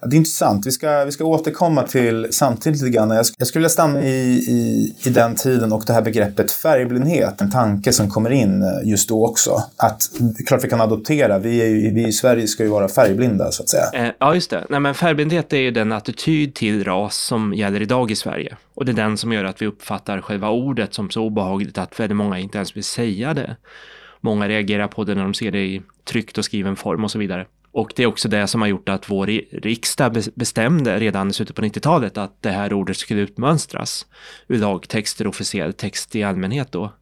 Det 0.00 0.16
är 0.16 0.18
intressant. 0.18 0.66
Vi 0.66 0.72
ska, 0.72 1.04
vi 1.04 1.12
ska 1.12 1.24
återkomma 1.24 1.82
till 1.82 2.26
samtidigt 2.30 2.82
lite 2.82 2.96
grann. 2.96 3.10
Jag, 3.10 3.26
jag 3.38 3.46
skulle 3.46 3.60
vilja 3.60 3.68
stanna 3.68 4.02
i, 4.02 4.44
i, 4.48 4.94
i 5.04 5.10
den 5.10 5.34
tiden 5.34 5.72
och 5.72 5.82
det 5.86 5.92
här 5.92 6.02
begreppet 6.02 6.52
färgblindhet. 6.52 7.40
En 7.40 7.50
tanke 7.50 7.92
som 7.92 8.10
kommer 8.10 8.30
in 8.30 8.62
eh, 8.62 8.88
just 8.88 9.08
då 9.08 9.26
också. 9.26 9.62
Att 9.76 10.10
det 10.18 10.42
är 10.42 10.46
klart 10.46 10.64
vi 10.64 10.68
kan 10.68 10.80
adoptera. 10.80 11.38
Vi, 11.38 11.58
är, 11.58 11.94
vi 11.94 12.06
i 12.06 12.12
Sverige 12.12 12.46
ska 12.46 12.62
ju 12.62 12.68
vara 12.68 12.88
färgblinda 12.88 13.52
så 13.52 13.62
att 13.62 13.68
säga. 13.68 14.06
Eh, 14.06 14.12
ja, 14.18 14.34
just 14.34 14.50
det. 14.50 14.64
Nej, 14.68 14.80
men 14.80 14.94
färgblindhet 14.94 15.52
är 15.52 15.58
ju 15.58 15.70
den 15.70 15.92
attityd 15.92 16.54
till 16.54 16.84
ras 16.84 17.16
som 17.16 17.54
gäller 17.54 17.82
idag 17.82 18.10
i 18.10 18.16
Sverige. 18.16 18.56
Och 18.74 18.84
det 18.84 18.92
är 18.92 18.96
den 18.96 19.16
som 19.16 19.32
gör 19.32 19.44
att 19.44 19.62
vi 19.62 19.66
uppfattar 19.66 20.20
själva 20.20 20.50
ordet 20.50 20.94
som 20.94 21.10
så 21.10 21.22
obehagligt 21.22 21.78
att 21.78 22.00
väldigt 22.00 22.16
många 22.16 22.38
inte 22.38 22.58
ens 22.58 22.76
vill 22.76 22.84
säga 22.84 23.34
det. 23.34 23.56
Många 24.20 24.48
reagerar 24.48 24.88
på 24.88 25.04
det 25.04 25.14
när 25.14 25.22
de 25.22 25.34
ser 25.34 25.50
det 25.50 25.58
i 25.58 25.82
tryckt 26.04 26.38
och 26.38 26.44
skriven 26.44 26.76
form 26.76 27.04
och 27.04 27.10
så 27.10 27.18
vidare. 27.18 27.46
Och 27.72 27.92
det 27.96 28.02
är 28.02 28.06
också 28.06 28.28
det 28.28 28.46
som 28.46 28.60
har 28.60 28.68
gjort 28.68 28.88
att 28.88 29.10
vår 29.10 29.26
riksdag 29.52 30.22
bestämde 30.34 30.98
redan 30.98 31.30
i 31.30 31.32
slutet 31.32 31.56
på 31.56 31.62
90-talet 31.62 32.18
att 32.18 32.42
det 32.42 32.50
här 32.50 32.72
ordet 32.72 32.96
skulle 32.96 33.20
utmönstras 33.20 34.06
ur 34.48 34.58
lagtexter 34.58 35.26
och 35.26 35.30
officiell 35.30 35.72
text 35.72 36.16
i 36.16 36.22
allmänhet 36.22 36.72
då. 36.72 36.92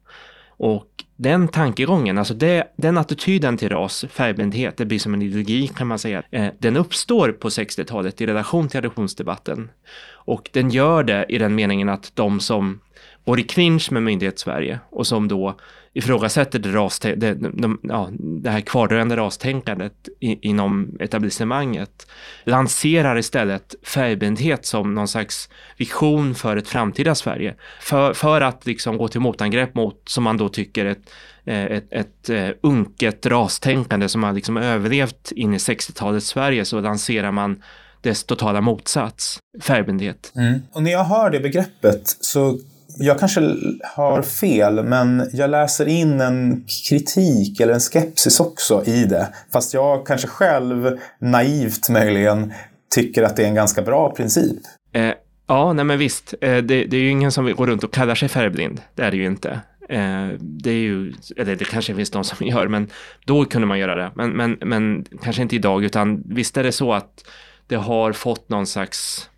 Och 0.59 0.87
den 1.15 1.47
tankegången, 1.47 2.17
alltså 2.17 2.33
det, 2.33 2.73
den 2.75 2.97
attityden 2.97 3.57
till 3.57 3.69
ras, 3.69 4.05
färgblindhet, 4.09 4.77
det 4.77 4.85
blir 4.85 4.99
som 4.99 5.13
en 5.13 5.21
ideologi 5.21 5.67
kan 5.67 5.87
man 5.87 5.99
säga. 5.99 6.23
Eh, 6.31 6.47
den 6.59 6.77
uppstår 6.77 7.31
på 7.31 7.49
60-talet 7.49 8.21
i 8.21 8.25
relation 8.25 8.67
till 8.67 8.77
adoptionsdebatten. 8.77 9.69
Och 10.11 10.49
den 10.53 10.69
gör 10.69 11.03
det 11.03 11.25
i 11.29 11.37
den 11.37 11.55
meningen 11.55 11.89
att 11.89 12.11
de 12.13 12.39
som 12.39 12.79
går 13.25 13.39
i 13.39 13.43
clinch 13.43 13.91
med 13.91 14.03
Myndighetssverige 14.03 14.79
och 14.89 15.07
som 15.07 15.27
då 15.27 15.57
ifrågasätter 15.93 16.59
det, 16.59 16.69
ras, 16.69 16.99
det, 16.99 17.33
de, 17.33 17.79
ja, 17.83 18.09
det 18.19 18.49
här 18.49 18.61
kvardröjande 18.61 19.15
rastänkandet 19.15 20.09
i, 20.19 20.47
inom 20.47 20.97
etablissemanget 20.99 22.07
lanserar 22.43 23.17
istället 23.17 23.75
färgbindhet 23.83 24.65
som 24.65 24.93
någon 24.93 25.07
slags 25.07 25.49
vision 25.77 26.35
för 26.35 26.57
ett 26.57 26.67
framtida 26.67 27.15
Sverige. 27.15 27.55
För, 27.81 28.13
för 28.13 28.41
att 28.41 28.65
liksom 28.65 28.97
gå 28.97 29.07
till 29.07 29.21
motangrepp 29.21 29.75
mot, 29.75 30.09
som 30.09 30.23
man 30.23 30.37
då 30.37 30.49
tycker, 30.49 30.85
ett, 30.85 31.09
eh, 31.45 31.63
ett, 31.63 31.87
ett, 31.91 32.29
ett 32.29 32.57
unket 32.61 33.25
rastänkande 33.25 34.09
som 34.09 34.23
har 34.23 34.33
liksom 34.33 34.57
överlevt 34.57 35.31
in 35.31 35.53
i 35.53 35.57
60-talets 35.57 36.27
Sverige 36.27 36.65
så 36.65 36.81
lanserar 36.81 37.31
man 37.31 37.63
dess 38.01 38.23
totala 38.23 38.61
motsats, 38.61 39.39
färgbindhet. 39.61 40.31
Mm. 40.35 40.61
Och 40.71 40.83
när 40.83 40.91
jag 40.91 41.03
hör 41.03 41.29
det 41.29 41.39
begreppet 41.39 42.01
så 42.21 42.59
jag 42.99 43.19
kanske 43.19 43.55
har 43.83 44.21
fel, 44.21 44.83
men 44.83 45.29
jag 45.33 45.49
läser 45.49 45.87
in 45.87 46.21
en 46.21 46.65
kritik 46.89 47.59
eller 47.59 47.73
en 47.73 47.79
skepsis 47.79 48.39
också 48.39 48.83
i 48.85 49.05
det. 49.05 49.27
Fast 49.53 49.73
jag 49.73 50.05
kanske 50.05 50.27
själv, 50.27 50.99
naivt 51.19 51.89
möjligen, 51.89 52.53
tycker 52.95 53.23
att 53.23 53.35
det 53.35 53.43
är 53.43 53.47
en 53.47 53.55
ganska 53.55 53.81
bra 53.81 54.13
princip. 54.15 54.59
Eh, 54.91 55.11
ja, 55.47 55.73
nej 55.73 55.85
men 55.85 55.99
visst. 55.99 56.33
Eh, 56.41 56.57
det, 56.57 56.85
det, 56.85 56.97
är 56.97 57.01
ju 57.01 57.09
ingen 57.09 57.31
som 57.31 57.55
går 57.55 57.67
runt 57.67 57.83
och 57.83 57.93
kallar 57.93 58.15
sig 58.15 58.29
färgblind. 58.29 58.81
Det 58.95 59.03
är 59.03 59.11
det 59.11 59.17
ju 59.17 59.25
inte. 59.25 59.61
Eh, 59.89 60.27
det 60.39 60.69
är 60.69 60.73
ju, 60.73 61.13
eller 61.37 61.55
det 61.55 61.65
kanske 61.65 61.95
finns 61.95 62.11
de 62.11 62.23
som 62.23 62.47
gör, 62.47 62.67
men 62.67 62.89
då 63.25 63.45
kunde 63.45 63.67
man 63.67 63.79
göra 63.79 63.95
det. 63.95 64.11
Men, 64.15 64.29
men, 64.31 64.57
men 64.61 65.05
kanske 65.23 65.41
inte 65.41 65.55
idag, 65.55 65.83
utan 65.83 66.23
visst 66.25 66.57
är 66.57 66.63
det 66.63 66.71
så 66.71 66.93
att 66.93 67.25
det 67.67 67.75
har 67.75 68.13
fått 68.13 68.49
någon 68.49 68.67
slags, 68.67 69.29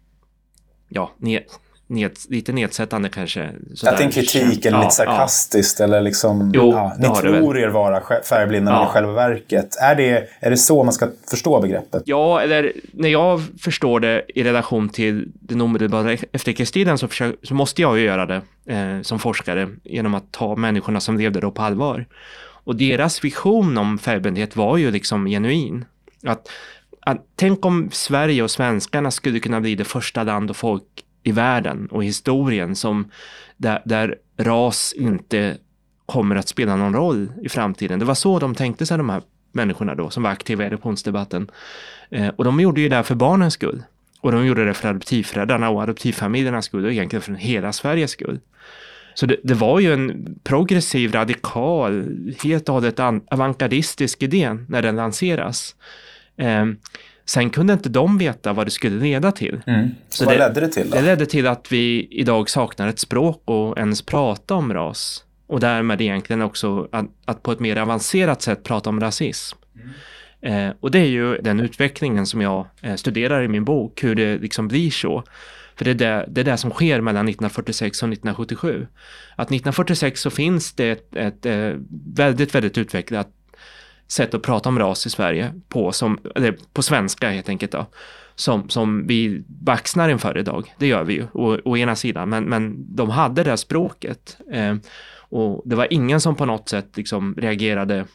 ja, 0.90 1.12
ned, 1.90 2.12
lite 2.30 2.52
nedsättande 2.52 3.10
kanske. 3.10 3.50
Sådär. 3.76 3.94
Att 3.94 4.00
en 4.00 4.12
kritik 4.12 4.66
eller 4.66 4.78
ja, 4.78 4.84
lite 4.84 4.96
sarkastiskt 4.96 5.80
ja. 5.80 5.86
eller 5.86 6.02
liksom, 6.02 6.52
jo, 6.56 6.72
ja, 6.72 6.96
ni 7.00 7.08
tror 7.08 7.58
er 7.58 7.68
vara 7.68 8.02
färgblinda 8.24 8.72
ja. 8.72 8.84
i 8.84 8.88
själva 8.88 9.12
verket. 9.12 9.76
Är 9.82 9.96
det, 9.96 10.28
är 10.40 10.50
det 10.50 10.58
så 10.58 10.84
man 10.84 10.94
ska 10.94 11.08
förstå 11.30 11.62
begreppet? 11.62 12.04
Ja, 12.06 12.42
eller 12.42 12.74
när 12.94 13.10
jag 13.10 13.42
förstår 13.60 14.00
det 14.00 14.26
i 14.28 14.44
relation 14.44 14.90
till 14.90 15.32
den 15.34 15.62
omedelbara 15.62 16.14
efterkrigstiden 16.32 16.98
så, 16.98 17.08
försöker, 17.08 17.48
så 17.48 17.54
måste 17.54 17.82
jag 17.82 17.98
ju 17.98 18.06
göra 18.06 18.26
det 18.26 18.42
eh, 18.74 19.02
som 19.02 19.20
forskare 19.20 19.70
genom 19.84 20.14
att 20.14 20.32
ta 20.32 20.56
människorna 20.56 21.00
som 21.00 21.18
levde 21.18 21.40
då 21.40 21.52
på 21.52 21.62
allvar. 21.62 22.06
Och 22.64 22.76
deras 22.76 23.24
vision 23.24 23.78
om 23.78 23.98
färgblindhet 23.98 24.56
var 24.56 24.78
ju 24.78 24.92
liksom 24.92 25.26
genuin. 25.26 25.86
Att, 26.24 26.50
att, 27.02 27.26
tänk 27.36 27.66
om 27.66 27.90
Sverige 27.92 28.44
och 28.44 28.52
svenskarna 28.52 29.12
skulle 29.12 29.40
kunna 29.40 29.62
bli 29.62 29.76
det 29.76 29.84
första 29.84 30.24
land 30.24 30.50
och 30.50 30.58
folk 30.58 30.84
i 31.30 31.32
världen 31.32 31.88
och 31.92 32.04
historien 32.04 32.76
som 32.76 33.12
där, 33.58 33.82
där 33.86 34.16
ras 34.38 34.94
inte 34.98 35.58
kommer 36.06 36.36
att 36.36 36.48
spela 36.48 36.76
någon 36.76 36.94
roll 36.94 37.32
i 37.42 37.50
framtiden. 37.50 38.00
Det 38.00 38.06
var 38.06 38.16
så 38.16 38.40
de 38.40 38.56
tänkte 38.56 38.86
sig 38.86 38.98
de 38.98 39.10
här 39.10 39.22
människorna 39.52 39.96
då 39.96 40.10
som 40.10 40.24
var 40.24 40.30
aktiva 40.30 40.64
i 40.64 40.68
adoptionsdebatten. 40.68 41.52
Eh, 42.10 42.28
och 42.28 42.44
de 42.44 42.60
gjorde 42.60 42.82
ju 42.82 42.90
det 42.90 42.96
här 42.96 43.04
för 43.04 43.16
barnens 43.16 43.54
skull. 43.54 43.84
Och 44.22 44.32
de 44.32 44.46
gjorde 44.46 44.66
det 44.66 44.74
för 44.74 44.90
adoptivföräldrarna 44.90 45.70
och 45.70 45.84
adoptivfamiljernas 45.84 46.66
skull 46.66 46.86
och 46.86 46.92
egentligen 46.92 47.22
för 47.22 47.34
hela 47.34 47.74
Sveriges 47.74 48.12
skull. 48.12 48.40
Så 49.14 49.26
det, 49.26 49.38
det 49.44 49.54
var 49.54 49.80
ju 49.80 49.94
en 49.94 50.36
progressiv, 50.44 51.12
radikal, 51.12 52.10
helt 52.44 52.70
och 52.70 52.76
hållet 52.76 53.00
avantgardistisk 53.00 54.24
idé 54.24 54.58
när 54.68 54.82
den 54.82 54.96
lanseras. 54.96 55.76
Eh, 56.38 56.66
Sen 57.30 57.50
kunde 57.50 57.74
inte 57.74 57.90
de 57.90 58.18
veta 58.18 58.54
vad 58.54 58.68
det 58.68 58.72
skulle 58.72 59.00
leda 59.04 59.32
till. 59.32 59.62
Mm. 59.68 59.90
Så 60.10 60.26
vad 60.26 60.34
det, 60.34 60.38
ledde 60.38 60.62
det 60.62 60.68
till 60.68 60.90
då? 60.90 60.96
Det 60.96 61.02
ledde 61.02 61.26
till 61.26 61.48
att 61.48 61.72
vi 61.72 62.08
idag 62.12 62.50
saknar 62.50 62.88
ett 62.88 63.00
språk 63.00 63.42
och 63.46 63.78
ens 63.78 64.02
prata 64.02 64.56
om 64.56 64.74
ras. 64.74 65.24
Och 65.48 65.60
därmed 65.60 66.02
egentligen 66.02 66.42
också 66.42 66.88
att, 66.92 67.06
att 67.26 67.44
på 67.44 67.52
ett 67.52 67.60
mer 67.60 67.76
avancerat 67.76 68.42
sätt 68.42 68.64
prata 68.64 68.90
om 68.90 69.00
rasism. 69.00 69.58
Mm. 70.42 70.68
Eh, 70.68 70.76
och 70.80 70.92
det 70.92 71.00
är 71.00 71.06
ju 71.06 71.38
den 71.38 71.60
utvecklingen 71.60 72.26
som 72.26 72.42
jag 72.42 72.68
eh, 72.82 72.96
studerar 72.96 73.44
i 73.44 73.48
min 73.48 73.66
bok, 73.66 74.04
hur 74.04 74.16
det 74.16 74.38
liksom 74.38 74.68
blir 74.68 74.92
så. 74.92 75.24
För 75.76 75.86
det 75.86 75.92
är 75.92 75.96
det, 75.96 76.26
det 76.28 76.42
är 76.42 76.46
det 76.46 76.58
som 76.58 76.72
sker 76.72 77.02
mellan 77.02 77.28
1946 77.28 78.04
och 78.04 78.10
1977. 78.10 78.88
Att 79.36 79.48
1946 79.48 80.22
så 80.22 80.30
finns 80.30 80.74
det 80.74 80.90
ett, 80.90 81.16
ett, 81.16 81.46
eh, 81.46 81.72
väldigt, 82.16 82.56
väldigt 82.56 82.78
utvecklat 82.78 83.28
sätt 84.12 84.34
att 84.34 84.42
prata 84.42 84.70
om 84.70 84.80
ras 84.80 85.06
i 85.06 85.10
Sverige 85.10 85.54
på, 85.70 85.92
som, 85.92 86.20
eller 86.36 86.58
på 86.74 86.82
svenska 86.82 87.30
helt 87.30 87.50
enkelt 87.50 87.72
då, 87.72 87.86
som, 88.36 88.70
som 88.70 89.08
vi 89.08 89.44
baxnar 89.48 90.10
inför 90.10 90.38
idag. 90.38 90.74
Det 90.78 90.88
gör 90.88 91.04
vi 91.04 91.14
ju, 91.14 91.28
å, 91.34 91.58
å 91.66 91.78
ena 91.78 91.96
sidan, 91.96 92.30
men, 92.30 92.44
men 92.44 92.96
de 92.96 93.10
hade 93.10 93.44
det 93.44 93.58
språket. 93.58 94.38
Eh, 94.52 94.76
och 95.32 95.62
det 95.66 95.76
var 95.76 95.94
ingen 95.94 96.22
som 96.22 96.36
på 96.36 96.46
något 96.46 96.70
sätt 96.70 96.98
liksom 96.98 97.36
reagerade 97.38 98.06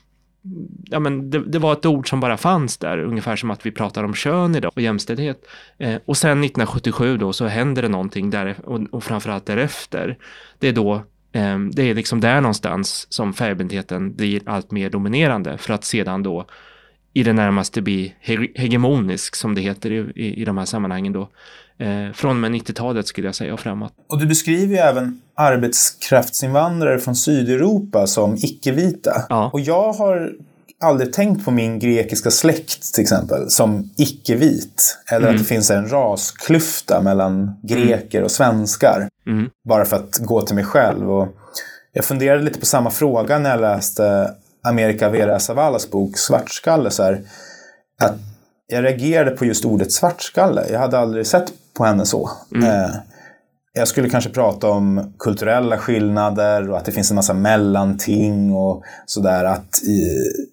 Ja, 0.84 0.98
men 0.98 1.30
det, 1.30 1.44
det, 1.44 1.58
var 1.58 1.72
ett 1.72 1.86
ord 1.86 2.08
som 2.08 2.20
bara 2.20 2.36
fanns 2.36 2.76
där, 2.76 2.98
ungefär 2.98 3.36
som 3.36 3.50
att 3.50 3.66
vi 3.66 3.70
pratar 3.70 4.04
om 4.04 4.14
kön 4.14 4.54
idag 4.54 4.72
och 4.74 4.82
jämställdhet. 4.82 5.46
Eh, 5.78 5.96
och 6.04 6.16
sen 6.16 6.44
1977 6.44 7.16
då 7.16 7.32
så 7.32 7.46
händer 7.46 7.82
det 7.82 7.88
någonting 7.88 8.30
där 8.30 8.56
och, 8.64 8.80
och 8.90 9.04
framförallt 9.04 9.46
därefter. 9.46 10.18
Det 10.58 10.68
är 10.68 10.72
då 10.72 11.02
det 11.72 11.82
är 11.82 11.94
liksom 11.94 12.20
där 12.20 12.40
någonstans 12.40 13.06
som 13.10 13.32
färgblindheten 13.32 14.14
blir 14.14 14.42
allt 14.46 14.70
mer 14.70 14.90
dominerande 14.90 15.58
för 15.58 15.74
att 15.74 15.84
sedan 15.84 16.22
då 16.22 16.46
i 17.12 17.22
det 17.22 17.32
närmaste 17.32 17.82
bli 17.82 18.14
hegemonisk 18.54 19.36
som 19.36 19.54
det 19.54 19.60
heter 19.60 19.90
i, 19.90 20.12
i, 20.14 20.40
i 20.40 20.44
de 20.44 20.58
här 20.58 20.64
sammanhangen 20.64 21.12
då. 21.12 21.28
Eh, 21.78 22.12
från 22.14 22.30
och 22.30 22.36
med 22.36 22.52
90-talet 22.52 23.06
skulle 23.06 23.28
jag 23.28 23.34
säga 23.34 23.54
och 23.54 23.60
framåt. 23.60 23.92
Och 24.06 24.18
du 24.18 24.26
beskriver 24.26 24.74
ju 24.74 24.78
även 24.78 25.20
arbetskraftsinvandrare 25.34 26.98
från 26.98 27.16
Sydeuropa 27.16 28.06
som 28.06 28.34
icke-vita. 28.34 29.26
Ja. 29.28 29.50
Och 29.52 29.60
jag 29.60 29.92
har 29.92 30.32
aldrig 30.84 31.12
tänkt 31.12 31.44
på 31.44 31.50
min 31.50 31.78
grekiska 31.78 32.30
släkt 32.30 32.94
till 32.94 33.02
exempel 33.02 33.50
som 33.50 33.90
icke-vit. 33.96 34.98
Eller 35.10 35.26
mm. 35.26 35.34
att 35.34 35.42
det 35.42 35.48
finns 35.48 35.70
en 35.70 35.88
rasklyfta 35.88 37.00
mellan 37.02 37.56
greker 37.62 38.22
och 38.22 38.30
svenskar. 38.30 39.08
Mm. 39.26 39.50
Bara 39.68 39.84
för 39.84 39.96
att 39.96 40.18
gå 40.18 40.42
till 40.42 40.54
mig 40.54 40.64
själv. 40.64 41.12
Och 41.12 41.28
jag 41.92 42.04
funderade 42.04 42.42
lite 42.42 42.60
på 42.60 42.66
samma 42.66 42.90
fråga 42.90 43.38
när 43.38 43.50
jag 43.50 43.60
läste 43.60 44.34
America 44.62 45.08
Vera 45.08 45.40
Savalas 45.40 45.90
bok 45.90 46.18
Svartskalle. 46.18 46.90
Så 46.90 47.02
här, 47.02 47.20
att 48.00 48.16
jag 48.66 48.84
reagerade 48.84 49.30
på 49.30 49.44
just 49.44 49.64
ordet 49.64 49.92
svartskalle. 49.92 50.66
Jag 50.70 50.78
hade 50.78 50.98
aldrig 50.98 51.26
sett 51.26 51.52
på 51.76 51.84
henne 51.84 52.06
så. 52.06 52.30
Mm. 52.54 52.70
Eh, 52.70 52.90
jag 53.78 53.88
skulle 53.88 54.08
kanske 54.08 54.30
prata 54.30 54.68
om 54.68 55.14
kulturella 55.18 55.78
skillnader 55.78 56.70
och 56.70 56.76
att 56.76 56.84
det 56.84 56.92
finns 56.92 57.10
en 57.10 57.14
massa 57.14 57.34
mellanting 57.34 58.52
och 58.52 58.82
sådär. 59.06 59.44
Att 59.44 59.80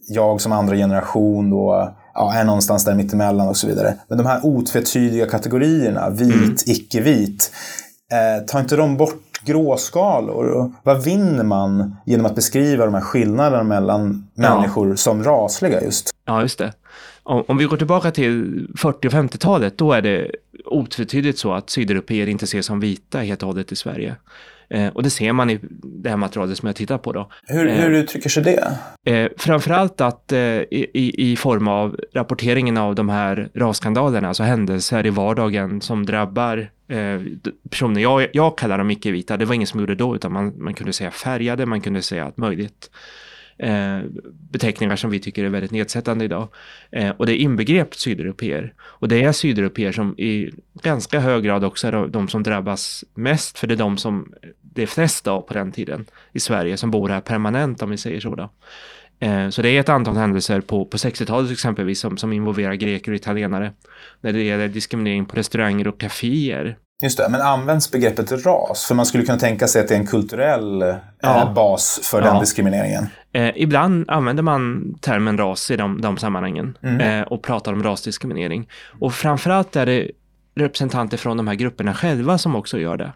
jag 0.08 0.42
som 0.42 0.52
andra 0.52 0.76
generation 0.76 1.50
då 1.50 1.94
ja, 2.14 2.34
är 2.34 2.44
någonstans 2.44 2.86
där 2.86 2.96
mittemellan 2.96 3.48
och 3.48 3.58
så 3.58 3.68
vidare. 3.68 3.96
Men 4.08 4.18
de 4.18 4.28
här 4.28 4.46
otvetydiga 4.46 5.26
kategorierna, 5.26 6.10
vit, 6.10 6.36
mm. 6.36 6.56
icke-vit, 6.66 7.52
eh, 8.12 8.46
tar 8.46 8.60
inte 8.60 8.76
de 8.76 8.98
bort 8.98 9.42
gråskalor? 9.46 10.72
Vad 10.84 11.04
vinner 11.04 11.44
man 11.44 11.96
genom 12.06 12.26
att 12.26 12.36
beskriva 12.36 12.86
de 12.86 12.94
här 12.94 13.02
skillnaderna 13.02 13.64
mellan 13.64 14.28
ja. 14.36 14.56
människor 14.56 14.96
som 14.96 15.24
rasliga 15.24 15.82
just? 15.82 16.10
Ja, 16.26 16.42
just 16.42 16.60
det. 16.60 16.74
Om, 17.24 17.44
om 17.48 17.58
vi 17.58 17.66
går 17.66 17.78
tillbaka 17.78 18.12
till 18.12 18.68
40 18.78 19.08
och 19.08 19.14
50-talet, 19.14 19.78
då 19.78 19.94
är 19.94 20.02
det 20.02 20.32
otvetydigt 20.74 21.40
så 21.40 21.54
att 21.54 21.70
sydeuropeer 21.70 22.28
inte 22.30 22.46
ses 22.46 22.66
som 22.66 22.80
vita 22.80 23.20
helt 23.20 23.44
och 23.44 23.48
hållet 23.48 23.72
i 23.72 23.76
Sverige. 23.76 24.16
Eh, 24.70 24.88
och 24.88 25.04
det 25.04 25.10
ser 25.10 25.34
man 25.34 25.50
i 25.50 25.60
det 25.84 26.10
här 26.10 26.18
materialet 26.18 26.58
som 26.58 26.68
jag 26.68 26.76
tittar 26.76 26.98
på. 26.98 27.12
Då. 27.14 27.30
Hur, 27.48 27.68
Eh, 27.68 27.74
hur 27.76 27.92
uttrycker 27.92 28.30
sig 28.30 28.44
det? 28.44 28.78
Eh, 29.12 29.30
framförallt 29.38 30.02
att 30.02 30.32
eh, 30.32 30.40
i, 30.40 30.92
i- 31.32 31.36
form 31.36 31.68
av 31.68 31.96
rapporteringen 32.14 32.78
av 32.78 32.96
de 32.96 33.10
här 33.10 33.50
rasskandalerna, 33.56 34.28
alltså 34.28 34.44
händelser 34.44 35.06
i 35.06 35.10
vardagen 35.10 35.82
som 35.82 36.06
drabbar 36.06 36.58
eh, 36.88 37.22
personer, 37.70 38.02
jag, 38.02 38.28
jag 38.34 38.58
kallar 38.58 38.78
dem 38.78 38.92
icke-vita, 38.92 39.38
det 39.38 39.46
var 39.46 39.56
ingen 39.56 39.68
som 39.68 39.80
gjorde 39.80 39.96
då, 39.96 40.16
utan 40.16 40.34
man, 40.34 40.64
man 40.64 40.74
kunde 40.74 40.94
säga 40.94 41.12
färgade, 41.12 41.66
man 41.66 41.82
kunde 41.82 42.02
säga 42.02 42.26
allt 42.26 42.38
möjligt. 42.38 42.90
Eh, 43.62 44.00
beteckningar 44.52 44.96
som 44.96 45.10
vi 45.10 45.20
tycker 45.20 45.44
är 45.44 45.50
väldigt 45.50 45.72
nedsättande 45.72 46.26
idag. 46.26 46.48
Eh, 46.92 47.10
och 47.10 47.26
det 47.26 47.36
inbegrep 47.38 47.96
sydeuropeer. 47.96 48.74
Och 48.82 49.08
det 49.08 49.24
är 49.24 49.32
sydeuropeer 49.32 49.92
som 49.92 50.20
i 50.20 50.52
ganska 50.74 51.20
hög 51.20 51.44
grad 51.44 51.64
också 51.64 51.88
är 51.88 52.08
de 52.08 52.28
som 52.28 52.44
drabbas 52.44 53.04
mest, 53.14 53.60
för 53.60 53.68
det 53.68 53.74
är 53.74 53.78
de 53.78 53.98
som 53.98 54.34
det 54.62 54.82
är 54.82 54.88
flest 54.88 55.28
av 55.28 55.42
på 55.42 55.54
den 55.54 55.72
tiden 55.72 56.06
i 56.32 56.40
Sverige 56.40 56.78
som 56.78 56.92
bor 56.92 57.10
här 57.10 57.22
permanent 57.22 57.82
om 57.82 57.90
vi 57.90 57.98
säger 57.98 58.20
så. 58.20 58.36
Då. 58.36 58.50
Eh, 59.22 59.50
Så 59.50 59.62
det 59.62 59.70
är 59.70 59.80
ett 59.80 59.90
antal 59.90 60.18
händelser 60.18 60.62
på, 60.62 60.86
på 60.86 60.98
60-talet 60.98 61.52
exempelvis 61.52 62.00
som, 62.00 62.18
som 62.18 62.34
involverar 62.34 62.74
greker 62.74 63.12
och 63.12 63.16
italienare. 63.16 63.72
När 64.22 64.34
det 64.34 64.44
gäller 64.44 64.68
diskriminering 64.68 65.26
på 65.26 65.36
restauranger 65.36 65.88
och 65.88 66.00
kaféer. 66.00 66.78
Just 67.04 67.18
det, 67.18 67.28
men 67.30 67.42
används 67.42 67.92
begreppet 67.92 68.32
ras? 68.46 68.86
För 68.88 68.96
man 68.96 69.06
skulle 69.06 69.26
kunna 69.26 69.38
tänka 69.40 69.68
sig 69.68 69.82
att 69.82 69.88
det 69.88 69.96
är 69.96 70.00
en 70.00 70.08
kulturell 70.08 70.82
eh, 70.82 70.96
Ja. 71.22 71.52
bas 71.56 72.00
för 72.04 72.22
Ja. 72.22 72.32
den 72.32 72.40
diskrimineringen. 72.40 73.08
Eh, 73.34 73.52
ibland 73.56 74.10
använder 74.10 74.44
man 74.44 74.94
termen 75.02 75.38
ras 75.38 75.72
i 75.72 75.76
de, 75.78 76.02
de 76.02 76.18
sammanhangen 76.18 76.78
Mm. 76.84 77.00
eh, 77.22 77.28
och 77.28 77.44
pratar 77.44 77.74
om 77.74 77.84
rasdiskriminering. 77.84 78.68
Och 79.00 79.14
framförallt 79.14 79.76
är 79.76 79.86
det 79.86 80.12
representanter 80.56 81.18
från 81.18 81.38
de 81.38 81.48
här 81.48 81.56
grupperna 81.56 81.94
själva 81.94 82.38
som 82.38 82.56
också 82.56 82.80
gör 82.80 82.98
det. 82.98 83.12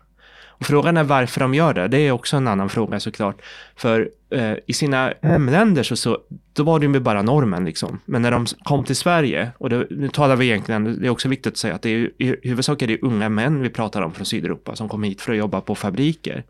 Och 0.58 0.66
frågan 0.66 0.97
är 0.97 1.03
varför 1.03 1.39
de 1.39 1.53
gör 1.53 1.74
det. 1.74 1.88
Det 1.88 1.97
är 1.97 2.12
också 2.12 2.38
en 2.38 2.47
annan 2.47 2.70
fråga 2.70 2.99
såklart. 2.99 3.41
För 3.76 4.10
eh, 4.30 4.53
i 4.66 4.74
sina 4.74 5.14
hemländer 5.22 5.84
så, 5.84 5.95
så 5.95 6.18
då 6.53 6.64
var 6.64 6.80
det 6.80 6.86
ju 6.86 6.99
bara 6.99 7.22
normen 7.22 7.66
liksom. 7.66 7.99
Men 8.06 8.22
när 8.22 8.32
de 8.32 8.45
kom 8.64 8.84
till 8.84 8.95
Sverige, 8.95 9.51
och 9.58 9.70
det, 9.70 9.88
nu 9.89 10.10
talar 10.10 10.36
vi 10.36 10.45
egentligen, 10.45 10.99
det 11.01 11.08
är 11.08 11.10
också 11.10 11.30
viktigt 11.30 11.53
att 11.53 11.58
säga 11.58 11.76
att 11.76 11.82
det 11.82 11.89
är 11.89 12.12
i 12.18 12.36
huvudsak 12.43 12.82
är 12.82 12.88
det 12.88 13.01
unga 13.01 13.30
män 13.30 13.62
vi 13.62 13.70
pratar 13.70 14.01
om 14.01 14.14
från 14.14 14.26
Sydeuropa 14.26 14.76
som 14.76 14.89
kom 14.89 15.03
hit 15.03 15.22
för 15.22 15.32
att 15.32 15.38
jobba 15.38 15.62
på 15.62 15.76
fabriker. 15.76 16.43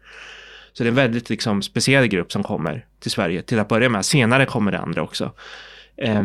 Så 0.74 0.84
det 0.84 0.88
är 0.88 0.92
en 0.92 0.96
väldigt 0.96 1.30
liksom, 1.30 1.62
speciell 1.62 2.08
grupp 2.08 2.32
som 2.32 2.44
kommer 2.44 2.86
till 3.00 3.12
Sverige 3.12 3.42
till 3.42 3.60
att 3.60 3.68
börja 3.68 3.90
med. 3.90 4.06
Senare 4.06 4.46
kommer 4.46 4.72
det 4.72 4.80
andra 4.80 5.02
också. 5.02 5.32
Eh, 5.98 6.24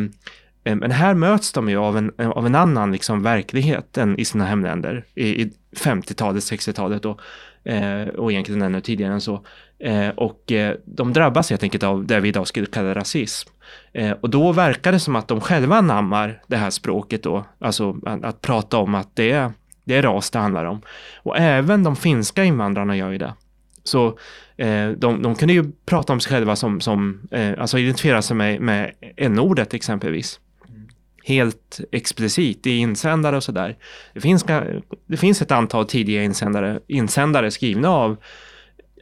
men 0.63 0.91
här 0.91 1.15
möts 1.15 1.53
de 1.53 1.69
ju 1.69 1.77
av 1.77 1.99
en, 1.99 2.13
av 2.19 2.47
en 2.47 2.55
annan 2.55 2.93
liksom, 2.93 3.23
verklighet 3.23 3.99
än 3.99 4.19
i 4.19 4.25
sina 4.25 4.45
hemländer. 4.45 5.05
I, 5.15 5.43
i 5.43 5.53
50-talet, 5.77 6.43
60-talet 6.43 7.05
och, 7.05 7.21
eh, 7.65 8.03
och 8.03 8.33
egentligen 8.33 8.63
ännu 8.63 8.81
tidigare 8.81 9.13
än 9.13 9.21
så. 9.21 9.45
Eh, 9.79 10.09
och 10.09 10.53
eh, 10.53 10.77
de 10.85 11.13
drabbas 11.13 11.51
helt 11.51 11.63
enkelt 11.63 11.83
av 11.83 12.07
det 12.07 12.21
vi 12.21 12.29
idag 12.29 12.47
skulle 12.49 12.67
kalla 12.67 12.95
rasism. 12.95 13.51
Eh, 13.93 14.11
och 14.11 14.31
då 14.31 14.53
verkar 14.53 14.93
det 14.93 15.01
som 15.01 15.17
att 15.17 15.29
de 15.29 15.41
själva 15.41 15.77
anammar 15.77 16.43
det 16.47 16.57
här 16.57 16.71
språket 16.71 17.23
då. 17.23 17.45
Alltså 17.59 17.97
att, 18.07 18.25
att 18.25 18.41
prata 18.41 18.77
om 18.79 18.95
att 18.95 19.17
det 19.17 19.31
är, 19.31 19.53
det 19.85 19.97
är 19.97 20.03
ras 20.03 20.31
det 20.31 20.39
handlar 20.39 20.65
om. 20.65 20.81
Och 21.17 21.39
även 21.39 21.83
de 21.83 21.97
finska 21.97 22.45
invandrarna 22.45 22.97
gör 22.97 23.11
ju 23.11 23.19
det. 23.19 23.35
Så 23.85 24.07
eh, 24.57 24.89
de, 24.89 25.23
de 25.23 25.35
kunde 25.35 25.55
ju 25.55 25.73
prata 25.87 26.13
om 26.13 26.21
sig 26.21 26.33
själva 26.33 26.57
som, 26.57 26.81
som 26.81 27.29
eh, 27.31 27.53
alltså 27.59 27.79
identifiera 27.79 28.23
sig 28.23 28.37
med, 28.37 28.61
med 28.61 28.93
n-ordet 29.17 29.75
exempelvis. 29.75 30.41
Helt 31.25 31.81
explicit 31.93 32.67
i 32.67 32.77
insändare 32.77 33.37
och 33.37 33.45
sådär. 33.45 33.77
Det 34.15 34.21
finns, 34.21 34.45
det 35.07 35.17
finns 35.17 35.43
ett 35.43 35.51
antal 35.51 35.87
tidiga 35.87 36.23
insändare, 36.23 36.81
insändare 36.87 37.51
skrivna 37.51 37.89
av 37.89 38.17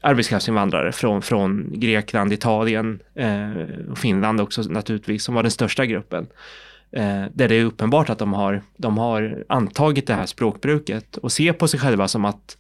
arbetskraftsinvandrare 0.03 0.93
från, 0.93 1.23
från 1.23 1.81
Grekland, 1.81 2.33
Italien 2.33 3.01
eh, 3.15 3.51
och 3.91 3.99
Finland 3.99 4.41
också 4.41 4.63
naturligtvis, 4.63 5.25
som 5.25 5.35
var 5.35 5.43
den 5.43 5.51
största 5.51 5.87
gruppen. 5.87 6.27
Eh, 6.93 7.25
där 7.33 7.49
det 7.49 7.55
är 7.55 7.65
uppenbart 7.65 8.11
att 8.11 8.19
de 8.19 8.33
har, 8.33 8.63
de 8.77 8.99
har 8.99 9.45
antagit 9.49 10.07
det 10.07 10.15
här 10.15 10.27
språkbruket 10.27 11.17
och 11.17 11.33
ser 11.33 11.53
på 11.53 11.69
sig 11.69 11.81
själva 11.81 12.09
som 12.09 12.25
att 12.25 12.57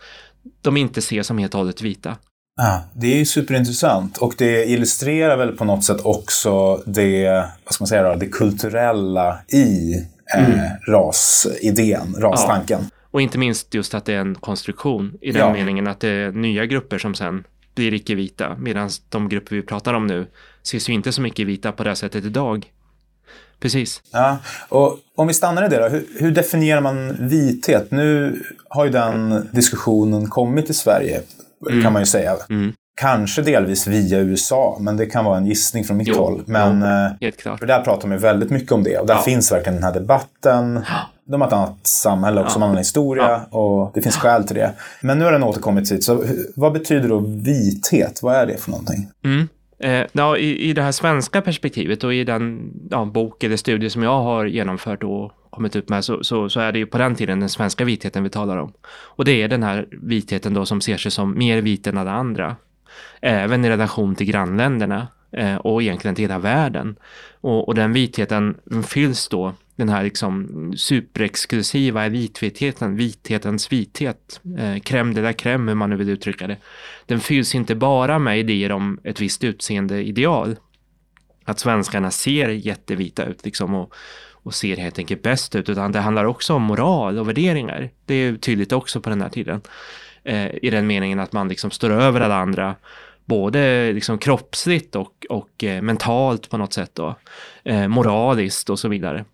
de 0.61 0.77
inte 0.77 0.99
ses 0.99 1.27
som 1.27 1.39
helt 1.39 1.55
och 1.55 1.59
hållet 1.59 1.83
vita. 1.83 2.17
Ja, 2.61 2.81
det 2.95 3.07
är 3.13 3.17
ju 3.17 3.25
superintressant 3.25 4.17
och 4.19 4.35
det 4.39 4.65
illustrerar 4.65 5.37
väl 5.37 5.57
på 5.57 5.65
något 5.65 5.85
sätt 5.85 6.01
också 6.05 6.83
det, 6.87 7.29
vad 7.65 7.75
ska 7.75 7.83
man 7.83 7.87
säga 7.89 8.03
då, 8.03 8.15
det 8.15 8.27
kulturella 8.27 9.39
i 9.49 9.95
eh, 9.95 10.45
Mm. 10.45 10.61
rasidén, 10.87 12.15
rastanken. 12.19 12.81
Och 13.11 13.21
inte 13.23 13.39
minst 13.39 13.75
just 13.75 13.95
att 13.95 14.05
det 14.05 14.15
är 14.15 14.19
en 14.21 14.35
konstruktion 14.35 15.19
i 15.21 15.33
den 15.33 15.41
Ja. 15.41 15.53
meningen 15.53 15.87
att 15.89 16.01
det 16.01 16.09
är 16.09 16.33
nya 16.33 16.67
grupper 16.67 16.99
som 16.99 17.15
sen 17.15 17.45
blir 17.75 17.95
icke-vita 17.95 18.57
medan 18.59 18.91
de 19.09 19.29
grupper 19.29 19.57
vi 19.57 19.63
pratar 19.63 19.95
om 19.95 20.07
nu 20.07 20.27
ses 20.63 20.89
ju 20.89 20.93
inte 20.93 21.13
som 21.13 21.27
icke-vita 21.27 21.73
på 21.73 21.85
det 21.85 21.91
här 21.91 21.95
sättet 21.95 22.25
idag. 22.25 22.67
Precis. 23.61 24.03
Ja, 24.13 24.39
och 24.69 24.99
om 25.17 25.27
vi 25.27 25.35
stannar 25.35 25.67
i 25.67 25.69
det 25.69 25.77
då, 25.81 25.89
hur, 25.89 26.07
hur 26.19 26.31
definierar 26.31 26.81
man 26.81 27.17
vithet? 27.29 27.91
Nu 27.91 28.41
har 28.69 28.85
ju 28.85 28.91
den 28.91 29.49
diskussionen 29.53 30.27
kommit 30.27 30.67
till 30.67 30.75
Sverige, 30.75 31.21
kan 31.83 31.93
man 31.93 32.03
ju 32.03 32.07
säga. 32.07 32.33
Mm. 32.51 32.73
Kanske 33.01 33.43
delvis 33.43 33.87
via 33.87 34.19
USA, 34.19 34.77
men 34.81 34.97
det 34.97 35.07
kan 35.07 35.25
vara 35.25 35.37
en 35.39 35.47
gissning 35.47 35.85
från 35.85 35.97
mitt 35.97 36.09
Jo, 36.09 36.15
håll. 36.17 36.43
Men 36.47 36.83
eh, 36.83 37.11
Helt 37.21 37.37
klart. 37.37 37.59
för 37.59 37.67
där 37.67 37.81
pratar 37.83 38.09
man 38.09 38.17
ju 38.17 38.23
väldigt 38.23 38.51
mycket 38.51 38.73
om 38.73 38.83
det 38.83 38.99
och 38.99 39.07
där 39.07 39.15
Ja. 39.15 39.21
finns 39.23 39.53
verkligen 39.53 39.75
den 39.75 39.85
här 39.85 39.93
debatten. 39.95 40.81
De 41.31 41.41
har 41.41 41.49
ett 41.49 41.55
annat 41.55 41.87
samhälle 41.87 42.41
också, 42.41 42.61
Ja. 42.61 42.71
en 42.71 42.77
historia 42.77 43.41
och 43.51 43.91
det 43.95 44.03
finns 44.03 44.17
skäl 44.17 44.45
till 44.45 44.57
det. 44.57 44.73
Men 45.03 45.19
nu 45.19 45.25
har 45.25 45.33
den 45.33 45.43
återkommit 45.43 45.93
hit, 45.93 46.05
så 46.05 46.25
vad 46.57 46.73
betyder 46.73 47.09
då 47.09 47.19
vithet? 47.19 48.21
Vad 48.23 48.35
är 48.37 48.47
det 48.47 48.57
för 48.57 48.71
någonting? 48.71 49.09
Mm. 49.25 49.49
Eh, 49.81 50.07
ja, 50.13 50.37
i, 50.37 50.71
I 50.71 50.73
det 50.73 50.83
här 50.83 50.93
svenska 50.93 51.41
perspektivet 51.43 52.05
och 52.05 52.15
i 52.15 52.25
den 52.25 52.71
ja, 52.91 53.05
bok 53.05 53.45
eller 53.45 53.57
studie 53.57 53.91
som 53.91 54.03
jag 54.03 54.23
har 54.23 54.47
genomfört 54.47 55.03
och 55.03 55.33
kommit 55.59 55.77
ut 55.77 55.89
med 55.89 56.05
så, 56.05 56.25
så, 56.25 56.49
så 56.49 56.61
är 56.61 56.73
det 56.73 56.79
ju 56.79 56.87
på 56.87 56.99
den 56.99 57.15
tiden 57.15 57.41
den 57.41 57.49
svenska 57.49 57.85
vitheten 57.85 58.23
vi 58.23 58.31
talar 58.31 58.57
om. 58.57 58.73
Och 58.89 59.25
det 59.25 59.43
är 59.43 59.49
den 59.49 59.63
här 59.63 59.87
vitheten 59.91 60.55
då 60.55 60.67
som 60.67 60.81
ser 60.81 60.97
sig 60.97 61.11
som 61.11 61.39
mer 61.39 61.63
vit 61.63 61.87
än 61.87 61.99
alla 61.99 62.13
andra. 62.13 62.57
Även 63.21 63.65
i 63.65 63.71
relation 63.71 64.15
till 64.15 64.27
grannländerna 64.27 65.09
eh, 65.33 65.57
och 65.57 65.83
egentligen 65.83 66.15
till 66.15 66.25
hela 66.25 66.39
världen. 66.39 66.97
Och, 67.41 67.69
och 67.69 67.75
den 67.75 67.93
vitheten 67.93 68.57
fylls 68.87 69.29
då, 69.29 69.55
den 69.77 69.89
här 69.89 70.03
liksom 70.03 70.73
superexklusiva 70.77 72.05
elitvitheten, 72.07 72.97
vithetens 72.97 73.73
vithet, 73.73 74.41
eh, 74.59 74.75
crème 74.75 75.15
de 75.15 75.21
la 75.21 75.33
crème 75.33 75.69
hur 75.69 75.75
man 75.75 75.91
nu 75.91 75.97
vill 75.97 76.09
uttrycka 76.09 76.47
det. 76.47 76.57
Den 77.07 77.21
fylls 77.21 77.55
inte 77.55 77.75
bara 77.75 78.19
med 78.19 78.39
idéer 78.39 78.73
om 78.73 79.01
ett 79.05 79.21
visst 79.21 79.45
utseendeideal. 79.45 80.57
Att 81.45 81.59
svenskarna 81.59 82.11
ser 82.11 82.49
jättevita 82.49 83.25
ut 83.25 83.45
liksom 83.45 83.75
och, 83.75 83.95
och 84.49 84.55
ser 84.55 84.77
helt 84.77 84.99
enkelt 84.99 85.23
bäst 85.23 85.55
ut, 85.55 85.69
utan 85.69 85.93
det 85.93 86.01
handlar 86.01 86.25
också 86.25 86.55
om 86.55 86.63
moral 86.63 87.19
och 87.19 87.29
värderingar. 87.29 87.91
Det 88.07 88.15
är 88.15 88.37
tydligt 88.37 88.73
också 88.73 89.01
på 89.01 89.11
den 89.11 89.23
här 89.23 89.29
tiden. 89.29 89.61
Eh, 90.25 90.49
I 90.63 90.71
den 90.71 90.87
meningen 90.87 91.21
att 91.21 91.33
man 91.33 91.49
liksom 91.49 91.71
står 91.71 91.91
över 91.91 92.21
alla 92.21 92.37
andra, 92.37 92.75
både 93.25 93.93
liksom 93.93 94.19
kroppsligt 94.19 94.97
och, 94.97 95.27
och 95.29 95.65
eh, 95.65 95.83
mentalt 95.83 96.51
på 96.51 96.57
något 96.57 96.73
sätt 96.73 96.91
då. 96.95 97.17
Eh, 97.65 97.89
moraliskt 97.89 98.71
och 98.71 98.79
så 98.79 98.89
vidare. 98.89 99.25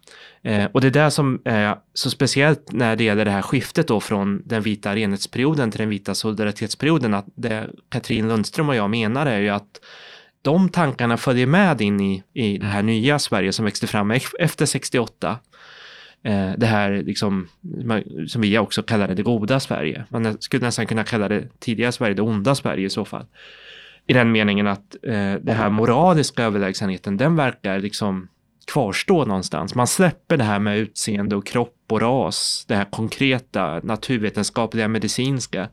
Eh, 0.42 0.64
och 0.72 0.80
det 0.80 0.86
är 0.86 1.04
det 1.04 1.10
som 1.10 1.42
är 1.44 1.76
så 1.94 2.10
speciellt 2.10 2.72
när 2.72 2.96
det 2.96 3.04
gäller 3.04 3.24
det 3.24 3.30
här 3.30 3.42
skiftet 3.42 3.88
då 3.88 4.00
från 4.00 4.42
den 4.44 4.62
vita 4.62 4.94
renhetsperioden 4.94 5.70
till 5.70 5.80
den 5.80 5.88
vita 5.88 6.14
solidaritetsperioden, 6.14 7.14
att 7.14 7.26
det 7.34 7.70
Katrin 7.88 8.28
Lundström 8.28 8.68
och 8.68 8.76
jag 8.76 8.90
menar 8.90 9.26
är 9.26 9.40
ju 9.40 9.48
att 9.48 9.80
de 10.44 10.68
tankarna 10.68 11.16
följer 11.16 11.46
med 11.46 11.80
in 11.80 12.00
i, 12.00 12.22
i 12.32 12.58
det 12.58 12.66
här 12.66 12.82
nya 12.82 13.18
Sverige 13.18 13.52
som 13.52 13.64
växte 13.64 13.86
fram 13.86 14.10
efter 14.38 14.66
68. 14.66 15.38
Eh, 16.24 16.52
det 16.56 16.66
här 16.66 17.02
liksom, 17.02 17.48
som 18.28 18.42
vi 18.42 18.58
också 18.58 18.82
kallar 18.82 19.08
det, 19.08 19.14
det 19.14 19.22
goda 19.22 19.60
Sverige. 19.60 20.04
Man 20.08 20.36
skulle 20.40 20.66
nästan 20.66 20.86
kunna 20.86 21.04
kalla 21.04 21.28
det 21.28 21.48
tidiga 21.58 21.92
Sverige, 21.92 22.14
det 22.14 22.22
onda 22.22 22.54
Sverige 22.54 22.86
i 22.86 22.90
så 22.90 23.04
fall. 23.04 23.26
I 24.06 24.12
den 24.12 24.32
meningen 24.32 24.66
att 24.66 24.96
eh, 25.02 25.34
den 25.34 25.56
här 25.56 25.70
moraliska 25.70 26.44
överlägsenheten, 26.44 27.16
den 27.16 27.36
verkar 27.36 27.78
liksom 27.78 28.28
kvarstå 28.72 29.24
någonstans. 29.24 29.74
Man 29.74 29.86
släpper 29.86 30.36
det 30.36 30.44
här 30.44 30.58
med 30.58 30.78
utseende 30.78 31.36
och 31.36 31.46
kropp 31.46 31.76
och 31.90 32.00
ras, 32.00 32.64
det 32.68 32.74
här 32.74 32.84
konkreta, 32.84 33.80
naturvetenskapliga, 33.82 34.88
medicinska. 34.88 35.68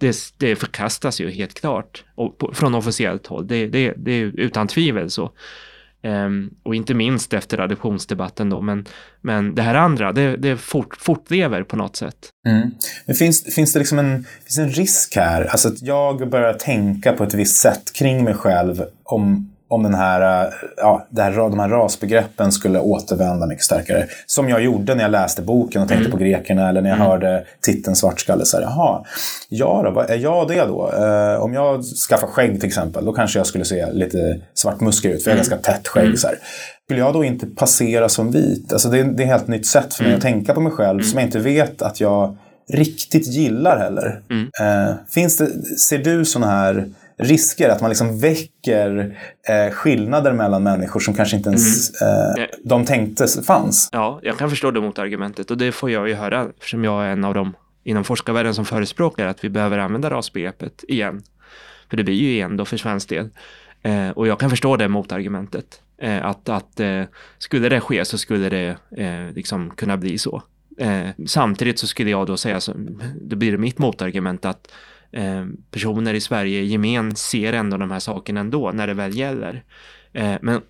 Det, 0.00 0.16
det 0.36 0.56
förkastas 0.56 1.20
ju 1.20 1.30
helt 1.30 1.60
klart 1.60 2.04
och 2.14 2.38
på, 2.38 2.54
från 2.54 2.74
officiellt 2.74 3.26
håll. 3.26 3.46
Det, 3.46 3.66
det, 3.66 3.94
det 3.96 4.12
är 4.12 4.40
utan 4.40 4.68
tvivel 4.68 5.10
så. 5.10 5.32
Um, 6.02 6.54
och 6.62 6.74
inte 6.74 6.94
minst 6.94 7.34
efter 7.34 7.58
adoptionsdebatten 7.58 8.50
då. 8.50 8.60
Men, 8.60 8.86
men 9.20 9.54
det 9.54 9.62
här 9.62 9.74
andra, 9.74 10.12
det, 10.12 10.36
det 10.36 10.56
fort, 10.56 10.96
fortlever 10.96 11.62
på 11.62 11.76
något 11.76 11.96
sätt. 11.96 12.28
Mm. 12.48 12.70
Men 13.06 13.16
finns, 13.16 13.54
finns 13.54 13.72
det 13.72 13.78
liksom 13.78 13.98
en, 13.98 14.26
finns 14.44 14.58
en 14.58 14.70
risk 14.70 15.16
här? 15.16 15.44
Alltså 15.44 15.68
att 15.68 15.82
jag 15.82 16.30
börjar 16.30 16.52
tänka 16.52 17.12
på 17.12 17.24
ett 17.24 17.34
visst 17.34 17.56
sätt 17.56 17.92
kring 17.92 18.24
mig 18.24 18.34
själv 18.34 18.84
om, 19.04 19.49
om 19.70 19.82
den 19.82 19.94
här, 19.94 20.44
eh, 20.44 20.52
ja, 20.76 21.06
det 21.10 21.22
här, 21.22 21.32
de 21.32 21.58
här 21.58 21.68
rasbegreppen 21.68 22.52
skulle 22.52 22.80
återvända 22.80 23.46
mycket 23.46 23.64
starkare. 23.64 24.06
Som 24.26 24.48
jag 24.48 24.62
gjorde 24.62 24.94
när 24.94 25.02
jag 25.02 25.10
läste 25.10 25.42
boken 25.42 25.82
och 25.82 25.88
tänkte 25.88 26.06
mm. 26.06 26.10
på 26.10 26.24
grekerna 26.24 26.68
eller 26.68 26.82
när 26.82 26.90
jag 26.90 26.96
mm. 26.96 27.08
hörde 27.08 27.44
titeln 27.60 27.96
Svartskalle. 27.96 28.44
Så 28.44 28.56
här, 28.56 28.64
jaha, 28.64 29.04
ja 29.48 29.82
då, 29.84 29.90
vad 29.90 30.10
är 30.10 30.16
jag 30.16 30.48
det 30.48 30.64
då? 30.64 30.92
Eh, 30.92 31.42
om 31.42 31.54
jag 31.54 31.84
skaffar 31.84 32.26
skägg 32.26 32.60
till 32.60 32.68
exempel, 32.68 33.04
då 33.04 33.12
kanske 33.12 33.38
jag 33.38 33.46
skulle 33.46 33.64
se 33.64 33.92
lite 33.92 34.40
svartmuskig 34.54 35.10
ut, 35.10 35.24
för 35.24 35.30
jag 35.30 35.36
har 35.36 35.44
mm. 35.44 35.50
ganska 35.50 35.72
tätt 35.72 35.88
skägg. 35.88 36.18
Så 36.18 36.26
här. 36.26 36.36
Skulle 36.84 37.00
jag 37.00 37.14
då 37.14 37.24
inte 37.24 37.46
passera 37.46 38.08
som 38.08 38.30
vit? 38.30 38.72
Alltså 38.72 38.88
det, 38.88 38.98
är, 38.98 39.04
det 39.04 39.22
är 39.22 39.24
ett 39.24 39.30
helt 39.32 39.48
nytt 39.48 39.66
sätt 39.66 39.94
för 39.94 40.04
mig 40.04 40.14
att 40.14 40.24
mm. 40.24 40.34
tänka 40.34 40.54
på 40.54 40.60
mig 40.60 40.72
själv 40.72 40.98
mm. 40.98 41.04
som 41.04 41.18
jag 41.18 41.28
inte 41.28 41.38
vet 41.38 41.82
att 41.82 42.00
jag 42.00 42.36
riktigt 42.72 43.26
gillar 43.26 43.78
heller. 43.78 44.22
Eh, 44.60 44.94
finns 45.10 45.36
det, 45.36 45.78
ser 45.78 45.98
du 45.98 46.24
sådana 46.24 46.52
här 46.52 46.88
risker, 47.20 47.68
att 47.68 47.80
man 47.80 47.90
liksom 47.90 48.18
väcker 48.18 49.18
eh, 49.48 49.72
skillnader 49.72 50.32
mellan 50.32 50.62
människor 50.62 51.00
som 51.00 51.14
kanske 51.14 51.36
inte 51.36 51.48
ens 51.48 52.00
mm. 52.02 52.42
eh, 52.42 52.46
de 52.64 52.84
tänkte 52.84 53.26
fanns. 53.46 53.88
Ja, 53.92 54.20
jag 54.22 54.38
kan 54.38 54.50
förstå 54.50 54.70
det 54.70 54.80
motargumentet 54.80 55.50
och 55.50 55.58
det 55.58 55.72
får 55.72 55.90
jag 55.90 56.08
ju 56.08 56.14
höra 56.14 56.48
eftersom 56.56 56.84
jag 56.84 57.04
är 57.04 57.08
en 57.08 57.24
av 57.24 57.34
dem 57.34 57.56
inom 57.84 58.04
forskarvärlden 58.04 58.54
som 58.54 58.64
förespråkar 58.64 59.26
att 59.26 59.44
vi 59.44 59.48
behöver 59.48 59.78
använda 59.78 60.10
rasbegreppet 60.10 60.84
igen. 60.88 61.22
För 61.90 61.96
det 61.96 62.04
blir 62.04 62.14
ju 62.14 62.30
igen 62.30 62.56
då 62.56 62.64
för 62.64 62.76
svensk 62.76 63.08
del. 63.08 63.28
Eh, 63.82 64.10
och 64.10 64.26
jag 64.26 64.40
kan 64.40 64.50
förstå 64.50 64.76
det 64.76 64.88
motargumentet. 64.88 65.80
Eh, 66.02 66.24
att 66.24 66.48
att 66.48 66.80
eh, 66.80 67.02
skulle 67.38 67.68
det 67.68 67.80
ske 67.80 68.04
så 68.04 68.18
skulle 68.18 68.48
det 68.48 68.76
eh, 68.96 69.34
liksom 69.34 69.70
kunna 69.70 69.96
bli 69.96 70.18
så. 70.18 70.42
samtidigt 71.26 71.78
så 71.78 71.86
skulle 71.86 72.10
jag 72.10 72.26
då 72.26 72.36
säga, 72.36 72.60
så, 72.60 72.72
då 73.20 73.36
blir 73.36 73.52
det 73.52 73.58
mitt 73.58 73.78
motargument 73.78 74.44
att 74.44 74.72
Eh, 75.12 75.46
personer 75.70 76.14
i 76.14 76.20
Sverige 76.20 76.62
gemen 76.62 77.16
ser 77.16 77.52
ändå 77.52 77.76
de 77.76 77.90
här 77.90 77.98
sakerna 77.98 78.40
ändå 78.40 78.70
när 78.70 78.86
det 78.86 78.94
väl 78.94 79.16
gäller. 79.16 79.64
Eh, 80.12 80.34
men 80.42 80.60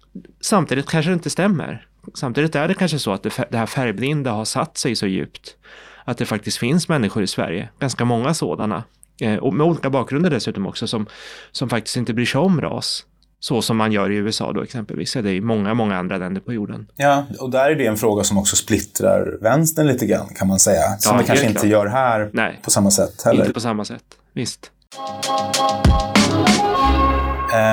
samtidigt 0.41 0.89
kanske 0.89 1.11
det 1.11 1.15
inte 1.15 1.31
stämmer. 1.31 1.87
Samtidigt 2.15 2.55
är 2.55 2.69
det 2.69 2.75
kanske 2.75 2.99
så 2.99 3.13
att 3.13 3.23
det, 3.23 3.31
det 3.51 3.59
här 3.59 3.67
färgblinda 3.67 4.31
har 4.31 4.45
satt 4.45 4.79
sig 4.79 4.97
så 4.97 5.07
djupt 5.07 5.57
att 6.05 6.19
det 6.19 6.27
faktiskt 6.27 6.59
finns 6.59 6.89
människor 6.89 7.23
i 7.23 7.27
Sverige, 7.27 7.69
ganska 7.79 8.05
många 8.05 8.35
sådana, 8.35 8.85
eh, 9.21 9.37
och 9.37 9.55
med 9.55 9.67
olika 9.67 9.91
bakgrunder 9.91 10.31
dessutom 10.31 10.67
också, 10.67 10.87
som, 10.87 11.07
som 11.53 11.69
faktiskt 11.69 11.97
inte 11.97 12.15
bryr 12.15 12.27
sig 12.27 12.41
om 12.41 12.61
ras. 12.61 13.05
Så 13.43 13.63
som 13.63 13.77
man 13.77 13.93
gör 13.93 14.11
i 14.11 14.17
USA 14.17 14.53
då 14.53 14.63
exempelvis, 14.63 15.17
eller 15.17 15.31
i 15.31 15.41
många, 15.41 15.75
många 15.75 15.97
andra 15.97 16.19
länder 16.19 16.41
på 16.41 16.53
jorden. 16.53 16.87
Ja, 16.97 17.27
och 17.39 17.51
där 17.51 17.71
är 17.71 17.75
det 17.75 17.87
en 17.87 17.97
fråga 17.97 18.25
som 18.25 18.39
också 18.39 18.57
splittrar 18.57 19.39
vänstern 19.41 19.87
lite 19.87 20.07
grann 20.07 20.29
kan 20.35 20.49
man 20.49 20.59
säga. 20.59 20.83
Som 20.99 21.17
ja, 21.17 21.21
det 21.21 21.27
kanske 21.27 21.47
inte 21.47 21.69
gör 21.69 21.87
här 21.87 22.31
Nej, 22.33 22.61
på 22.65 22.71
samma 22.71 22.91
sätt 22.91 23.23
heller. 23.25 23.41
Inte 23.41 23.53
på 23.53 23.61
samma 23.61 23.85
sätt, 23.85 24.05
visst. 24.41 24.71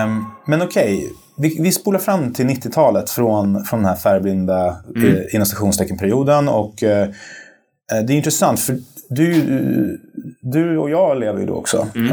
Um, 0.06 0.26
men 0.46 0.62
okej, 0.62 0.98
okay. 0.98 1.10
vi, 1.38 1.62
vi 1.64 1.72
spolar 1.72 2.00
fram 2.00 2.34
till 2.34 2.46
90-talet 2.46 3.10
från, 3.10 3.64
från 3.64 3.80
den 3.80 3.90
här 3.90 3.96
färgblinda 3.96 4.78
mm. 4.96 5.16
eh, 5.16 5.36
inom 5.36 5.46
stationsteckenperioden 5.46 6.48
och 6.48 6.84
eh, 6.84 7.10
det 8.08 8.14
är 8.14 8.18
intressant 8.18 8.60
för 8.60 8.78
du, 9.10 10.00
du 10.42 10.78
och 10.78 10.90
jag 10.90 11.20
lever 11.20 11.40
ju 11.40 11.46
då 11.46 11.54
också. 11.54 11.88
Mm. 11.96 12.12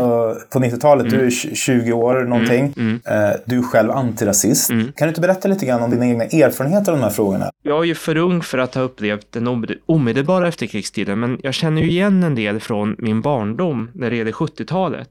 På 0.52 0.58
90-talet, 0.58 1.06
mm. 1.06 1.18
du 1.18 1.26
är 1.26 1.30
20 1.30 1.92
år 1.92 2.24
någonting. 2.24 2.72
Mm. 2.76 3.00
mm. 3.04 3.30
Eh, 3.30 3.36
du 3.44 3.58
är 3.58 3.62
själv 3.62 3.90
antirasist. 3.90 4.70
Mm. 4.70 4.92
Kan 4.92 5.06
du 5.06 5.08
inte 5.08 5.20
berätta 5.20 5.48
lite 5.48 5.66
grann 5.66 5.82
om 5.82 5.90
dina 5.90 6.06
egna 6.06 6.24
erfarenheter 6.24 6.92
av 6.92 6.98
de 6.98 7.04
här 7.04 7.10
frågorna? 7.10 7.50
Jag 7.62 7.80
är 7.80 7.84
ju 7.84 7.94
för 7.94 8.16
ung 8.16 8.42
för 8.42 8.58
att 8.58 8.74
ha 8.74 8.82
upplevt 8.82 9.32
den 9.32 9.66
omedelbara 9.86 10.48
efterkrigstiden, 10.48 11.20
men 11.20 11.38
jag 11.42 11.54
känner 11.54 11.82
ju 11.82 11.90
igen 11.90 12.22
en 12.22 12.34
del 12.34 12.60
från 12.60 12.96
min 12.98 13.20
barndom 13.20 13.90
när 13.94 14.10
det 14.10 14.16
gäller 14.16 14.32
70-talet. 14.32 15.10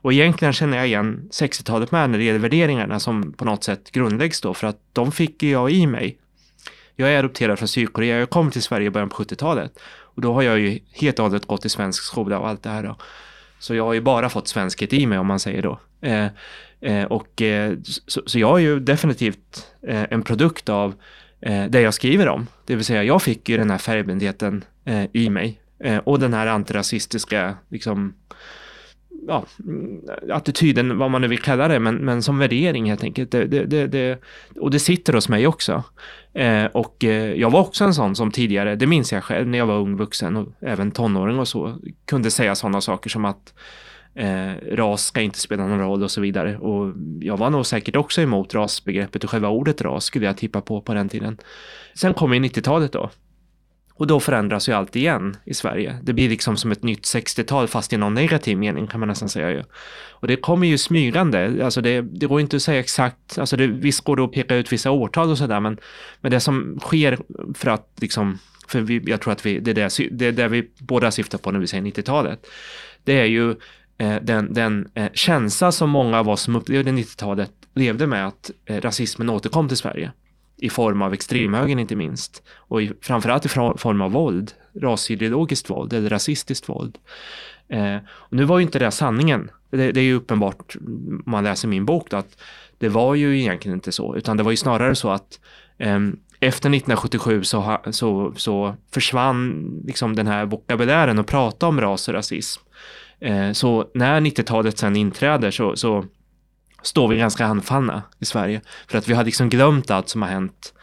Och 0.00 0.12
egentligen 0.12 0.52
känner 0.52 0.76
jag 0.76 0.86
igen 0.86 1.28
60-talet 1.32 1.92
med 1.92 2.10
när 2.10 2.18
det 2.18 2.24
gäller 2.24 2.38
värderingarna 2.38 3.00
som 3.00 3.32
på 3.32 3.44
något 3.44 3.64
sätt 3.64 3.90
grundläggs 3.90 4.40
då, 4.40 4.54
för 4.54 4.66
att 4.66 4.78
de 4.92 5.12
fick 5.12 5.42
jag 5.42 5.70
i 5.70 5.86
mig. 5.86 6.18
Jag 6.96 7.12
är 7.12 7.18
adopterad 7.18 7.58
från 7.58 7.68
Sydkorea, 7.68 8.18
jag 8.18 8.30
kom 8.30 8.50
till 8.50 8.62
Sverige 8.62 8.86
i 8.86 8.90
början 8.90 9.08
på 9.08 9.22
70-talet 9.22 9.72
och 10.18 10.22
då 10.22 10.34
har 10.34 10.42
jag 10.42 10.58
ju 10.58 10.78
helt 10.92 11.18
och 11.18 11.24
hållet 11.24 11.46
gått 11.46 11.64
i 11.64 11.68
svensk 11.68 12.02
skola 12.02 12.38
och 12.38 12.48
allt 12.48 12.62
det 12.62 12.70
här 12.70 12.82
då. 12.82 12.96
Så 13.58 13.74
jag 13.74 13.84
har 13.84 13.92
ju 13.92 14.00
bara 14.00 14.28
fått 14.28 14.48
svenskhet 14.48 14.92
i 14.92 15.06
mig 15.06 15.18
om 15.18 15.26
man 15.26 15.40
säger 15.40 15.62
då. 15.62 15.80
Eh, 16.00 16.26
eh, 16.80 17.04
och 17.04 17.42
eh, 17.42 17.76
så, 18.06 18.22
så, 18.26 18.38
jag 18.38 18.56
är 18.56 18.62
ju 18.62 18.80
definitivt 18.80 19.66
eh, 19.82 20.04
en 20.10 20.22
produkt 20.22 20.68
av 20.68 20.94
eh, 21.40 21.64
det 21.64 21.80
jag 21.80 21.94
skriver 21.94 22.28
om. 22.28 22.46
Det 22.66 22.74
vill 22.74 22.84
säga 22.84 23.04
jag 23.04 23.22
fick 23.22 23.48
ju 23.48 23.56
den 23.56 23.70
här 23.70 23.78
färgblindheten 23.78 24.64
eh, 24.84 25.04
i 25.12 25.30
mig. 25.30 25.60
Eh, 25.78 25.98
och 25.98 26.18
den 26.18 26.34
här 26.34 26.46
antirasistiska 26.46 27.56
liksom, 27.68 28.14
ja, 29.26 29.44
attityden, 30.30 30.98
vad 30.98 31.10
man 31.10 31.20
nu 31.20 31.28
vill 31.28 31.38
kalla 31.38 31.68
det, 31.68 31.80
men, 31.80 31.96
men 31.96 32.22
som 32.22 32.38
värdering 32.38 32.88
helt 32.88 33.04
enkelt. 33.04 33.30
Det, 33.30 33.44
det, 33.44 33.64
det, 33.64 33.86
det 33.86 34.20
och 34.60 34.70
det 34.70 34.78
sitter 34.78 35.12
hos 35.12 35.28
mig 35.28 35.46
också. 35.46 35.84
Eh, 36.34 36.64
och 36.64 37.04
eh, 37.04 37.32
jag 37.32 37.50
var 37.50 37.60
också 37.60 37.84
en 37.84 37.94
sån 37.94 38.16
som 38.16 38.30
tidigare, 38.30 38.76
det 38.76 38.86
minns 38.86 39.12
jag 39.12 39.24
själv 39.24 39.48
när 39.48 39.58
jag 39.58 39.66
var 39.66 39.78
ung 39.78 39.96
vuxen 39.96 40.36
och 40.36 40.48
även 40.60 40.90
tonåring 40.90 41.38
och 41.38 41.48
så, 41.48 41.78
kunde 42.04 42.30
säga 42.30 42.54
sådana 42.54 42.80
saker 42.80 43.10
som 43.10 43.24
att 43.24 43.54
eh, 44.14 44.52
ras 44.72 45.04
ska 45.04 45.20
inte 45.20 45.38
spela 45.38 45.66
någon 45.66 45.80
roll 45.80 46.02
och 46.02 46.10
så 46.10 46.20
vidare. 46.20 46.58
Och 46.58 46.94
jag 47.20 47.36
var 47.36 47.50
nog 47.50 47.66
säkert 47.66 47.96
också 47.96 48.20
emot 48.20 48.54
rasbegreppet 48.54 49.24
och 49.24 49.30
själva 49.30 49.48
ordet 49.48 49.82
ras 49.82 50.04
skulle 50.04 50.26
jag 50.26 50.36
tippa 50.36 50.60
på 50.60 50.80
på 50.80 50.94
den 50.94 51.08
tiden. 51.08 51.38
Sen 51.94 52.14
kom 52.14 52.34
ju 52.34 52.40
90-talet 52.40 52.92
då 52.92 53.10
och 53.98 54.06
då 54.06 54.20
förändras 54.20 54.68
ju 54.68 54.72
allt 54.72 54.96
igen 54.96 55.36
i 55.44 55.54
Sverige. 55.54 55.98
Det 56.02 56.12
blir 56.12 56.28
liksom 56.28 56.56
som 56.56 56.72
ett 56.72 56.82
nytt 56.82 57.02
60-tal 57.02 57.68
fast 57.68 57.92
i 57.92 57.96
någon 57.96 58.14
negativ 58.14 58.58
mening 58.58 58.86
kan 58.86 59.00
man 59.00 59.08
nästan 59.08 59.28
säga 59.28 59.50
ju. 59.50 59.62
Och 60.10 60.28
det 60.28 60.36
kommer 60.36 60.66
ju 60.66 60.78
smygande, 60.78 61.64
alltså 61.64 61.80
det, 61.80 62.00
det 62.00 62.26
går 62.26 62.40
inte 62.40 62.56
att 62.56 62.62
säga 62.62 62.80
exakt, 62.80 63.38
alltså 63.38 63.56
det, 63.56 63.66
visst 63.66 64.04
går 64.04 64.16
det 64.16 64.24
att 64.24 64.32
peka 64.32 64.54
ut 64.54 64.72
vissa 64.72 64.90
årtal 64.90 65.30
och 65.30 65.38
sådär 65.38 65.60
men, 65.60 65.78
men 66.20 66.30
det 66.30 66.40
som 66.40 66.78
sker 66.80 67.18
för 67.54 67.70
att 67.70 67.92
liksom, 68.00 68.38
för 68.68 68.80
vi, 68.80 69.02
jag 69.06 69.20
tror 69.20 69.32
att 69.32 69.46
vi, 69.46 69.60
det, 69.60 69.70
är 69.70 69.74
det, 69.74 70.08
det 70.10 70.26
är 70.26 70.32
det 70.32 70.48
vi 70.48 70.70
båda 70.78 71.10
syftar 71.10 71.38
på 71.38 71.50
när 71.50 71.60
vi 71.60 71.66
säger 71.66 71.84
90-talet, 71.84 72.46
det 73.04 73.20
är 73.20 73.26
ju 73.26 73.50
eh, 73.98 74.16
den, 74.22 74.52
den 74.52 74.88
eh, 74.94 75.08
känsla 75.12 75.72
som 75.72 75.90
många 75.90 76.18
av 76.18 76.28
oss 76.28 76.42
som 76.42 76.56
upplevde 76.56 76.90
90-talet 76.90 77.52
levde 77.74 78.06
med 78.06 78.26
att 78.26 78.50
eh, 78.66 78.80
rasismen 78.80 79.30
återkom 79.30 79.68
till 79.68 79.76
Sverige 79.76 80.12
i 80.58 80.68
form 80.68 81.02
av 81.02 81.14
extremhögern 81.14 81.78
inte 81.78 81.96
minst. 81.96 82.42
Och 82.56 82.82
i, 82.82 82.92
framförallt 83.00 83.46
i 83.46 83.48
form 83.48 84.00
av 84.00 84.12
våld, 84.12 84.52
rasideologiskt 84.80 85.70
våld 85.70 85.92
eller 85.92 86.08
rasistiskt 86.08 86.68
våld. 86.68 86.98
Eh, 87.68 87.96
och 88.08 88.36
nu 88.36 88.44
var 88.44 88.58
ju 88.58 88.64
inte 88.64 88.78
det 88.78 88.90
sanningen. 88.90 89.50
Det, 89.70 89.92
det 89.92 90.00
är 90.00 90.04
ju 90.04 90.14
uppenbart 90.14 90.76
om 90.86 91.22
man 91.26 91.44
läser 91.44 91.68
min 91.68 91.84
bok 91.84 92.10
då, 92.10 92.16
att 92.16 92.38
det 92.78 92.88
var 92.88 93.14
ju 93.14 93.40
egentligen 93.40 93.76
inte 93.76 93.92
så, 93.92 94.16
utan 94.16 94.36
det 94.36 94.42
var 94.42 94.50
ju 94.50 94.56
snarare 94.56 94.94
så 94.94 95.10
att 95.10 95.40
eh, 95.78 95.98
efter 96.40 96.68
1977 96.68 97.44
så, 97.44 97.78
så, 97.90 98.32
så 98.36 98.74
försvann 98.90 99.70
liksom 99.86 100.16
den 100.16 100.26
här 100.26 100.46
vokabulären 100.46 101.18
att 101.18 101.26
prata 101.26 101.66
om 101.66 101.80
ras 101.80 102.08
och 102.08 102.14
rasism. 102.14 102.62
Eh, 103.20 103.52
så 103.52 103.90
när 103.94 104.20
90-talet 104.20 104.78
sen 104.78 104.96
inträder 104.96 105.50
så, 105.50 105.76
så 105.76 106.04
står 106.82 107.08
vi 107.08 107.16
ganska 107.16 107.46
handfallna 107.46 108.02
i 108.18 108.24
Sverige. 108.24 108.60
För 108.88 108.98
att 108.98 109.08
vi 109.08 109.14
har 109.14 109.24
liksom 109.24 109.48
glömt 109.48 109.90
allt 109.90 110.08
som 110.08 110.22
har 110.22 110.28
hänt 110.28 110.74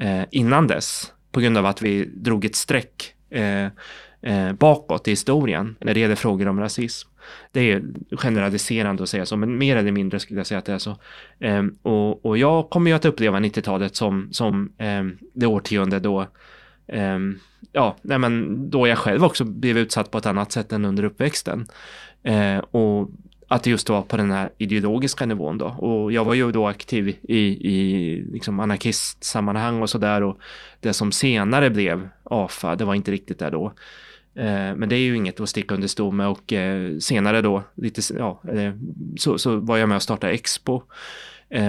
eh, 0.00 0.22
innan 0.30 0.66
dess. 0.66 1.12
På 1.32 1.40
grund 1.40 1.58
av 1.58 1.66
att 1.66 1.82
vi 1.82 2.04
drog 2.04 2.44
ett 2.44 2.56
streck 2.56 3.14
eh, 3.30 3.66
eh, 4.22 4.52
bakåt 4.52 5.08
i 5.08 5.10
historien 5.10 5.76
när 5.80 5.94
det 5.94 6.00
gäller 6.00 6.14
frågor 6.14 6.48
om 6.48 6.60
rasism. 6.60 7.08
Det 7.52 7.72
är 7.72 7.82
generaliserande 8.16 9.02
att 9.02 9.08
säga 9.08 9.26
så, 9.26 9.36
men 9.36 9.58
mer 9.58 9.76
eller 9.76 9.92
mindre 9.92 10.20
skulle 10.20 10.40
jag 10.40 10.46
säga 10.46 10.58
att 10.58 10.64
det 10.64 10.72
är 10.72 10.78
så. 10.78 10.96
Ehm, 11.40 11.76
och, 11.82 12.24
och, 12.26 12.38
jag 12.38 12.70
kommer 12.70 12.90
ju 12.90 12.96
att 12.96 13.04
uppleva 13.04 13.40
90-talet 13.40 13.96
som, 13.96 14.28
som 14.32 14.72
ehm, 14.78 15.18
det 15.34 15.46
årtionde 15.46 16.00
då 16.00 16.26
ehm, 16.86 17.38
ja, 17.72 17.96
nej 18.02 18.18
men 18.18 18.70
då 18.70 18.86
jag 18.86 18.98
själv 18.98 19.24
också 19.24 19.44
blev 19.44 19.78
utsatt 19.78 20.10
på 20.10 20.18
ett 20.18 20.26
annat 20.26 20.52
sätt 20.52 20.72
än 20.72 20.84
under 20.84 21.04
uppväxten. 21.04 21.66
Eh, 22.22 22.58
och 22.58 23.10
att 23.48 23.62
det 23.62 23.70
just 23.70 23.88
var 23.88 24.02
på 24.02 24.16
den 24.16 24.30
här 24.30 24.50
ideologiska 24.58 25.26
nivån 25.26 25.58
då. 25.58 25.66
Och 25.66 26.12
jag 26.12 26.24
var 26.24 26.34
ju 26.34 26.52
då 26.52 26.66
aktiv 26.66 27.08
i, 27.22 27.38
i 27.38 28.22
liksom 28.32 28.60
anarkistsammanhang 28.60 29.82
och 29.82 29.90
sådär 29.90 30.22
och 30.22 30.38
det 30.80 30.92
som 30.92 31.12
senare 31.12 31.70
blev 31.70 32.08
AFA, 32.24 32.76
det 32.76 32.84
var 32.84 32.94
inte 32.94 33.10
riktigt 33.10 33.38
där 33.38 33.50
då. 33.50 33.66
Eh, 34.34 34.74
men 34.76 34.88
det 34.88 34.96
är 34.96 35.00
ju 35.00 35.16
inget 35.16 35.40
att 35.40 35.48
sticka 35.48 35.74
under 35.74 35.88
stol 35.88 36.14
med 36.14 36.28
och 36.28 36.52
eh, 36.52 36.98
senare 36.98 37.42
då, 37.42 37.62
lite, 37.74 38.14
ja, 38.18 38.42
eh, 38.52 38.72
så, 39.18 39.38
så 39.38 39.56
var 39.56 39.76
jag 39.76 39.88
med 39.88 39.96
och 39.96 40.02
startade 40.02 40.32
Expo 40.32 40.82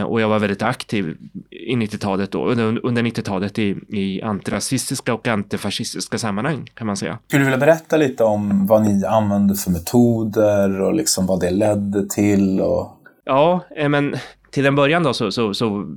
och 0.08 0.22
jag 0.22 0.30
var 0.30 0.40
väldigt 0.40 0.62
aktiv 0.62 1.18
i 1.50 1.76
90-talet 1.76 2.32
då, 2.32 2.46
under, 2.46 2.86
under 2.86 3.04
90-talet 3.04 3.60
i, 3.60 3.78
i 3.88 4.22
antirasistiska 4.22 5.14
och 5.14 5.28
antifascistiska 5.28 6.18
sammanhang 6.18 6.70
kan 6.74 6.88
man 6.88 6.98
säga. 6.98 7.20
Skulle 7.28 7.42
du 7.42 7.46
vilja 7.46 7.66
berätta 7.66 7.98
lite 7.98 8.24
om 8.24 8.68
vad 8.68 8.82
ni 8.82 9.06
använde 9.06 9.56
för 9.56 9.72
metoder 9.72 10.82
och 10.82 10.94
liksom 10.94 11.26
vad 11.26 11.40
det 11.40 11.52
ledde 11.52 12.10
till? 12.10 12.62
Och... 12.62 12.92
Ja, 13.26 13.62
eh, 13.76 13.90
men 13.90 14.16
till 14.52 14.66
en 14.66 14.76
början 14.76 15.04
då 15.04 15.14
så, 15.14 15.32
så, 15.32 15.54
så 15.54 15.96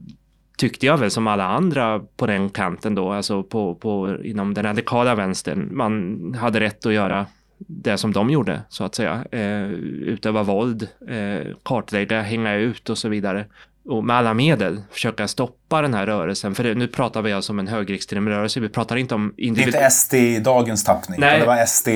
tyckte 0.58 0.86
jag 0.86 0.98
väl 0.98 1.10
som 1.10 1.26
alla 1.26 1.44
andra 1.44 2.00
på 2.16 2.26
den 2.26 2.50
kanten 2.50 2.94
då, 2.94 3.12
alltså 3.12 3.42
på, 3.42 3.74
på, 3.74 4.16
inom 4.24 4.54
den 4.54 4.64
radikala 4.64 5.14
vänstern, 5.14 5.68
man 5.72 6.34
hade 6.40 6.60
rätt 6.60 6.86
att 6.86 6.92
göra 6.92 7.26
det 7.58 7.98
som 7.98 8.12
de 8.12 8.30
gjorde 8.30 8.60
så 8.68 8.84
att 8.84 8.94
säga. 8.94 9.24
Eh, 9.30 9.70
utöva 9.70 10.42
våld, 10.42 10.88
eh, 11.08 11.46
kartlägga, 11.62 12.22
hänga 12.22 12.54
ut 12.54 12.90
och 12.90 12.98
så 12.98 13.08
vidare. 13.08 13.44
Och 13.84 14.04
med 14.04 14.16
alla 14.16 14.34
medel 14.34 14.82
försöka 14.90 15.28
stoppa 15.28 15.82
den 15.82 15.94
här 15.94 16.06
rörelsen. 16.06 16.54
För 16.54 16.64
det, 16.64 16.74
nu 16.74 16.88
pratar 16.88 17.22
vi 17.22 17.32
alltså 17.32 17.52
om 17.52 17.58
en 17.58 17.68
högerextrem 17.68 18.28
rörelse. 18.28 18.60
Vi 18.60 18.68
pratar 18.68 18.96
inte 18.96 19.14
om 19.14 19.34
individ... 19.36 19.72
Det 19.72 19.78
är 19.78 19.82
inte 19.82 19.90
SD 19.90 20.14
i 20.14 20.38
dagens 20.38 20.84
tappning. 20.84 21.20
Nej. 21.20 21.40
Det 21.40 21.46
var 21.46 21.66
SD 21.66 21.88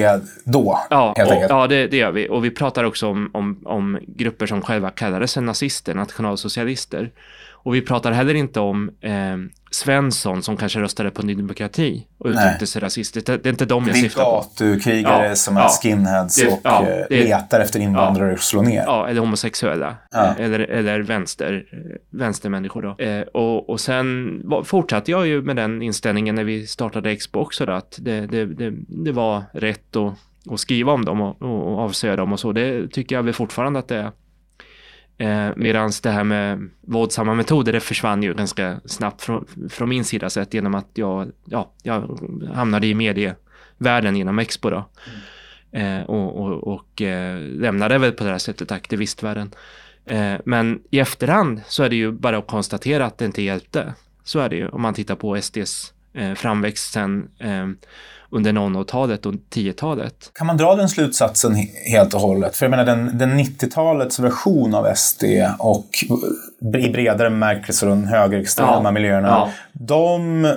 då, 0.45 0.81
ja, 0.91 1.15
helt 1.17 1.31
och, 1.31 1.37
Ja, 1.49 1.67
det, 1.67 1.87
det, 1.87 1.97
gör 1.97 2.11
vi. 2.11 2.29
Och 2.29 2.45
vi 2.45 2.51
pratar 2.51 2.85
också 2.85 3.09
om, 3.09 3.31
om, 3.35 3.61
om 3.65 3.99
grupper 4.07 4.47
som 4.47 4.63
själva 4.63 4.91
kallade 4.91 5.29
sig 5.29 5.43
nazister, 5.43 5.95
nationalsocialister. 5.95 7.11
Och 7.67 7.75
vi 7.75 7.83
pratar 7.83 8.13
heller 8.13 8.35
inte 8.35 8.61
om 8.61 8.91
eh, 9.01 9.13
Svensson 9.71 10.43
som 10.43 10.57
kanske 10.57 10.81
röstade 10.81 11.11
på 11.11 11.23
Ny 11.23 11.35
Demokrati 11.35 12.07
och 12.19 12.31
uttryckte 12.31 12.67
sig 12.67 12.83
rasistiskt. 12.83 13.27
Det, 13.27 13.43
det, 13.43 13.49
är 13.49 13.51
inte 13.51 13.65
de 13.65 13.87
jag 13.87 13.97
syftar 13.97 14.25
på. 14.25 14.31
Gatukrigare 14.31 15.29
ja, 15.29 15.35
som 15.35 15.57
är 15.57 15.61
ja, 15.61 15.69
skinheads 15.83 16.37
det, 16.37 16.47
och 16.49 16.61
ja, 16.63 16.89
eh, 16.89 17.05
det, 17.09 17.25
letar 17.25 17.61
efter 17.61 17.81
invandrare 17.81 18.33
att 18.33 18.41
slå 18.41 18.63
ner. 18.63 18.83
Ja, 18.87 19.09
eller 19.09 19.21
homosexuella. 19.21 19.97
Ja. 20.11 20.35
Eller, 20.39 20.59
eller 20.59 21.01
vänster, 21.01 21.65
vänstermänniskor 22.11 22.83
då. 22.83 23.05
Eh, 23.05 23.23
och, 23.23 23.71
och 23.71 23.81
sen 23.81 24.43
fortsatte 24.65 25.11
jag 25.11 25.27
ju 25.27 25.43
med 25.43 25.57
den 25.57 25.83
inställningen 25.83 26.35
när 26.35 26.45
vi 26.45 26.67
startade 26.67 27.11
Expo 27.11 27.41
också 27.41 27.67
då, 27.67 27.73
att 27.73 27.99
det, 28.01 28.27
det, 28.27 28.47
det, 28.47 28.73
det 28.89 29.13
var 29.13 29.43
rätt 29.53 29.97
att, 29.97 30.15
att 30.53 30.61
skriva 30.61 30.93
om 30.93 31.05
dem 31.05 31.21
och, 31.21 31.43
och, 31.43 31.73
och 31.73 31.79
avslöja 31.79 32.17
dem 32.17 32.33
och 32.33 32.41
så. 32.41 32.53
Det 32.53 32.89
tycker 32.89 33.17
jag 33.17 33.23
väl 33.23 33.35
fortfarande 33.35 33.79
att 33.79 33.89
det 33.89 33.97
är. 33.97 34.11
Eh, 35.19 35.51
Medan 35.57 35.93
det 36.03 36.11
här 36.11 36.25
med 36.25 36.69
våldsamma 36.81 37.35
metoder, 37.35 37.73
det 37.73 37.81
försvann 37.81 38.23
ju 38.23 38.35
ganska 38.35 38.81
snabbt 38.85 39.23
från, 39.23 39.47
från 39.71 39.89
min 39.89 40.05
sida 40.05 40.31
sett 40.31 40.55
genom 40.55 40.75
att 40.75 40.91
jag, 40.95 41.33
ja, 41.45 41.73
jag 41.83 42.19
hamnade 42.55 42.87
i 42.87 42.95
medievärlden 42.95 44.17
genom 44.17 44.39
Expo 44.39 44.71
då. 44.71 44.89
Mm. 45.07 46.01
Eh, 46.01 46.05
och 46.05 46.41
och, 46.41 46.75
och 46.75 47.03
eh, 47.03 47.41
lämnade 47.41 47.99
väl 47.99 48.13
på 48.13 48.25
det 48.25 48.31
här 48.31 48.39
sättet 48.39 48.73
aktivistvärlden. 48.73 49.51
Eh, 50.05 50.35
men 50.45 50.83
i 50.91 50.99
efterhand 50.99 51.61
så 51.67 51.83
är 51.83 51.89
det 51.89 51.97
ju 51.97 52.13
bara 52.13 52.39
att 52.39 52.47
konstatera 52.47 53.07
att 53.07 53.19
det 53.19 53.25
inte 53.25 53.43
hjälpte. 53.43 53.95
Så 54.25 54.39
är 54.39 54.49
det 54.49 54.57
ju 54.57 54.69
om 54.69 54.83
man 54.83 54.95
tittar 54.95 55.17
på 55.17 55.43
SDs 55.43 55.93
eh, 56.17 56.35
framväxt 56.35 56.93
sen 56.93 57.29
eh, 57.41 57.67
under 58.31 58.53
00-talet 58.53 59.27
och 59.27 59.35
10-talet. 59.55 60.31
Kan 60.35 60.47
man 60.47 60.57
dra 60.57 60.75
den 60.75 60.89
slutsatsen 60.89 61.55
helt 61.93 62.15
och 62.15 62.21
hållet? 62.21 62.57
För 62.57 62.67
jag 62.67 62.71
menar 62.71 62.85
den, 62.85 63.19
den 63.19 63.41
90-talets 63.41 64.19
version 64.19 64.75
av 64.75 64.95
SD 64.95 65.25
och 65.59 65.89
i 66.63 66.91
bredare 66.91 67.31
bemärkelse 67.31 67.87
de 67.87 68.05
högerextrema 68.05 68.81
ja. 68.85 68.91
miljöerna. 68.91 69.29
Ja. 69.29 69.51
De 69.73 70.45
eh, 70.45 70.53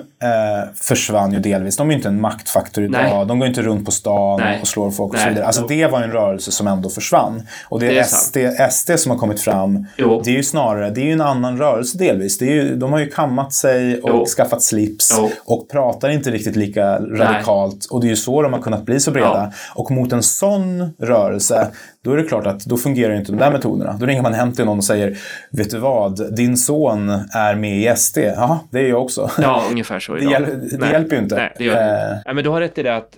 försvann 0.75 1.33
ju 1.33 1.39
delvis. 1.39 1.77
De 1.77 1.87
är 1.87 1.91
ju 1.91 1.97
inte 1.97 2.07
en 2.07 2.21
maktfaktor 2.21 2.83
idag. 2.83 3.01
Nej. 3.01 3.25
De 3.25 3.39
går 3.39 3.47
inte 3.47 3.61
runt 3.61 3.85
på 3.85 3.91
stan 3.91 4.39
Nej. 4.39 4.61
och 4.61 4.67
slår 4.67 4.91
folk 4.91 5.13
och 5.13 5.19
så 5.19 5.29
vidare. 5.29 5.45
Alltså 5.45 5.67
det 5.67 5.87
var 5.87 6.01
en 6.01 6.11
rörelse 6.11 6.51
som 6.51 6.67
ändå 6.67 6.89
försvann. 6.89 7.47
Och 7.69 7.79
det, 7.79 7.87
det 7.87 7.99
är 7.99 8.03
SD, 8.03 8.37
SD 8.71 8.91
som 8.97 9.11
har 9.11 9.17
kommit 9.17 9.41
fram. 9.41 9.85
Jo. 9.97 10.21
Det 10.25 10.29
är 10.29 10.35
ju 10.35 10.43
snarare, 10.43 10.89
det 10.89 11.09
är 11.09 11.13
en 11.13 11.21
annan 11.21 11.57
rörelse 11.57 11.97
delvis. 11.97 12.37
Det 12.37 12.45
är 12.45 12.53
ju, 12.53 12.75
de 12.75 12.91
har 12.91 12.99
ju 12.99 13.09
kammat 13.09 13.53
sig 13.53 14.01
och 14.01 14.09
jo. 14.09 14.25
skaffat 14.25 14.63
slips 14.63 15.13
jo. 15.17 15.31
och 15.45 15.69
pratar 15.69 16.09
inte 16.09 16.31
riktigt 16.31 16.55
lika 16.55 16.99
radikalt. 16.99 17.73
Nej. 17.73 17.87
Och 17.89 18.01
det 18.01 18.07
är 18.07 18.09
ju 18.09 18.15
så 18.15 18.41
de 18.41 18.53
har 18.53 18.61
kunnat 18.61 18.85
bli 18.85 18.99
så 18.99 19.11
breda. 19.11 19.27
Ja. 19.27 19.51
Och 19.75 19.91
mot 19.91 20.13
en 20.13 20.23
sån 20.23 20.93
rörelse 20.99 21.67
då 22.03 22.11
är 22.11 22.17
det 22.17 22.23
klart 22.23 22.47
att 22.47 22.65
då 22.65 22.77
fungerar 22.77 23.15
inte 23.15 23.31
de 23.31 23.37
där 23.37 23.51
metoderna. 23.51 23.97
Då 23.99 24.05
ringer 24.05 24.21
man 24.21 24.33
hem 24.33 24.53
till 24.53 24.65
någon 24.65 24.77
och 24.77 24.83
säger 24.83 25.17
Vet 25.51 25.69
du 25.69 25.77
vad, 25.77 26.35
din 26.35 26.57
son 26.57 27.09
är 27.35 27.55
med 27.55 27.77
i 27.77 27.95
SD. 27.95 28.17
Ja, 28.17 28.67
det 28.71 28.79
är 28.79 28.89
jag 28.89 29.01
också. 29.01 29.31
Ja, 29.37 29.63
ungefär 29.71 29.99
så. 29.99 30.13
Det, 30.19 30.23
hjäl 30.23 30.43
det 30.71 30.77
Nej. 30.77 30.91
hjälper 30.91 31.15
ju 31.15 31.21
inte. 31.21 31.35
Nej, 31.35 31.53
det 31.57 31.63
gör 31.63 31.75
det. 31.75 32.21
Eh. 32.25 32.33
men 32.33 32.43
du 32.43 32.49
har 32.49 32.61
rätt 32.61 32.77
i 32.77 32.83
det 32.83 32.95
att 32.95 33.17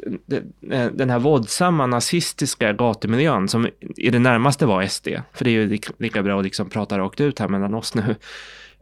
eh, 0.72 0.86
den 0.94 1.10
här 1.10 1.20
våldsamma 1.20 1.86
nazistiska 1.86 2.74
gatimiljön 2.74 3.48
som 3.48 3.68
i 3.98 4.10
det 4.10 4.20
närmaste 4.20 4.66
var 4.66 4.86
SD, 4.86 5.08
för 5.34 5.46
det 5.46 5.52
är 5.52 5.54
ju 5.54 5.80
lika 5.98 6.24
bra 6.24 6.40
att 6.40 6.44
liksom 6.44 6.70
prata 6.70 6.98
rakt 7.00 7.22
ut 7.22 7.40
här 7.40 7.48
mellan 7.48 7.74
oss 7.74 7.96
nu. 7.96 8.16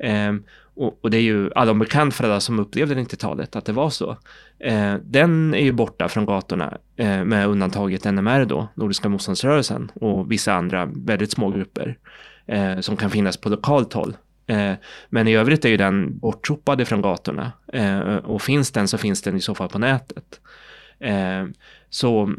Eh, 0.08 0.34
och, 0.80 0.99
och, 1.01 1.11
det 1.11 1.17
är 1.17 1.21
ju 1.21 1.53
allom 1.53 1.80
bekant 1.80 2.13
för 2.13 2.23
alla 2.23 2.39
som 2.39 2.59
upplevde 2.59 2.95
90-talet 2.95 3.55
att 3.55 3.65
det 3.65 3.71
var 3.71 3.89
så. 3.89 4.17
Eh, 4.59 4.93
den 5.03 5.53
är 5.53 5.63
ju 5.63 5.71
borta 5.71 6.07
från 6.07 6.25
gatorna 6.25 6.77
eh, 6.95 7.23
med 7.23 7.47
undantaget 7.47 8.03
NMR 8.03 8.45
då, 8.45 8.67
Nordiska 8.75 9.09
motståndsrörelsen 9.09 9.91
och 9.95 10.32
vissa 10.32 10.53
andra 10.53 10.86
väldigt 10.86 11.32
små 11.32 11.49
grupper 11.49 11.97
eh, 12.45 12.80
som 12.80 12.97
kan 12.97 13.09
finnas 13.09 13.38
på 13.38 13.49
lokalt 13.49 13.93
håll. 13.93 14.17
Eh, 14.47 14.73
men 15.09 15.27
i 15.27 15.36
övrigt 15.36 15.65
är 15.65 15.69
ju 15.69 15.77
den 15.77 16.17
bortsopad 16.17 16.88
från 16.88 17.01
gatorna 17.01 17.51
eh, 17.73 18.15
och 18.15 18.41
finns 18.41 18.71
den 18.71 18.88
så 18.88 18.97
finns 18.97 19.21
den 19.21 19.38
i 19.38 19.41
så 19.41 19.55
fall 19.55 19.69
på 19.69 19.80
nätet. 19.80 20.39
Eh, 20.99 21.45
så, 21.89 22.34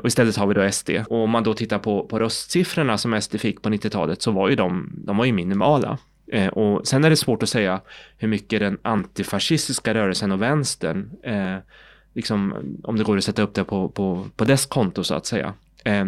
och 0.00 0.06
istället 0.06 0.36
har 0.36 0.46
vi 0.46 0.54
då 0.54 0.72
SD. 0.72 0.90
Och 1.08 1.22
om 1.22 1.30
man 1.30 1.44
då 1.44 1.54
tittar 1.54 1.78
på, 1.78 2.06
på 2.06 2.18
röstsiffrorna 2.18 2.98
som 2.98 3.20
SD 3.20 3.36
fick 3.40 3.62
på 3.62 3.68
90-talet 3.68 4.22
så 4.22 4.30
var 4.30 4.48
ju 4.48 4.56
de, 4.56 4.92
de 4.96 5.16
var 5.16 5.24
ju 5.24 5.32
minimala. 5.32 5.98
Eh, 6.32 6.48
och 6.48 6.86
sen 6.86 7.04
är 7.04 7.10
det 7.10 7.16
svårt 7.16 7.42
att 7.42 7.48
säga 7.48 7.80
hur 8.18 8.28
mycket 8.28 8.60
den 8.60 8.78
antifascistiska 8.82 9.94
rörelsen 9.94 10.32
och 10.32 10.42
vänstern, 10.42 11.10
eh, 11.22 11.56
liksom, 12.14 12.54
om 12.84 12.96
det 12.96 13.04
går 13.04 13.16
att 13.16 13.24
sätta 13.24 13.42
upp 13.42 13.54
det 13.54 13.64
på, 13.64 13.88
på, 13.88 14.26
på 14.36 14.44
dess 14.44 14.66
konto 14.66 15.04
så 15.04 15.14
att 15.14 15.26
säga. 15.26 15.54
Eh, 15.84 16.04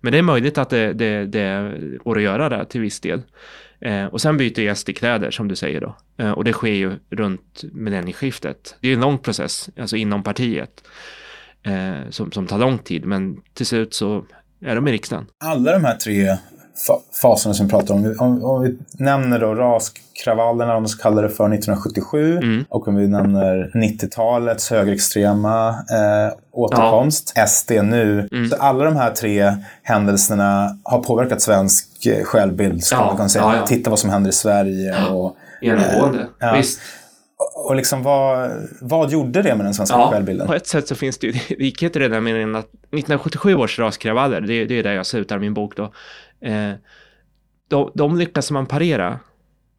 men 0.00 0.12
det 0.12 0.18
är 0.18 0.22
möjligt 0.22 0.58
att 0.58 0.70
det, 0.70 0.92
det, 0.92 1.26
det 1.26 1.74
går 2.04 2.16
att 2.16 2.22
göra 2.22 2.48
det 2.48 2.64
till 2.64 2.80
viss 2.80 3.00
del. 3.00 3.22
Eh, 3.84 4.04
och 4.04 4.20
sen 4.20 4.36
byter 4.36 4.74
SD 4.74 4.90
kläder 4.96 5.30
som 5.30 5.48
du 5.48 5.56
säger 5.56 5.80
då. 5.80 5.96
Eh, 6.16 6.30
och 6.30 6.44
det 6.44 6.52
sker 6.52 6.72
ju 6.72 6.92
runt 7.10 7.62
millennieskiftet. 7.72 8.76
Det 8.80 8.88
är 8.88 8.92
en 8.92 9.00
lång 9.00 9.18
process, 9.18 9.70
alltså 9.76 9.96
inom 9.96 10.22
partiet, 10.22 10.84
eh, 11.62 12.10
som, 12.10 12.32
som 12.32 12.46
tar 12.46 12.58
lång 12.58 12.78
tid. 12.78 13.04
Men 13.04 13.42
till 13.54 13.66
slut 13.66 13.94
så 13.94 14.24
är 14.60 14.74
de 14.74 14.88
i 14.88 14.92
riksdagen. 14.92 15.26
Alla 15.44 15.72
de 15.72 15.84
här 15.84 15.94
tre 15.96 16.36
faserna 17.22 17.54
som 17.54 17.66
vi 17.66 17.70
pratar 17.70 17.94
om. 17.94 18.16
om. 18.18 18.44
Om, 18.44 18.62
vi 18.62 18.78
nämner 18.92 19.40
då 19.40 19.54
raskravallerna, 19.54 20.76
om 20.76 20.82
man 20.82 20.88
ska 20.88 21.02
kalla 21.02 21.22
det 21.22 21.28
för, 21.28 21.44
1977 21.44 22.36
mm. 22.36 22.64
och 22.68 22.88
om 22.88 22.96
vi 22.96 23.08
nämner 23.08 23.70
90-talets 23.74 24.70
högerextrema 24.70 25.68
eh, 25.68 26.34
återkomst, 26.52 27.32
ja. 27.34 27.46
SD 27.46 27.70
nu. 27.70 28.28
Mm. 28.32 28.50
Så 28.50 28.56
alla 28.56 28.84
de 28.84 28.96
här 28.96 29.10
tre 29.10 29.54
händelserna 29.82 30.78
har 30.82 31.02
påverkat 31.02 31.42
svensk 31.42 32.06
eh, 32.06 32.24
självbild, 32.24 32.82
ja. 32.90 33.04
man 33.06 33.16
kunna 33.16 33.28
säga. 33.28 33.54
Ja, 33.56 33.66
Titta 33.66 33.90
vad 33.90 33.98
som 33.98 34.10
händer 34.10 34.30
i 34.30 34.34
Sverige. 34.34 35.06
Och, 35.06 35.36
Genomgående, 35.60 36.26
eh, 36.42 36.52
visst. 36.52 36.80
Och 37.54 37.76
liksom 37.76 38.02
vad, 38.02 38.50
vad 38.80 39.10
gjorde 39.10 39.42
det 39.42 39.54
med 39.54 39.66
den 39.66 39.74
svenska 39.74 39.96
ja, 39.96 40.10
självbilden? 40.10 40.46
På 40.46 40.54
ett 40.54 40.66
sätt 40.66 40.88
så 40.88 40.94
finns 40.94 41.18
det 41.18 41.26
ju 41.26 41.32
likheter 41.58 42.00
i 42.02 42.08
den 42.08 42.24
meningen 42.24 42.54
att 42.54 42.66
1977 42.66 43.54
års 43.54 43.78
raskravaller, 43.78 44.40
det, 44.40 44.64
det 44.64 44.78
är 44.78 44.82
där 44.82 44.92
jag 44.92 45.06
slutar 45.06 45.38
min 45.38 45.54
bok 45.54 45.76
då, 45.76 45.92
Eh, 46.42 46.72
de, 47.68 47.90
de 47.94 48.18
lyckas 48.18 48.50
man 48.50 48.66
parera 48.66 49.20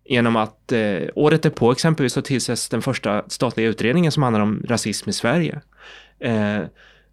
genom 0.05 0.36
att 0.36 0.72
eh, 0.72 1.01
året 1.16 1.55
på 1.55 1.72
exempelvis 1.72 2.14
så 2.14 2.22
tillsätts 2.22 2.70
den 2.70 2.82
första 2.82 3.24
statliga 3.28 3.68
utredningen 3.68 4.11
som 4.11 4.24
handlar 4.24 4.41
om 4.41 4.64
rasism 4.68 5.09
i 5.09 5.14
Sverige. 5.14 5.61
Eh, 6.20 6.57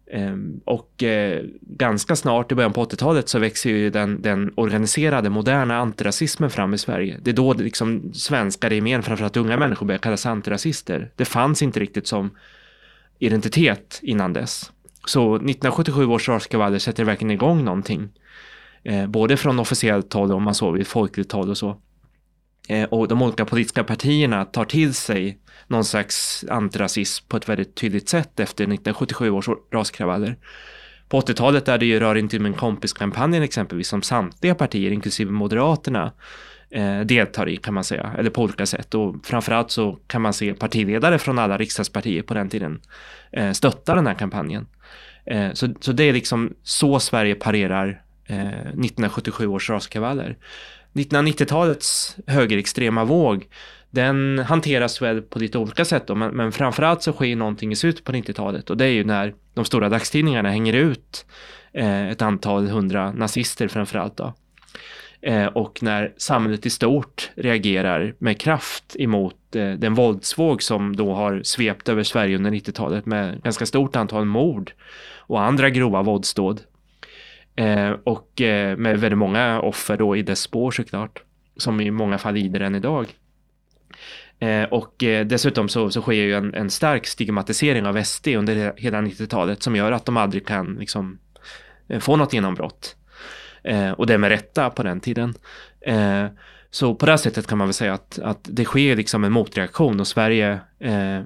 eh, 0.05 0.35
och 0.65 1.03
eh, 1.03 1.43
ganska 1.61 2.15
snart 2.15 2.51
i 2.51 2.55
början 2.55 2.73
på 2.73 2.85
80-talet 2.85 3.29
så 3.29 3.39
växer 3.39 3.69
ju 3.69 3.89
den, 3.89 4.21
den, 4.21 4.53
organiserade 4.55 5.29
moderna 5.29 5.77
antirasismen 5.77 6.49
fram 6.49 6.73
i 6.73 6.77
Sverige. 6.77 7.19
Det 7.21 7.31
är 7.31 7.35
då 7.35 7.53
liksom 7.53 8.13
svenskar 8.13 8.71
i 8.71 8.75
gemen, 8.75 9.03
framförallt 9.03 9.37
unga 9.37 9.57
människor, 9.57 9.85
börjar 9.85 9.99
kallas 9.99 10.25
antirasister. 10.25 11.11
Det 11.15 11.25
fanns 11.25 11.61
inte 11.61 11.79
riktigt 11.79 12.07
som 12.07 12.29
identitet 13.19 13.99
innan 14.03 14.33
dess. 14.33 14.71
Så 15.05 15.35
1977 15.35 16.05
års 16.05 16.29
raskravaller 16.29 16.79
sätter 16.79 17.03
verkligen 17.03 17.31
igång 17.31 17.63
någonting. 17.63 18.09
Eh, 18.83 19.07
både 19.07 19.37
från 19.37 19.59
officiellt 19.59 20.13
håll 20.13 20.31
och 20.31 20.37
om 20.37 20.43
man 20.43 20.55
så 20.55 20.71
vill 20.71 20.85
folkligt 20.85 21.31
håll 21.31 21.49
och 21.49 21.57
så. 21.57 21.77
Eh, 22.67 22.83
och 22.83 23.07
de 23.07 23.21
olika 23.21 23.45
politiska 23.45 23.83
partierna 23.83 24.45
tar 24.45 24.65
till 24.65 24.93
sig 24.93 25.39
någon 25.67 25.85
slags 25.85 26.45
antirasism 26.49 27.27
på 27.27 27.37
ett 27.37 27.49
väldigt 27.49 27.75
tydligt 27.75 28.09
sätt 28.09 28.39
efter 28.39 28.63
1977 28.63 29.29
års 29.29 29.49
raskravaller. 29.73 30.37
På 31.09 31.21
80-talet 31.21 31.67
är 31.67 31.77
det 31.77 31.85
ju 31.85 31.99
Rör 31.99 32.15
inte 32.15 32.39
min 32.39 32.53
kompis-kampanjen 32.53 33.43
exempelvis 33.43 33.87
som 33.87 34.01
samtliga 34.01 34.55
partier, 34.55 34.91
inklusive 34.91 35.31
Moderaterna, 35.31 36.13
eh, 36.69 36.99
deltar 36.99 37.49
i 37.49 37.57
kan 37.57 37.73
man 37.73 37.83
säga, 37.83 38.11
eller 38.17 38.29
på 38.29 38.41
olika 38.41 38.65
sätt. 38.65 38.93
Och 38.93 39.15
framförallt 39.25 39.71
så 39.71 39.99
kan 40.07 40.21
man 40.21 40.33
se 40.33 40.53
partiledare 40.53 41.19
från 41.19 41.39
alla 41.39 41.57
riksdagspartier 41.57 42.21
på 42.23 42.33
den 42.33 42.49
tiden 42.49 42.81
eh, 43.31 43.51
stötta 43.51 43.95
den 43.95 44.07
här 44.07 44.13
kampanjen. 44.13 44.67
Eh, 45.25 45.53
så, 45.53 45.73
så 45.79 45.91
det 45.91 46.03
är 46.03 46.13
liksom 46.13 46.53
så 46.63 46.99
Sverige 46.99 47.35
parerar 47.35 48.01
Eh, 48.25 48.37
1977 48.37 49.47
års 49.47 49.69
raskravaller. 49.69 50.37
1990-talets 50.93 52.17
högerextrema 52.27 53.03
våg, 53.05 53.47
den 53.89 54.39
hanteras 54.39 55.01
väl 55.01 55.21
på 55.21 55.39
lite 55.39 55.57
olika 55.57 55.85
sätt 55.85 56.07
då, 56.07 56.15
men, 56.15 56.31
men 56.31 56.51
framförallt 56.51 57.03
så 57.03 57.13
sker 57.13 57.35
någonting 57.35 57.71
i 57.71 57.75
slutet 57.75 58.03
på 58.03 58.11
90-talet 58.11 58.69
och 58.69 58.77
det 58.77 58.85
är 58.85 58.89
ju 58.89 59.03
när 59.03 59.33
de 59.53 59.65
stora 59.65 59.89
dagstidningarna 59.89 60.49
hänger 60.49 60.73
ut 60.73 61.25
eh, 61.73 62.09
ett 62.09 62.21
antal 62.21 62.67
hundra 62.67 63.11
nazister 63.11 63.67
framförallt 63.67 64.17
då. 64.17 64.33
Eh, 65.21 65.45
och 65.45 65.83
när 65.83 66.13
samhället 66.17 66.65
i 66.65 66.69
stort 66.69 67.31
reagerar 67.35 68.15
med 68.17 68.39
kraft 68.39 68.95
emot 68.99 69.55
eh, 69.55 69.71
den 69.71 69.93
våldsvåg 69.93 70.63
som 70.63 70.95
då 70.95 71.13
har 71.13 71.41
svept 71.43 71.89
över 71.89 72.03
Sverige 72.03 72.35
under 72.35 72.51
90-talet 72.51 73.05
med 73.05 73.43
ganska 73.43 73.65
stort 73.65 73.95
antal 73.95 74.25
mord 74.25 74.71
och 75.17 75.41
andra 75.41 75.69
grova 75.69 76.01
våldsdåd. 76.01 76.61
Eh, 77.55 77.91
och 78.03 78.41
eh, 78.41 78.77
med 78.77 78.99
väldigt 78.99 79.17
många 79.17 79.61
offer 79.61 79.97
då 79.97 80.15
i 80.15 80.21
dess 80.21 80.39
spår 80.39 80.71
såklart. 80.71 81.23
som 81.57 81.81
i 81.81 81.91
många 81.91 82.17
fall 82.17 82.33
lider 82.33 82.59
än 82.59 82.75
idag. 82.75 83.07
Eh, 84.39 84.63
och 84.63 85.03
eh, 85.03 85.25
dessutom 85.25 85.69
så, 85.69 85.89
så 85.89 86.01
sker 86.01 86.13
ju 86.13 86.33
en, 86.33 86.53
en 86.53 86.69
stark 86.69 87.07
stigmatisering 87.07 87.85
av 87.85 88.03
SD 88.03 88.27
under 88.27 88.73
hela 88.77 89.01
90-talet 89.01 89.63
som 89.63 89.75
gör 89.75 89.91
att 89.91 90.05
de 90.05 90.17
aldrig 90.17 90.47
kan 90.47 90.75
liksom, 90.79 91.19
eh, 91.87 91.99
få 91.99 92.15
något 92.15 92.33
genombrott. 92.33 92.95
Eh, 93.63 93.91
och 93.91 94.07
det 94.07 94.17
med 94.17 94.29
rätta 94.29 94.69
på 94.69 94.83
den 94.83 94.99
tiden. 94.99 95.33
Eh, 95.81 96.25
så 96.69 96.95
på 96.95 97.05
det 97.05 97.11
här 97.11 97.17
sättet 97.17 97.47
kan 97.47 97.57
man 97.57 97.67
väl 97.67 97.73
säga 97.73 97.93
att, 97.93 98.19
att 98.19 98.47
det 98.51 98.65
sker 98.65 98.95
liksom 98.95 99.23
en 99.23 99.31
motreaktion 99.31 99.99
och 99.99 100.07
Sverige, 100.07 100.59
eh, 100.79 101.21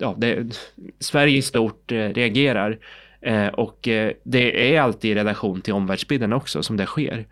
ja, 0.00 0.14
det, 0.16 0.58
Sverige 1.00 1.38
i 1.38 1.42
stort 1.42 1.92
eh, 1.92 1.96
reagerar. 1.96 2.78
Eh, 3.26 3.46
och 3.46 3.88
eh, 3.88 4.12
det 4.22 4.74
är 4.74 4.80
alltid 4.80 5.10
i 5.10 5.14
relation 5.14 5.60
till 5.60 5.72
omvärldsbilden 5.72 6.32
också 6.32 6.62
som 6.62 6.76
det 6.76 6.86
sker. 6.86 7.26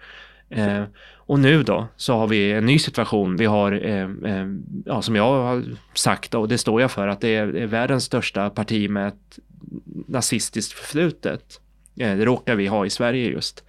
Eh, 0.51 0.83
och 1.27 1.39
nu 1.39 1.63
då 1.63 1.89
så 1.97 2.15
har 2.15 2.27
vi 2.27 2.53
en 2.53 2.67
ny 2.67 2.79
situation. 2.79 3.37
Vi 3.37 3.45
har, 3.45 3.73
eh, 3.73 4.11
eh, 4.33 4.47
ja, 4.85 5.03
som 5.03 5.17
jag 5.17 5.25
har 5.25 5.63
sagt 5.95 6.35
och 6.35 6.49
det 6.49 6.59
står 6.59 6.81
jag 6.81 6.91
för, 6.91 7.09
att 7.09 7.21
det 7.21 7.35
är, 7.35 7.57
är 7.57 7.67
världens 7.67 8.05
största 8.05 8.51
parti 8.51 8.91
med 8.91 9.09
ett 9.09 9.39
nazistiskt 10.09 10.73
förflutet. 10.73 11.61
Eh, 11.97 12.17
det 12.17 12.25
råkar 12.25 12.55
vi 12.55 12.67
ha 12.67 12.87
i 12.87 12.91
Sverige 12.91 13.31
just. 13.31 13.65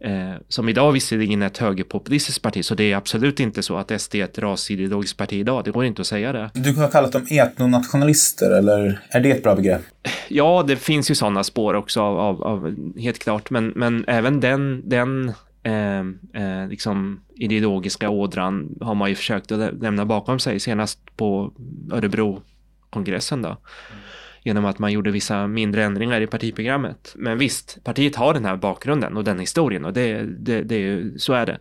Eh, 0.00 0.34
som 0.48 0.68
idag 0.68 0.92
visserligen 0.92 1.42
är 1.42 1.46
ett 1.46 1.58
högerpopulistiskt 1.58 2.42
parti, 2.42 2.64
så 2.64 2.74
det 2.74 2.92
är 2.92 2.96
absolut 2.96 3.40
inte 3.40 3.62
så 3.62 3.76
att 3.76 4.00
SD 4.00 4.14
är 4.14 4.24
ett 4.24 4.38
rasideologiskt 4.38 5.16
parti 5.18 5.32
idag. 5.32 5.64
Det 5.64 5.70
går 5.70 5.84
inte 5.84 6.00
att 6.00 6.06
säga 6.06 6.32
det. 6.32 6.50
Du 6.54 6.74
har 6.74 6.88
kallat 6.88 7.12
dem 7.12 7.26
etnonationalister, 7.30 8.50
eller 8.50 9.00
är 9.08 9.20
det 9.20 9.30
ett 9.30 9.42
bra 9.42 9.54
begrepp? 9.54 9.82
Ja, 10.28 10.64
det 10.68 10.76
finns 10.76 11.10
ju 11.10 11.14
sådana 11.14 11.44
spår 11.44 11.74
också, 11.74 12.00
av, 12.00 12.18
av, 12.18 12.42
av 12.42 12.74
helt 12.98 13.18
klart. 13.18 13.50
Men, 13.50 13.68
men 13.68 14.04
även 14.08 14.40
den, 14.40 14.82
den 14.88 15.32
eh, 15.62 15.98
eh, 16.42 16.68
liksom 16.68 17.20
ideologiska 17.34 18.10
ådran 18.10 18.78
har 18.80 18.94
man 18.94 19.08
ju 19.08 19.14
försökt 19.14 19.52
att 19.52 19.74
lämna 19.82 20.04
bakom 20.04 20.38
sig, 20.38 20.60
senast 20.60 21.16
på 21.16 21.52
Örebro-kongressen 21.92 23.42
då. 23.42 23.48
Mm. 23.48 24.05
Genom 24.46 24.64
att 24.64 24.78
man 24.78 24.92
gjorde 24.92 25.10
vissa 25.10 25.46
mindre 25.46 25.84
ändringar 25.84 26.20
i 26.20 26.26
partiprogrammet. 26.26 27.12
Men 27.16 27.38
visst, 27.38 27.84
partiet 27.84 28.16
har 28.16 28.34
den 28.34 28.44
här 28.44 28.56
bakgrunden 28.56 29.16
och 29.16 29.24
den 29.24 29.38
historien 29.38 29.84
och 29.84 29.92
det, 29.92 30.22
det, 30.22 30.62
det, 30.62 31.02
så 31.20 31.32
är 31.32 31.46
det. 31.46 31.58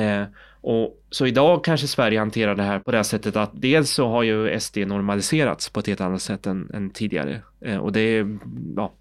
Eh, 0.00 0.26
och 0.60 1.02
så 1.10 1.26
idag 1.26 1.64
kanske 1.64 1.86
Sverige 1.86 2.18
hanterar 2.18 2.54
det 2.54 2.62
här 2.62 2.78
på 2.78 2.92
det 2.92 3.04
sättet 3.04 3.36
att 3.36 3.50
dels 3.54 3.90
så 3.90 4.08
har 4.08 4.22
ju 4.22 4.60
SD 4.60 4.78
normaliserats 4.78 5.68
på 5.68 5.80
ett 5.80 5.86
helt 5.86 6.00
annat 6.00 6.22
sätt 6.22 6.46
än, 6.46 6.70
än 6.74 6.90
tidigare. 6.90 7.40
Eh, 7.60 7.76
och 7.76 7.92
det 7.92 8.00
är, 8.00 8.38
ja, 8.76 8.92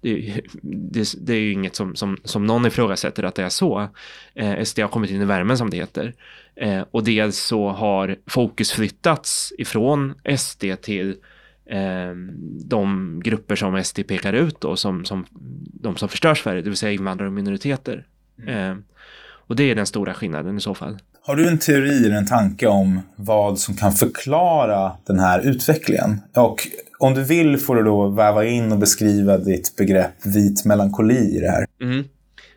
det, 0.00 0.40
det, 0.62 1.14
det, 1.20 1.32
är 1.32 1.40
ju 1.40 1.52
inget 1.52 1.76
som, 1.76 1.96
som, 1.96 2.16
som 2.24 2.46
någon 2.46 2.66
ifrågasätter 2.66 3.22
att 3.22 3.34
det 3.34 3.42
är 3.42 3.48
så. 3.48 3.88
Eh, 4.34 4.62
SD 4.64 4.78
har 4.80 4.88
kommit 4.88 5.10
in 5.10 5.22
i 5.22 5.24
värmen 5.24 5.58
som 5.58 5.70
det 5.70 5.76
heter. 5.76 6.14
Eh, 6.56 6.82
och 6.90 7.04
dels 7.04 7.38
så 7.38 7.68
har 7.68 8.16
fokus 8.26 8.72
flyttats 8.72 9.52
ifrån 9.58 10.14
SD 10.36 10.64
till 10.82 11.16
de 12.64 13.20
grupper 13.24 13.56
som 13.56 13.84
SD 13.84 14.00
pekar 14.08 14.32
ut 14.32 14.60
då, 14.60 14.76
som, 14.76 15.04
som 15.04 15.26
de 15.80 15.96
som 15.96 16.08
förstör 16.08 16.34
Sverige, 16.34 16.62
det 16.62 16.70
vill 16.70 16.76
säga 16.76 16.92
invandrare 16.92 17.28
och 17.28 17.34
minoriteter. 17.34 18.06
Mm. 18.42 18.70
Eh, 18.70 18.76
och 19.48 19.56
det 19.56 19.70
är 19.70 19.74
den 19.74 19.86
stora 19.86 20.14
skillnaden 20.14 20.56
i 20.56 20.60
så 20.60 20.74
fall. 20.74 20.98
Har 21.22 21.36
du 21.36 21.48
en 21.48 21.58
teori 21.58 22.06
eller 22.06 22.16
en 22.16 22.26
tanke 22.26 22.66
om 22.66 23.00
vad 23.16 23.58
som 23.58 23.76
kan 23.76 23.92
förklara 23.92 24.92
den 25.06 25.18
här 25.18 25.40
utvecklingen? 25.40 26.20
Och 26.36 26.68
om 26.98 27.14
du 27.14 27.24
vill 27.24 27.58
får 27.58 27.76
du 27.76 27.82
då 27.82 28.08
väva 28.08 28.44
in 28.44 28.72
och 28.72 28.78
beskriva 28.78 29.38
ditt 29.38 29.76
begrepp 29.76 30.26
vit 30.26 30.64
melankoli 30.64 31.36
i 31.36 31.40
det 31.40 31.50
här. 31.50 31.66
Mm. 31.82 32.04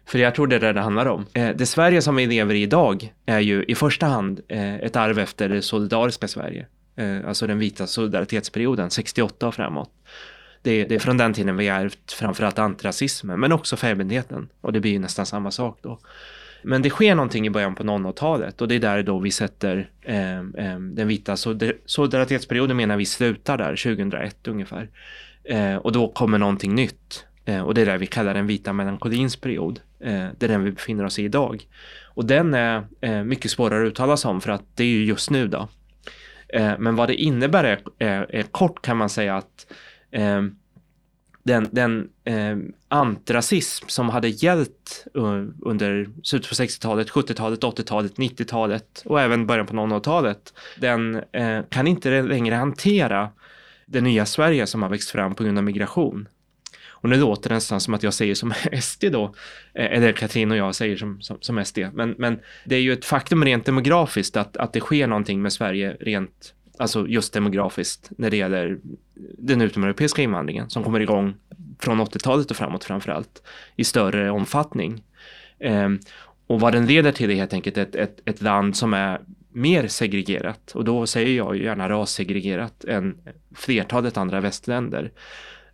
För 0.05 0.19
jag 0.19 0.35
tror 0.35 0.47
det 0.47 0.55
är 0.55 0.59
det 0.59 0.73
det 0.73 0.81
handlar 0.81 1.05
om. 1.05 1.25
Eh, 1.33 1.49
det 1.55 1.65
Sverige 1.65 2.01
som 2.01 2.15
vi 2.15 2.25
lever 2.25 2.55
i 2.55 2.61
idag 2.61 3.13
är 3.25 3.39
ju 3.39 3.63
i 3.63 3.75
första 3.75 4.05
hand 4.05 4.39
eh, 4.47 4.75
ett 4.75 4.95
arv 4.95 5.19
efter 5.19 5.49
det 5.49 5.61
solidariska 5.61 6.27
Sverige. 6.27 6.65
Eh, 6.99 7.27
alltså 7.27 7.47
den 7.47 7.59
vita 7.59 7.87
solidaritetsperioden, 7.87 8.89
68 8.89 9.47
och 9.47 9.55
framåt. 9.55 9.91
Det, 10.61 10.85
det 10.85 10.95
är 10.95 10.99
från 10.99 11.17
den 11.17 11.33
tiden 11.33 11.57
vi 11.57 11.67
har 11.67 11.79
ärvt 11.79 12.11
framförallt 12.11 12.59
antirasismen, 12.59 13.39
men 13.39 13.51
också 13.51 13.77
färgblindheten. 13.77 14.49
Och 14.61 14.73
det 14.73 14.79
blir 14.79 14.91
ju 14.91 14.99
nästan 14.99 15.25
samma 15.25 15.51
sak 15.51 15.79
då. 15.81 15.99
Men 16.63 16.81
det 16.81 16.89
sker 16.89 17.15
någonting 17.15 17.47
i 17.47 17.49
början 17.49 17.75
på 17.75 17.83
00-talet 17.83 18.61
och 18.61 18.67
det 18.67 18.75
är 18.75 18.79
där 18.79 19.03
då 19.03 19.19
vi 19.19 19.31
sätter 19.31 19.89
eh, 20.01 20.39
eh, 20.39 20.79
den 20.79 21.07
vita 21.07 21.37
solidaritetsperioden 21.85 22.77
menar 22.77 22.97
vi 22.97 23.05
slutar 23.05 23.57
där 23.57 23.75
2001 23.75 24.47
ungefär. 24.47 24.89
Eh, 25.43 25.75
och 25.75 25.91
då 25.91 26.07
kommer 26.07 26.37
någonting 26.37 26.75
nytt 26.75 27.25
eh, 27.45 27.61
och 27.61 27.73
det 27.73 27.81
är 27.81 27.85
det 27.85 27.97
vi 27.97 28.07
kallar 28.07 28.33
den 28.33 28.47
vita 28.47 28.73
melankolins 28.73 29.35
period. 29.35 29.79
Eh, 29.99 30.27
det 30.37 30.45
är 30.45 30.47
den 30.47 30.63
vi 30.63 30.71
befinner 30.71 31.05
oss 31.05 31.19
i 31.19 31.23
idag. 31.23 31.67
Och 32.03 32.25
den 32.25 32.53
är 32.53 32.83
eh, 33.01 33.23
mycket 33.23 33.51
svårare 33.51 33.83
att 33.83 33.91
uttala 33.91 34.17
sig 34.17 34.29
om 34.29 34.41
för 34.41 34.51
att 34.51 34.63
det 34.75 34.83
är 34.83 34.87
ju 34.87 35.05
just 35.05 35.29
nu 35.29 35.47
då. 35.47 35.67
Eh, 36.53 36.73
men 36.79 36.95
vad 36.95 37.09
det 37.09 37.15
innebär 37.15 37.63
är, 37.63 37.81
är, 37.99 38.35
är, 38.35 38.43
kort 38.43 38.81
kan 38.81 38.97
man 38.97 39.09
säga 39.09 39.35
att 39.35 39.71
eh, 40.11 40.41
den, 41.43 41.67
den 41.71 42.09
eh, 42.23 42.57
antirasism 42.87 43.87
som 43.87 44.09
hade 44.09 44.29
gällt 44.29 45.07
uh, 45.17 45.45
under 45.61 46.09
slutet 46.23 46.49
på 46.49 46.55
60-talet, 46.55 47.09
70-talet, 47.09 47.63
80-talet, 47.63 48.15
90-talet 48.17 49.03
och 49.05 49.21
även 49.21 49.47
början 49.47 49.67
på 49.67 49.73
00-talet, 49.73 50.53
den 50.79 51.23
eh, 51.31 51.61
kan 51.69 51.87
inte 51.87 52.21
längre 52.21 52.55
hantera 52.55 53.29
det 53.85 54.01
nya 54.01 54.25
Sverige 54.25 54.67
som 54.67 54.83
har 54.83 54.89
växt 54.89 55.09
fram 55.09 55.35
på 55.35 55.43
grund 55.43 55.57
av 55.57 55.63
migration. 55.63 56.27
Och 57.01 57.09
nu 57.09 57.17
låter 57.17 57.49
det 57.49 57.55
nästan 57.55 57.81
som 57.81 57.93
att 57.93 58.03
jag 58.03 58.13
säger 58.13 58.35
som 58.35 58.53
SD 58.81 59.05
då, 59.11 59.23
eh, 59.73 59.85
eller 59.85 60.11
Katrin 60.11 60.51
och 60.51 60.57
jag 60.57 60.75
säger 60.75 60.97
som, 60.97 61.21
som, 61.21 61.37
som 61.41 61.65
SD. 61.65 61.79
Men, 61.93 62.15
men 62.17 62.39
det 62.65 62.75
är 62.75 62.79
ju 62.79 62.93
ett 62.93 63.05
faktum 63.05 63.45
rent 63.45 63.65
demografiskt 63.65 64.37
att, 64.37 64.57
att 64.57 64.73
det 64.73 64.79
sker 64.79 65.07
någonting 65.07 65.41
med 65.41 65.53
Sverige 65.53 65.97
rent 65.99 66.53
alltså 66.79 67.07
just 67.07 67.33
demografiskt 67.33 68.11
när 68.17 68.29
det 68.29 68.37
gäller 68.37 68.77
den 69.37 69.61
utomeuropeiska 69.61 70.21
invandringen 70.21 70.69
som 70.69 70.83
kommer 70.83 70.99
igång 70.99 71.35
från 71.79 72.01
80-talet 72.01 72.51
och 72.51 72.57
framåt 72.57 72.83
framförallt 72.83 73.43
i 73.75 73.83
större 73.83 74.31
omfattning. 74.31 75.03
Eh, 75.59 75.89
och 76.47 76.59
vad 76.59 76.73
den 76.73 76.85
leder 76.85 77.11
till 77.11 77.31
är 77.31 77.35
helt 77.35 77.53
enkelt 77.53 77.77
ett, 77.77 77.95
ett, 77.95 78.21
ett 78.25 78.41
land 78.41 78.75
som 78.75 78.93
är 78.93 79.21
mer 79.51 79.87
segregerat 79.87 80.71
och 80.71 80.83
då 80.83 81.07
säger 81.07 81.37
jag 81.37 81.57
gärna 81.57 81.89
rassegregerat 81.89 82.83
än 82.83 83.17
flertalet 83.55 84.17
andra 84.17 84.41
västländer. 84.41 85.11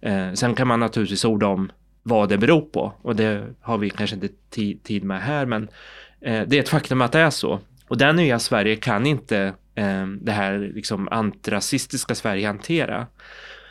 Eh, 0.05 0.33
sen 0.33 0.55
kan 0.55 0.67
man 0.67 0.79
naturligtvis 0.79 1.25
orda 1.25 1.47
om 1.47 1.71
vad 2.03 2.29
det 2.29 2.37
beror 2.37 2.61
på 2.61 2.93
och 3.01 3.15
det 3.15 3.43
har 3.61 3.77
vi 3.77 3.89
kanske 3.89 4.15
inte 4.15 4.29
tid 4.83 5.03
med 5.03 5.21
här 5.21 5.45
men 5.45 5.63
eh, 6.21 6.41
det 6.47 6.57
är 6.57 6.59
ett 6.59 6.69
faktum 6.69 7.01
att 7.01 7.11
det 7.11 7.19
är 7.19 7.29
så. 7.29 7.59
Och 7.87 7.97
det 7.97 8.13
nya 8.13 8.39
Sverige 8.39 8.75
kan 8.75 9.05
inte 9.05 9.53
eh, 9.75 10.07
det 10.21 10.31
här 10.31 10.71
liksom 10.75 11.07
antirasistiska 11.11 12.15
Sverige 12.15 12.47
hantera. 12.47 13.07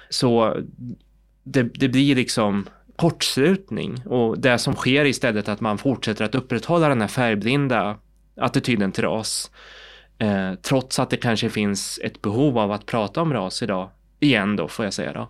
Så 0.09 0.57
det, 1.43 1.63
det 1.63 1.89
blir 1.89 2.15
liksom 2.15 2.67
kortslutning 2.97 4.07
och 4.07 4.39
det 4.39 4.59
som 4.59 4.75
sker 4.75 5.05
istället 5.05 5.49
att 5.49 5.61
man 5.61 5.79
fortsätter 5.79 6.25
att 6.25 6.35
upprätthålla 6.35 6.89
den 6.89 7.01
här 7.01 7.09
färgblinda 7.09 7.99
attityden 8.37 8.93
till 8.93 9.05
ras. 9.05 9.51
Eh, 10.19 10.55
trots 10.55 10.99
att 10.99 11.11
det 11.11 11.17
kanske 11.17 11.51
finns 11.51 12.01
ett 12.03 12.23
behov 12.23 12.59
av 12.59 12.73
att 12.73 12.87
prata 12.87 13.23
om 13.23 13.33
ras 13.33 13.63
idag, 13.63 13.91
igen 14.21 14.57
då 14.57 14.69
får 14.69 14.85
jag 14.85 14.95
säga 14.95 15.13
då. 15.13 15.29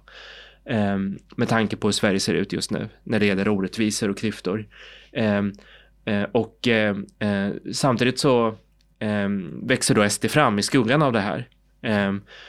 Eh, 0.64 0.98
med 1.36 1.48
tanke 1.48 1.76
på 1.76 1.88
hur 1.88 1.92
Sverige 1.92 2.20
ser 2.20 2.34
ut 2.34 2.52
just 2.52 2.70
nu 2.70 2.88
när 3.02 3.20
det 3.20 3.26
gäller 3.26 3.48
orättvisor 3.48 4.10
och 4.10 4.18
klyftor. 4.18 4.66
Eh, 5.12 5.42
eh 6.04 6.22
och 6.32 6.68
eh, 6.68 6.96
eh, 7.18 7.50
samtidigt 7.72 8.18
så 8.18 8.56
växer 9.62 9.94
då 9.94 10.08
SD 10.08 10.26
fram 10.30 10.58
i 10.58 10.62
skuggan 10.62 11.02
av 11.02 11.12
det 11.12 11.20
här. 11.20 11.48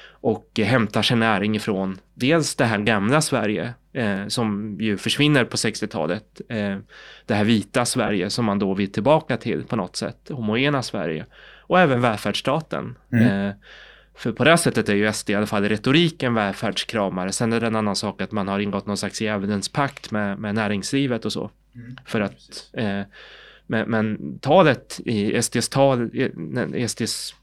Och 0.09 0.59
hämtar 0.59 1.01
sin 1.01 1.19
näring 1.19 1.55
ifrån 1.55 1.97
dels 2.13 2.55
det 2.55 2.65
här 2.65 2.77
gamla 2.77 3.21
Sverige 3.21 3.73
eh, 3.93 4.27
som 4.27 4.77
ju 4.79 4.97
försvinner 4.97 5.45
på 5.45 5.57
60-talet. 5.57 6.41
Eh, 6.49 6.77
det 7.25 7.33
här 7.33 7.43
vita 7.43 7.85
Sverige 7.85 8.29
som 8.29 8.45
man 8.45 8.59
då 8.59 8.73
vill 8.73 8.91
tillbaka 8.91 9.37
till 9.37 9.63
på 9.63 9.75
något 9.75 9.95
sätt, 9.95 10.29
homogena 10.29 10.83
Sverige. 10.83 11.25
Och 11.59 11.79
även 11.79 12.01
välfärdsstaten. 12.01 12.97
Mm. 13.11 13.47
Eh, 13.47 13.53
för 14.17 14.31
på 14.31 14.43
det 14.43 14.57
sättet 14.57 14.89
är 14.89 14.95
ju 14.95 15.13
SD 15.13 15.29
i 15.29 15.35
alla 15.35 15.45
fall 15.45 15.65
i 15.65 15.69
retoriken 15.69 16.33
välfärdskramare. 16.33 17.31
Sen 17.31 17.53
är 17.53 17.59
det 17.59 17.67
en 17.67 17.75
annan 17.75 17.95
sak 17.95 18.21
att 18.21 18.31
man 18.31 18.47
har 18.47 18.59
ingått 18.59 18.85
någon 18.85 18.97
slags 18.97 19.21
djävulens 19.21 19.71
med, 20.09 20.39
med 20.39 20.55
näringslivet 20.55 21.25
och 21.25 21.33
så. 21.33 21.51
Mm. 21.75 21.97
För 22.05 22.21
att 22.21 22.33
eh, 22.73 23.01
men, 23.67 23.89
men 23.89 24.17
talet 24.39 24.99
i 25.05 25.41
SDs 25.41 25.69
tal, 25.69 26.09
SDs 26.87 27.35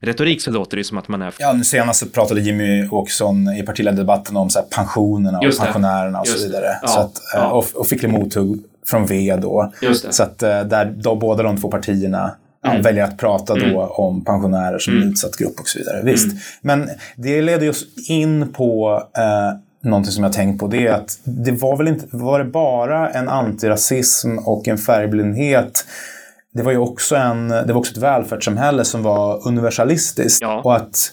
retorik 0.00 0.42
så 0.42 0.50
låter 0.50 0.76
det 0.76 0.84
som 0.84 0.98
att 0.98 1.08
man 1.08 1.22
är... 1.22 1.34
Ja, 1.38 1.52
nu 1.52 1.64
senast 1.64 2.12
pratade 2.12 2.40
Jimmy 2.40 2.88
Åkesson 2.88 3.48
i 3.48 3.62
partiledardebatten 3.62 4.36
om 4.36 4.50
så 4.50 4.62
pensionerna 4.62 5.38
och 5.38 5.58
pensionärerna 5.58 6.20
och 6.20 6.28
så 6.28 6.46
vidare. 6.46 6.78
Ja, 6.82 6.88
så 6.88 7.00
att, 7.00 7.20
ja. 7.34 7.50
och, 7.50 7.66
och 7.74 7.86
fick 7.86 8.02
mothugg 8.02 8.64
från 8.86 9.06
V 9.06 9.36
då. 9.42 9.72
Så 10.10 10.22
att 10.22 10.42
eh, 10.42 10.60
där 10.60 10.94
då 10.96 11.16
båda 11.16 11.42
de 11.42 11.56
två 11.56 11.70
partierna 11.70 12.34
mm. 12.66 12.82
väljer 12.82 13.04
att 13.04 13.18
prata 13.18 13.54
då 13.54 13.64
mm. 13.64 13.76
om 13.76 14.24
pensionärer 14.24 14.78
som 14.78 14.96
mm. 14.96 15.08
utsatt 15.08 15.36
grupp 15.36 15.60
och 15.60 15.68
så 15.68 15.78
vidare. 15.78 16.02
Visst. 16.04 16.24
Mm. 16.26 16.38
Men 16.60 16.90
det 17.16 17.42
leder 17.42 17.70
oss 17.70 17.84
in 18.08 18.52
på 18.52 19.02
eh, 19.18 19.88
någonting 19.88 20.12
som 20.12 20.24
jag 20.24 20.32
tänkt 20.32 20.60
på, 20.60 20.66
det 20.66 20.86
är 20.86 20.92
att 20.92 21.18
det 21.24 21.52
var 21.52 21.76
väl 21.76 21.88
inte, 21.88 22.06
var 22.10 22.38
det 22.38 22.44
bara 22.44 23.10
en 23.10 23.28
antirasism 23.28 24.38
och 24.38 24.68
en 24.68 24.78
färgblindhet 24.78 25.84
det 26.54 26.62
var 26.62 26.72
ju 26.72 26.78
också, 26.78 27.16
en, 27.16 27.48
det 27.48 27.72
var 27.72 27.76
också 27.76 27.92
ett 27.92 28.02
välfärdssamhälle 28.02 28.84
som 28.84 29.02
var 29.02 29.48
universalistiskt. 29.48 30.42
Ja. 30.42 30.60
Och 30.64 30.76
att 30.76 31.12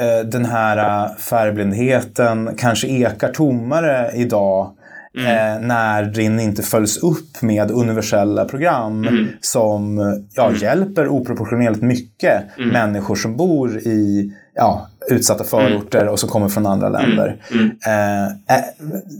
eh, 0.00 0.26
den 0.26 0.44
här 0.44 0.76
eh, 0.76 1.16
färgblindheten 1.16 2.50
kanske 2.58 2.88
ekar 2.88 3.28
tommare 3.28 4.10
idag 4.14 4.70
Mm. 5.18 5.26
eh, 5.62 5.66
när 5.68 6.02
den 6.04 6.40
inte 6.40 6.62
följs 6.62 6.96
upp 7.02 7.42
med 7.42 7.70
universella 7.70 8.44
program 8.44 9.04
Mm. 9.08 9.26
som 9.40 9.98
ja, 10.34 10.52
hjälper 10.52 11.08
oproportionerligt 11.08 11.82
mycket 11.82 12.42
Mm. 12.58 12.68
människor 12.68 13.14
som 13.16 13.36
bor 13.36 13.76
i 13.78 14.32
ja, 14.54 14.88
utsatta 15.10 15.44
förorter 15.44 16.08
och 16.08 16.20
som 16.20 16.28
kommer 16.28 16.48
från 16.48 16.66
andra 16.66 16.88
länder. 16.88 17.36
Mm. 17.52 17.70
Eh, 17.86 18.24
eh, 18.24 18.64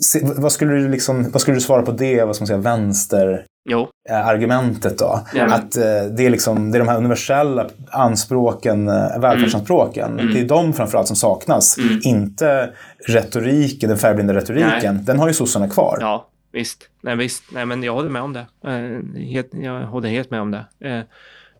se, 0.00 0.20
vad, 0.36 0.52
skulle 0.52 0.72
du 0.72 0.88
liksom, 0.88 1.30
vad 1.30 1.42
skulle 1.42 1.56
du 1.56 1.60
svara 1.60 1.82
på 1.82 1.92
det, 1.92 2.24
vad 2.24 2.36
ska 2.36 2.42
man 2.42 2.46
säga, 2.46 2.58
vänster 2.58 3.44
Jo, 3.64 3.88
eh, 4.10 4.26
argumentet 4.26 4.98
då. 4.98 5.20
Ja. 5.34 5.44
Att 5.44 5.76
eh, 5.76 5.82
det, 6.16 6.26
är 6.26 6.30
liksom, 6.30 6.70
det 6.70 6.76
är 6.76 6.80
de 6.80 6.88
här 6.88 6.96
universella 6.98 7.68
anspråken, 7.90 8.88
eh, 8.88 9.20
välfärdsanspråken. 9.20 10.18
Mm. 10.18 10.34
Det 10.34 10.40
är 10.40 10.44
de 10.48 10.72
framförallt 10.72 11.06
som 11.06 11.16
saknas. 11.16 11.76
Inte 12.02 12.70
retoriken, 13.08 13.88
den 13.88 13.98
färgblinda 13.98 14.34
retoriken. 14.34 15.04
Den 15.04 15.18
har 15.18 15.28
ju 15.28 15.34
sossarna 15.34 15.68
kvar. 15.68 15.98
ja, 16.00 16.28
visst. 16.52 16.88
Nej, 17.00 17.16
visst. 17.16 17.44
Nej, 17.52 17.66
men 17.66 17.82
jag 17.82 17.92
håller 17.92 18.10
med 18.10 18.22
om 18.22 18.32
det. 18.32 18.46
Eh, 18.66 19.62
jag 19.62 19.80
håller 19.80 20.08
helt 20.08 20.30
med 20.30 20.40
om 20.40 20.50
det. 20.50 21.04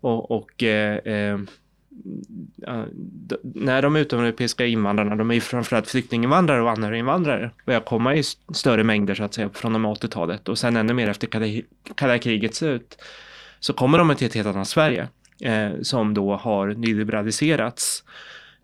Och 0.00 0.30
och 0.30 0.62
eh, 0.62 1.38
när 3.42 3.82
de 3.82 3.96
utomeuropeiska 3.96 4.66
invandrarna, 4.66 5.16
de 5.16 5.30
är 5.30 5.34
ju 5.34 5.40
framförallt 5.40 5.90
flyktinginvandrare 5.90 6.62
och 6.62 6.70
anhöriginvandrare, 6.70 7.50
börjar 7.66 7.80
komma 7.80 8.14
i 8.14 8.22
större 8.54 8.84
mängder 8.84 9.14
så 9.14 9.24
att 9.24 9.34
säga 9.34 9.50
från 9.54 9.74
och 9.74 9.80
med 9.80 9.90
80-talet 9.90 10.48
och 10.48 10.58
sen 10.58 10.76
ännu 10.76 10.94
mer 10.94 11.08
efter 11.08 11.26
kalla, 11.26 11.46
kalla 11.94 12.18
krigets 12.18 12.58
slut, 12.58 12.98
så 13.60 13.72
kommer 13.72 13.98
de 13.98 14.14
till 14.14 14.26
ett 14.26 14.34
helt 14.34 14.48
annat 14.48 14.68
Sverige 14.68 15.08
eh, 15.40 15.70
som 15.82 16.14
då 16.14 16.36
har 16.36 16.66
nyliberaliserats. 16.66 18.04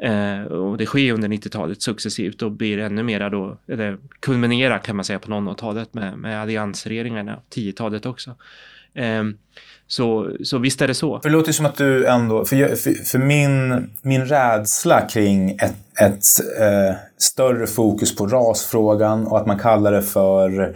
Eh, 0.03 0.43
och 0.43 0.79
det 0.79 0.87
sker 0.87 1.13
under 1.13 1.29
90-talet 1.29 1.83
successivt 1.83 2.43
och 2.43 2.53
blir 2.53 2.79
ännu 2.79 3.03
mera 3.03 3.31
då, 3.31 3.59
eller 3.69 3.99
kulminerar 4.21 4.79
kan 4.79 4.97
man 4.97 5.05
säga 5.05 5.19
på 5.19 5.31
00-talet 5.31 5.95
med, 5.95 6.19
med 6.19 6.43
alliansregeringarna, 6.43 7.41
10-talet 7.55 8.07
också. 8.07 8.35
Eh, 8.95 9.25
så, 9.91 10.31
så 10.45 10.59
visst 10.59 10.83
är 10.83 10.89
det 10.89 10.95
så. 10.95 11.21
För 11.21 11.29
det 11.29 11.37
låter 11.37 11.53
som 11.53 11.67
att 11.67 11.77
du 11.77 12.07
ändå, 12.07 12.45
för, 12.45 12.57
jag, 12.57 12.79
för, 12.79 12.93
för 13.05 13.19
min, 13.19 13.87
min 14.03 14.27
rädsla 14.27 15.01
kring 15.01 15.51
ett, 15.51 15.75
ett 16.01 16.25
eh, 16.61 16.97
större 17.19 17.67
fokus 17.67 18.17
på 18.17 18.27
rasfrågan 18.27 19.27
och 19.27 19.39
att 19.39 19.47
man 19.47 19.59
kallar 19.59 19.93
det 19.93 20.03
för 20.03 20.75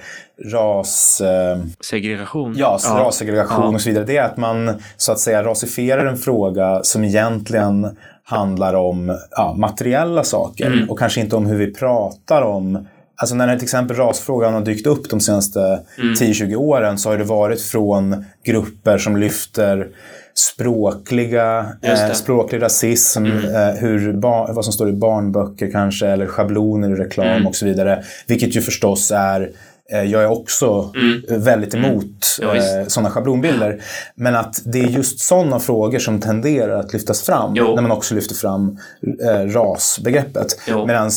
ras... 0.53 1.21
Eh, 1.21 1.59
Segregation. 1.81 2.55
Ja, 2.59 2.79
rassegregation 2.85 3.65
Ja. 3.65 3.75
och 3.75 3.81
så 3.81 3.89
vidare. 3.89 4.05
Det 4.05 4.17
är 4.17 4.25
att 4.25 4.37
man 4.37 4.83
så 4.97 5.13
att 5.13 5.19
säga 5.21 5.45
rasifierar 5.45 6.07
en 6.07 6.17
fråga 6.17 6.81
som 6.83 7.05
egentligen 7.05 7.97
handlar 8.25 8.75
om 8.75 9.19
ja, 9.31 9.55
materiella 9.59 10.25
saker 10.25 10.67
Mm. 10.67 10.91
och 10.91 10.99
kanske 10.99 11.21
inte 11.21 11.37
om 11.37 11.47
hur 11.47 11.57
vi 11.59 11.75
pratar 11.75 12.43
om 12.43 12.89
Alltså 13.17 13.35
när 13.35 13.55
till 13.57 13.65
exempel 13.65 13.97
rasfrågan 13.97 14.55
har 14.55 14.61
dykt 14.61 14.87
upp 14.87 15.11
de 15.11 15.21
senaste 15.21 15.61
Mm. 15.99 16.15
10-20 16.15 16.55
åren 16.57 16.99
så 16.99 17.09
har 17.11 17.19
det 17.19 17.25
varit 17.25 17.61
från 17.63 18.25
grupper 18.45 18.99
som 18.99 19.17
lyfter 19.17 19.89
språkliga. 20.35 21.67
Mm. 21.83 22.07
eh, 22.07 22.13
språklig 22.13 22.63
rasism, 22.63 23.27
eh, 23.27 23.69
hur 23.81 24.13
vad 24.55 24.65
som 24.65 24.73
står 24.73 24.89
i 24.89 24.93
barnböcker 24.93 25.71
kanske, 25.71 26.07
eller 26.07 26.27
schabloner 26.27 26.91
i 26.91 26.95
reklam 26.95 27.27
Mm. 27.27 27.47
och 27.47 27.57
så 27.57 27.67
vidare. 27.67 28.05
Vilket 28.27 28.57
ju 28.57 28.61
förstås 28.61 29.11
är 29.15 29.51
eh, 29.93 30.03
jag 30.03 30.23
är 30.23 30.31
också 30.31 30.93
eh, 31.31 31.37
väldigt 31.37 31.75
emot 31.75 32.05
Mm. 32.43 32.57
Ja, 32.57 32.81
eh, 32.81 32.87
sådana 32.87 33.11
schablonbilder. 33.11 33.83
Men 34.15 34.35
att 34.37 34.63
det 34.65 34.81
är 34.81 34.87
just 34.89 35.21
sådana 35.21 35.61
frågor 35.61 35.99
som 35.99 36.21
tenderar 36.21 36.81
att 36.81 36.93
lyftas 36.93 37.23
fram 37.23 37.53
Jo. 37.57 37.75
när 37.75 37.83
man 37.83 37.91
också 37.91 38.15
lyfter 38.15 38.35
fram 38.35 38.79
eh, 39.25 39.47
rasbegreppet. 39.53 40.47
Medan 40.87 41.11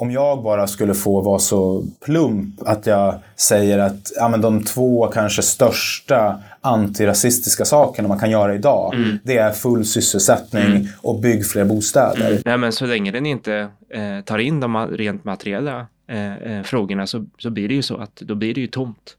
om 0.00 0.10
jag 0.10 0.42
bara 0.42 0.66
skulle 0.66 0.94
få 0.94 1.20
vara 1.20 1.38
så 1.38 1.84
plump 2.04 2.54
att 2.66 2.86
jag 2.86 3.14
säger 3.36 3.78
att 3.78 4.12
ja, 4.16 4.28
men 4.28 4.40
de 4.40 4.64
två 4.64 5.06
kanske 5.06 5.42
största 5.42 6.40
antirasistiska 6.60 7.64
sakerna 7.64 8.08
man 8.08 8.18
kan 8.18 8.30
göra 8.30 8.54
idag, 8.54 8.94
Mm. 8.94 9.18
det 9.24 9.36
är 9.38 9.52
full 9.52 9.84
sysselsättning 9.84 10.88
och 11.02 11.20
bygg 11.20 11.46
fler 11.46 11.64
bostäder. 11.64 12.42
Nej, 12.44 12.58
men 12.58 12.72
så 12.72 12.86
länge 12.86 13.10
den 13.10 13.26
inte 13.26 13.68
eh, 13.90 14.20
tar 14.24 14.38
in 14.38 14.60
de 14.60 14.86
rent 14.86 15.24
materiella 15.24 15.86
eh, 16.08 16.36
eh, 16.36 16.62
frågorna 16.62 17.06
så, 17.06 17.26
så 17.38 17.50
blir 17.50 17.68
det 17.68 17.74
ju 17.74 17.82
så 17.82 17.96
att 17.96 18.16
då 18.16 18.34
blir 18.34 18.54
det 18.54 18.60
ju 18.60 18.66
tomt. 18.66 19.16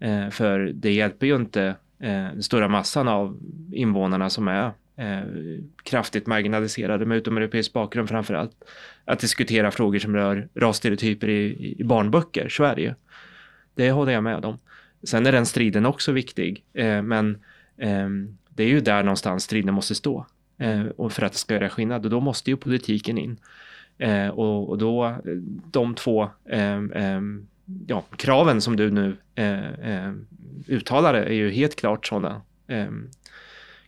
Eh, 0.00 0.30
för 0.30 0.58
det 0.74 0.92
hjälper 0.92 1.26
ju 1.26 1.36
inte 1.36 1.62
eh, 2.00 2.08
den 2.08 2.42
stora 2.42 2.68
massan 2.68 3.08
av 3.08 3.36
invånarna 3.72 4.30
som 4.30 4.48
är 4.48 4.64
eh, 4.96 5.20
kraftigt 5.82 6.26
marginaliserade 6.26 7.06
med 7.06 7.16
utomeuropeisk 7.18 7.72
bakgrund 7.72 8.08
framför 8.08 8.34
allt 8.34 8.52
att 9.04 9.18
diskutera 9.18 9.70
frågor 9.70 9.98
som 9.98 10.16
rör 10.16 10.48
rasstereotyper 10.54 11.28
i, 11.28 11.74
i 11.78 11.84
barnböcker, 11.84 12.48
är 12.64 12.74
Det 12.76 12.82
ju. 12.82 12.94
Det 13.74 13.90
håller 13.90 14.12
jag 14.12 14.24
med 14.24 14.44
om. 14.44 14.58
Sen 15.02 15.26
är 15.26 15.32
den 15.32 15.46
striden 15.46 15.86
också 15.86 16.12
viktig, 16.12 16.64
eh, 16.72 17.02
men 17.02 17.38
eh, 17.76 18.08
det 18.48 18.62
är 18.64 18.68
ju 18.68 18.80
där 18.80 19.02
någonstans 19.02 19.44
striden 19.44 19.74
måste 19.74 19.94
stå 19.94 20.26
eh, 20.58 20.84
och 20.84 21.12
för 21.12 21.22
att 21.22 21.32
det 21.32 21.38
ska 21.38 21.54
göra 21.54 21.68
skillnad 21.68 22.04
och 22.04 22.10
då 22.10 22.20
måste 22.20 22.50
ju 22.50 22.56
politiken 22.56 23.18
in. 23.18 23.36
Eh, 23.98 24.28
och, 24.28 24.68
och 24.68 24.78
då, 24.78 25.04
eh, 25.06 25.16
de 25.70 25.94
två 25.94 26.30
ehm, 26.50 26.92
ehm, 26.92 27.46
ja, 27.86 28.04
kraven 28.16 28.60
som 28.60 28.76
du 28.76 28.90
nu 28.90 29.16
eh, 29.34 29.72
eh, 29.72 30.12
uttalade 30.66 31.24
är 31.24 31.32
ju 31.32 31.50
helt 31.50 31.76
klart 31.76 32.06
sådana 32.06 32.42
ehm, 32.66 33.10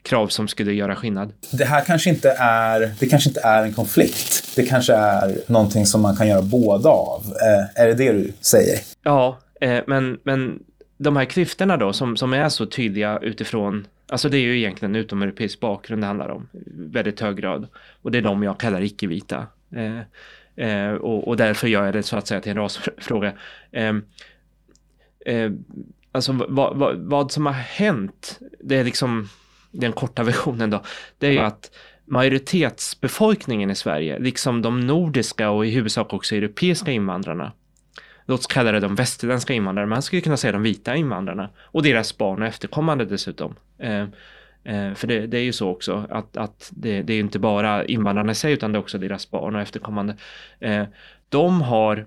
krav 0.05 0.29
som 0.29 0.49
skulle 0.49 0.73
göra 0.73 0.97
skillnad. 0.97 1.33
Det 1.51 1.65
här 1.65 1.85
kanske 1.85 2.11
inte 2.11 2.31
är, 2.39 2.95
det 3.01 3.07
kanske 3.07 3.31
inte 3.31 3.41
är 3.41 3.63
en 3.63 3.73
konflikt. 3.73 4.57
Det 4.57 4.63
kanske 4.63 4.95
är 4.95 5.39
någonting 5.47 5.87
som 5.87 6.03
man 6.03 6.17
kan 6.17 6.29
göra 6.29 6.43
båda 6.43 6.89
av. 6.89 7.23
Eh, 7.25 7.83
är 7.83 7.87
det 7.87 7.95
det 7.95 8.13
du 8.13 8.33
säger? 8.41 8.79
Ja, 9.03 9.39
eh, 9.61 9.81
men, 9.87 10.19
men 10.23 10.59
de 10.99 11.17
här 11.17 11.25
klyftorna 11.25 11.77
då 11.77 11.93
som, 11.93 12.17
som 12.17 12.33
är 12.33 12.49
så 12.49 12.67
tydliga 12.67 13.19
utifrån, 13.23 13.87
alltså 14.09 14.29
det 14.29 14.37
är 14.37 14.41
ju 14.41 14.59
egentligen 14.59 14.97
utomeuropeisk 14.97 15.61
bakgrund 15.61 16.03
det 16.03 16.07
handlar 16.07 16.29
om, 16.29 16.49
väldigt 16.75 17.21
hög 17.21 17.37
grad. 17.37 17.67
Och 18.03 18.11
det 18.11 18.19
är 18.19 18.23
de 18.23 18.43
jag 18.43 18.61
kallar 18.61 18.83
icke-vita. 18.83 19.47
Eh, 19.77 20.01
eh, 20.67 20.93
och, 20.93 21.29
och 21.29 21.37
därför 21.37 21.69
gör 21.69 21.85
jag 21.85 21.95
det 21.95 22.03
så 22.03 22.17
att 22.17 22.27
säga 22.27 22.41
till 22.41 22.51
en 22.51 22.59
rasfråga. 22.59 23.33
Eh, 23.73 23.95
eh, 25.27 25.53
alltså 26.13 26.33
vad, 26.49 26.77
vad, 26.77 26.97
vad 26.97 27.33
som 27.33 27.47
har 27.47 27.53
hänt, 27.53 28.39
det 28.61 28.77
är 28.77 28.85
liksom 28.85 29.29
den 29.75 29.93
korta 29.93 30.23
versionen 30.33 30.71
då, 30.71 30.83
det 31.19 31.27
är 31.27 31.33
ju 31.33 31.39
att 31.39 31.71
majoritetsbefolkningen 32.05 33.71
i 33.71 33.75
Sverige, 33.75 34.19
liksom 34.19 34.63
de 34.63 34.81
nordiska 34.81 35.51
och 35.51 35.67
i 35.67 35.71
huvudsak 35.71 36.13
också 36.13 36.37
europeiska 36.37 36.91
invandrarna, 36.91 37.53
låt 38.27 38.41
oss 38.41 38.47
kalla 38.47 38.73
det 38.73 38.81
de 38.81 38.95
västerländska 38.95 39.53
invandrarna, 39.53 39.87
man 39.87 40.03
skulle 40.03 40.23
kunna 40.23 40.37
säga 40.37 40.53
de 40.53 40.63
vita 40.63 40.97
invandrarna 40.97 41.51
och 41.59 41.83
deras 41.83 42.19
barn 42.19 42.43
och 42.43 42.49
efterkommande 42.49 43.05
dessutom. 43.05 43.55
Eh, 43.79 44.03
eh, 44.65 44.95
för 44.95 45.07
det, 45.07 45.27
det 45.27 45.39
är 45.39 45.43
ju 45.43 45.53
så 45.53 45.69
också 45.69 46.07
att, 46.11 46.37
att 46.37 46.71
det, 46.75 47.03
det 47.03 47.15
är 47.15 47.21
inte 47.21 47.39
bara 47.39 47.85
invandrarna 47.85 48.33
i 48.33 48.35
sig 48.35 48.53
utan 48.53 48.73
det 48.73 48.79
är 48.79 48.81
också 48.81 48.99
deras 48.99 49.31
barn 49.31 49.55
och 49.55 49.63
efterkommande. 49.63 50.17
Eh, 50.61 50.85
de 51.29 51.63
har 51.63 52.07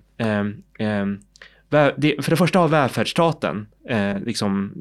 för 1.70 2.30
det 2.30 2.36
första 2.36 2.60
har 2.60 2.68
välfärdsstaten 2.68 3.68
eh, 3.90 4.20
liksom 4.20 4.74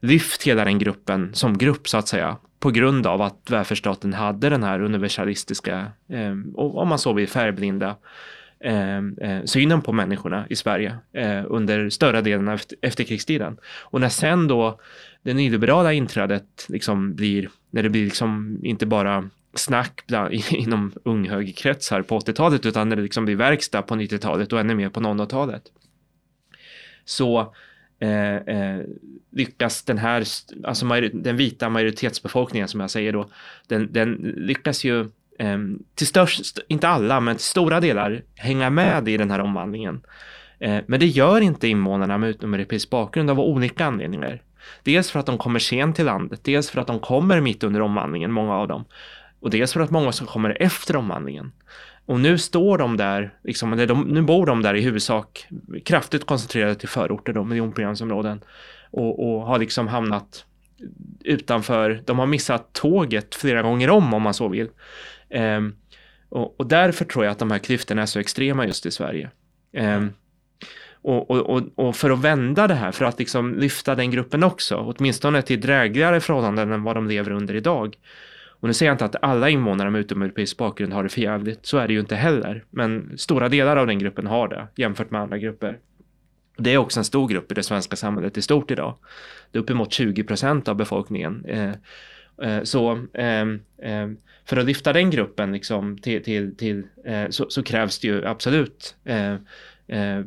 lyft 0.00 0.42
hela 0.42 0.64
den 0.64 0.78
gruppen 0.78 1.34
som 1.34 1.58
grupp 1.58 1.88
så 1.88 1.96
att 1.98 2.08
säga 2.08 2.36
på 2.60 2.70
grund 2.70 3.06
av 3.06 3.22
att 3.22 3.50
välfärdsstaten 3.50 4.14
hade 4.14 4.48
den 4.48 4.62
här 4.62 4.80
universalistiska 4.82 5.86
eh, 6.08 6.34
och 6.54 6.78
om 6.78 6.88
man 6.88 6.98
så 6.98 7.12
vill 7.12 7.28
färgblinda 7.28 7.96
eh, 8.60 8.96
eh 8.96 9.44
synen 9.44 9.82
på 9.82 9.92
människorna 9.92 10.46
i 10.50 10.56
Sverige 10.56 10.96
eh, 11.12 11.44
under 11.46 11.90
större 11.90 12.20
delen 12.20 12.48
av 12.48 12.60
efterkrigstiden. 12.82 13.56
Och 13.80 14.00
när 14.00 14.08
sen 14.08 14.48
då 14.48 14.80
det 15.22 15.34
nyliberala 15.34 15.92
inträdet 15.92 16.66
liksom 16.68 17.14
blir, 17.14 17.50
när 17.70 17.82
det 17.82 17.90
blir 17.90 18.04
liksom 18.04 18.60
inte 18.62 18.86
bara 18.86 19.28
snack 19.54 20.04
bland, 20.06 20.32
inom 20.50 20.92
unghögerkretsar 21.04 22.02
på 22.02 22.18
80-talet 22.18 22.66
utan 22.66 22.88
när 22.88 22.96
det 22.96 23.02
liksom 23.02 23.24
blir 23.24 23.36
verkstad 23.36 23.82
på 23.82 23.94
90-talet 23.94 24.52
och 24.52 24.60
ännu 24.60 24.74
mer 24.74 24.88
på 24.88 25.00
00-talet. 25.00 25.62
Så 27.04 27.54
eh, 28.00 28.36
eh, 28.36 28.80
lyckas 29.30 29.82
den 29.82 29.98
här, 29.98 30.24
alltså 30.64 30.86
den 31.12 31.36
vita 31.36 31.68
majoritetsbefolkningen 31.68 32.68
som 32.68 32.80
jag 32.80 32.90
säger 32.90 33.12
då, 33.12 33.28
den, 33.66 33.92
den 33.92 34.14
lyckas 34.36 34.84
ju 34.84 35.00
eh, 35.38 35.58
till 35.94 36.06
störst, 36.06 36.58
inte 36.68 36.88
alla, 36.88 37.20
men 37.20 37.36
till 37.36 37.44
stora 37.44 37.80
delar 37.80 38.22
hänga 38.34 38.70
med 38.70 39.08
i 39.08 39.16
den 39.16 39.30
här 39.30 39.40
omvandlingen. 39.40 40.02
Eh, 40.58 40.78
men 40.86 41.00
det 41.00 41.06
gör 41.06 41.40
inte 41.40 41.68
invånarna 41.68 42.18
med 42.18 42.30
utomeuropeisk 42.30 42.90
bakgrund 42.90 43.30
av 43.30 43.40
olika 43.40 43.84
anledningar. 43.84 44.42
Dels 44.82 45.10
för 45.10 45.20
att 45.20 45.26
de 45.26 45.38
kommer 45.38 45.58
sent 45.58 45.96
till 45.96 46.04
landet, 46.04 46.40
dels 46.44 46.70
för 46.70 46.80
att 46.80 46.86
de 46.86 47.00
kommer 47.00 47.40
mitt 47.40 47.64
under 47.64 47.80
omvandlingen, 47.80 48.32
många 48.32 48.54
av 48.54 48.68
dem. 48.68 48.84
Och 49.40 49.50
dels 49.50 49.72
för 49.72 49.80
att 49.80 49.90
många 49.90 50.12
som 50.12 50.26
kommer 50.26 50.62
efter 50.62 50.96
omvandlingen. 50.96 51.52
Och 52.06 52.20
nu 52.20 52.38
står 52.38 52.78
de 52.78 52.96
där, 52.96 53.34
liksom, 53.44 53.72
eller 53.72 53.86
de, 53.86 54.02
nu 54.02 54.22
bor 54.22 54.46
de 54.46 54.62
där 54.62 54.74
i 54.74 54.80
huvudsak 54.80 55.46
kraftigt 55.84 56.26
koncentrerade 56.26 56.74
till 56.74 56.88
förorter, 56.88 57.32
då, 57.32 57.44
miljonprogramsområden. 57.44 58.40
Och, 58.90 59.26
och 59.26 59.46
har 59.46 59.58
liksom 59.58 59.88
hamnat 59.88 60.44
utanför, 61.24 62.02
de 62.06 62.18
har 62.18 62.26
missat 62.26 62.72
tåget 62.72 63.34
flera 63.34 63.62
gånger 63.62 63.90
om 63.90 64.14
om 64.14 64.22
man 64.22 64.34
så 64.34 64.48
vill. 64.48 64.68
Um, 65.30 65.76
och, 66.28 66.60
och, 66.60 66.66
därför 66.66 67.04
tror 67.04 67.24
jag 67.24 67.32
att 67.32 67.38
de 67.38 67.50
här 67.50 67.58
klyftorna 67.58 68.02
är 68.02 68.06
så 68.06 68.18
extrema 68.18 68.66
just 68.66 68.86
i 68.86 68.90
Sverige. 68.90 69.30
Um, 69.72 70.12
och, 71.02 71.30
och, 71.30 71.62
och, 71.74 71.96
för 71.96 72.10
att 72.10 72.20
vända 72.20 72.66
det 72.66 72.74
här, 72.74 72.92
för 72.92 73.04
att 73.04 73.18
liksom 73.18 73.54
lyfta 73.54 73.94
den 73.94 74.10
gruppen 74.10 74.42
också, 74.42 74.76
åtminstone 74.76 75.42
till 75.42 75.60
drägligare 75.60 76.20
förhållanden 76.20 76.72
än 76.72 76.82
vad 76.82 76.96
de 76.96 77.08
lever 77.08 77.30
under 77.30 77.54
idag. 77.54 77.96
Och 78.62 78.68
nu 78.68 78.74
säger 78.74 78.90
jag 78.90 78.94
inte 78.94 79.04
att 79.04 79.16
alla 79.22 79.48
invånare 79.48 79.90
med 79.90 80.00
utomeuropeisk 80.00 80.56
bakgrund 80.56 80.92
har 80.92 81.02
det 81.02 81.08
förjävligt, 81.08 81.66
så 81.66 81.78
är 81.78 81.86
det 81.86 81.92
ju 81.94 82.00
inte 82.00 82.16
heller. 82.16 82.64
Men 82.70 83.18
stora 83.18 83.48
delar 83.48 83.76
av 83.76 83.86
den 83.86 83.98
gruppen 83.98 84.26
har 84.26 84.48
det 84.48 84.68
jämfört 84.76 85.10
med 85.10 85.20
andra 85.20 85.38
grupper. 85.38 85.78
Det 86.58 86.70
är 86.70 86.78
också 86.78 87.00
en 87.00 87.04
stor 87.04 87.28
grupp 87.28 87.52
i 87.52 87.54
det 87.54 87.62
svenska 87.62 87.96
samhället 87.96 88.38
i 88.38 88.42
stort 88.42 88.70
idag. 88.70 88.94
Det 89.50 89.58
är 89.58 89.62
uppemot 89.62 89.92
20 89.92 90.24
procent 90.24 90.68
av 90.68 90.76
befolkningen. 90.76 91.44
Eh, 91.44 91.72
eh, 92.42 92.62
så 92.62 92.92
eh, 93.14 93.46
för 94.44 94.56
att 94.56 94.64
lyfta 94.64 94.92
den 94.92 95.10
gruppen 95.10 95.52
liksom 95.52 95.98
till, 95.98 96.22
till, 96.22 96.56
till 96.56 96.82
eh, 97.04 97.28
så, 97.30 97.50
så, 97.50 97.62
krävs 97.62 97.98
det 97.98 98.08
ju 98.08 98.26
absolut 98.26 98.96
eh, 99.04 99.32
eh, 99.86 100.24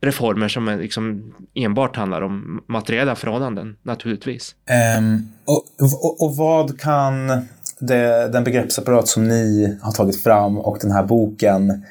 reformer 0.00 0.48
som 0.48 0.66
liksom 0.66 1.34
enbart 1.54 1.96
handlar 1.96 2.22
om 2.22 2.64
materiella 2.66 3.14
förhållanden 3.14 3.76
naturligtvis. 3.82 4.54
Um, 4.98 5.32
och, 5.44 5.64
och, 6.02 6.22
och, 6.22 6.36
vad 6.36 6.80
kan 6.80 7.28
det, 7.80 8.28
den 8.32 8.44
begreppsapparat 8.44 9.08
som 9.08 9.28
ni 9.28 9.76
har 9.82 9.92
tagit 9.92 10.22
fram 10.22 10.58
och 10.58 10.78
den 10.80 10.90
här 10.90 11.02
boken 11.02 11.84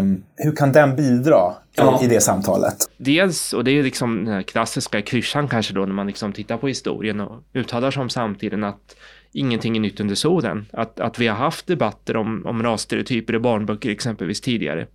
Um, 0.00 0.24
hur 0.36 0.56
kan 0.56 0.72
den 0.72 0.96
bidra 0.96 1.54
ja. 1.74 2.00
i, 2.02 2.06
det 2.06 2.20
samtalet? 2.20 2.76
Dels, 2.96 3.52
och 3.52 3.64
det 3.64 3.70
är 3.70 3.82
liksom 3.82 4.24
den 4.24 4.34
här 4.34 4.42
klassiska 4.42 5.02
klyschan 5.02 5.48
kanske 5.48 5.74
då 5.74 5.80
när 5.80 5.94
man 5.94 6.06
liksom 6.06 6.32
tittar 6.32 6.56
på 6.56 6.68
historien 6.68 7.20
och 7.20 7.42
uttalar 7.52 7.90
sig 7.90 8.02
om 8.02 8.10
samtiden 8.10 8.64
att 8.64 8.96
ingenting 9.32 9.76
är 9.76 9.80
nytt 9.80 10.00
under 10.00 10.14
solen. 10.14 10.66
Att, 10.72 11.00
att 11.00 11.18
vi 11.18 11.26
har 11.26 11.36
haft 11.36 11.66
debatter 11.66 12.16
om, 12.16 12.46
om 12.46 12.62
rasstereotyper 12.62 13.34
i 13.34 13.38
barnböcker 13.38 13.90
exempelvis 13.90 14.40
tidigare. 14.40 14.86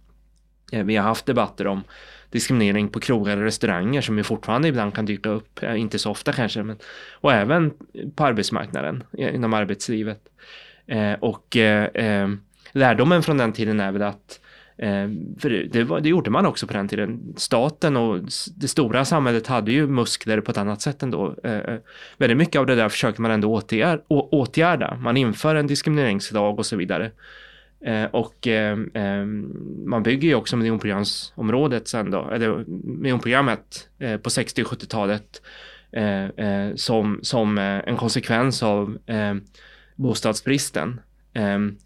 Eh, 0.72 0.84
vi 0.84 0.96
har 0.96 1.04
haft 1.04 1.26
debatter 1.26 1.68
om 1.68 1.84
diskriminering 2.32 2.90
på 2.90 3.00
krogar 3.00 3.38
och 3.38 3.44
restauranger 3.44 4.02
som 4.02 4.18
ju 4.18 4.24
fortfarande 4.24 4.68
ibland 4.68 4.94
kan 4.94 5.06
dyka 5.06 5.30
upp, 5.30 5.64
eh, 5.64 5.80
inte 5.80 6.00
så 6.00 6.12
ofta 6.12 6.34
kanske, 6.34 6.64
men, 6.64 6.78
och 7.12 7.34
även 7.34 7.74
på 8.16 8.26
arbetsmarknaden, 8.26 9.04
inom 9.18 9.54
arbetslivet. 9.54 10.22
Eh, 10.88 11.14
och 11.14 11.58
eh, 11.58 11.84
eh, 11.84 12.30
lärdomen 12.72 13.24
från 13.24 13.38
den 13.38 13.54
tiden 13.54 13.80
är 13.80 13.92
väl 13.92 14.02
att 14.02 14.40
Eh, 14.80 15.10
för 15.40 15.50
det, 15.50 15.84
var, 15.84 16.00
det, 16.00 16.10
gjorde 16.10 16.30
man 16.30 16.46
också 16.46 16.68
på 16.68 16.74
den 16.74 16.88
tiden. 16.88 17.34
Staten 17.38 17.98
och 17.98 18.20
det 18.56 18.68
stora 18.68 19.06
samhället 19.06 19.48
hade 19.48 19.72
ju 19.72 19.88
muskler 19.88 20.42
på 20.42 20.52
ett 20.52 20.58
annat 20.58 20.82
sätt 20.82 21.04
ändå. 21.04 21.36
Eh, 21.44 21.58
eh 21.58 21.80
väldigt 22.18 22.38
mycket 22.38 22.60
av 22.60 22.66
det 22.66 22.76
där 22.76 22.90
försöker 22.90 23.22
man 23.22 23.32
ändå 23.32 23.54
åtgärda. 23.54 24.04
åtgärda. 24.08 24.96
Man 24.96 25.18
inför 25.18 25.56
en 25.56 25.68
diskrimineringslag 25.68 26.60
och 26.60 26.66
så 26.66 26.76
vidare. 26.76 27.12
Eh, 27.86 28.06
och 28.06 28.48
eh, 28.48 28.78
eh, 28.94 29.26
man 29.86 30.04
bygger 30.04 30.28
ju 30.28 30.36
också 30.36 30.58
miljonprogramsområdet 30.58 31.88
sen 31.88 32.12
då, 32.12 32.30
eller 32.30 32.64
miljonprogrammet 32.84 33.90
eh, 34.00 34.18
på 34.18 34.30
60 34.30 34.64
och 34.64 34.68
70-talet 34.68 35.42
eh, 35.92 36.26
eh, 36.26 36.76
som, 36.76 37.20
som 37.22 37.58
en 37.58 37.98
konsekvens 37.98 38.64
av 38.64 38.98
ehm, 39.06 39.42
bostadsbristen 39.96 41.02
ehm, 41.34 41.78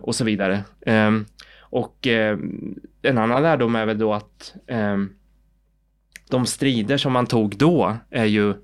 och 0.00 0.14
så 0.14 0.24
vidare. 0.24 0.64
Ehm, 0.86 1.24
och 1.60 2.06
eh, 2.06 2.38
en 3.02 3.18
annan 3.18 3.42
lärdom 3.42 3.76
är 3.76 3.86
väl 3.86 3.98
då 3.98 4.14
att 4.14 4.54
eh, 4.66 4.96
de 6.30 6.46
strider 6.46 6.96
som 6.96 7.12
man 7.12 7.26
tog 7.26 7.56
då 7.56 7.96
är 8.10 8.24
ju 8.24 8.54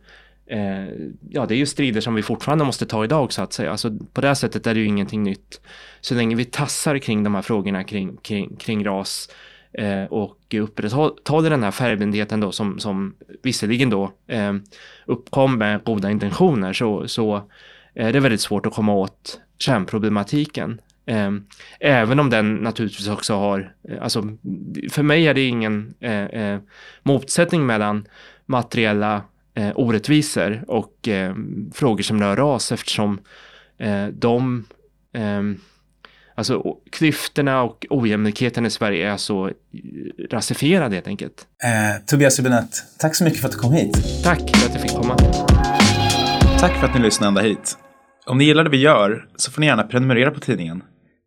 eh, 0.53 0.87
ja, 1.31 1.47
det 1.47 1.55
är 1.55 1.59
ju 1.59 1.67
strider 1.67 2.01
som 2.01 2.15
vi 2.15 2.23
fortfarande 2.23 2.65
måste 2.65 2.87
ta 2.87 3.05
idag 3.05 3.33
så 3.33 3.43
att 3.43 3.53
säga. 3.53 3.71
Alltså, 3.71 3.99
på 4.13 4.21
det 4.21 4.35
sättet 4.35 4.67
är 4.67 4.75
det 4.75 4.81
ju 4.81 4.87
ingenting 4.87 5.23
nytt. 5.23 5.61
Så 6.01 6.15
länge 6.15 6.37
vi 6.37 6.45
tassar 6.45 6.99
kring 6.99 7.23
de 7.23 7.35
här 7.35 7.43
frågorna 7.43 7.85
kring, 7.85 8.17
kring, 8.17 8.57
kring 8.57 8.87
ras 8.87 9.29
eh, 9.73 10.05
och 10.05 10.55
upprätthåller 10.55 11.51
den 11.51 11.63
här 11.63 11.71
färgblindheten 11.71 12.41
då 12.41 12.53
som, 12.53 12.79
som 12.79 13.15
visserligen 13.43 13.91
då 13.91 14.13
eh, 14.27 14.53
uppkom 15.07 15.59
med 15.59 15.85
goda 15.85 16.11
intentioner 16.11 16.73
så, 16.73 17.09
så 17.09 17.43
är 17.95 18.13
det 18.13 18.21
väldigt 18.21 18.41
svårt 18.41 18.67
att 18.67 18.75
komma 18.75 18.95
åt 18.95 19.41
kärnproblematiken. 19.59 20.81
Eh, 21.07 21.31
även 21.81 22.21
om 22.21 22.31
den 22.31 22.55
naturligtvis 22.55 23.09
också 23.09 23.35
har, 23.35 23.75
eh, 23.89 24.03
alltså 24.03 24.23
för 24.91 25.03
mig 25.03 25.29
är 25.29 25.35
det 25.35 25.47
ingen 25.47 25.95
eh, 26.01 26.25
eh 26.25 26.61
motsättning 27.03 27.67
mellan 27.67 28.07
materiella 28.47 29.23
eh, 29.55 29.73
orättvisor 29.75 30.65
och 30.69 31.09
eh, 31.09 31.35
frågor 31.75 32.03
som 32.03 32.21
rör 32.21 32.37
ras 32.37 32.73
eftersom 32.73 33.21
eh, 33.79 34.07
de, 34.07 34.65
ehm, 35.15 35.61
alltså 36.35 36.77
klyftorna 36.93 37.63
och 37.63 37.87
ojämlikheten 37.91 38.67
i 38.67 38.71
Sverige 38.71 39.13
är 39.13 39.17
så 39.17 39.51
rasifierade 40.31 40.95
helt 40.95 41.07
enkelt. 41.07 41.47
Tobias 42.07 42.41
Hübinette, 42.41 42.77
tack 42.99 43.15
så 43.15 43.25
mycket 43.25 43.41
för 43.41 43.49
att 43.49 43.53
du 43.53 43.59
kom 43.59 43.73
hit. 43.73 44.25
Tack 44.25 44.39
för 44.57 44.69
att 44.69 44.75
jag 44.75 44.83
fick 44.83 44.93
komma. 44.93 45.17
Tack 46.59 46.81
för 46.81 46.87
att 46.87 46.95
ni 46.95 47.01
lyssnade 47.01 47.29
ända 47.29 47.41
hit. 47.41 47.79
Om 48.27 48.39
ni 48.39 48.45
gillar 48.45 48.65
det 48.65 48.71
vi 48.71 48.81
gör 48.81 49.29
så 49.37 49.51
får 49.51 49.61
ni 49.61 49.67
gärna 49.67 49.83
prenumerera 49.83 50.31
på 50.31 50.41
tidningen 50.41 50.83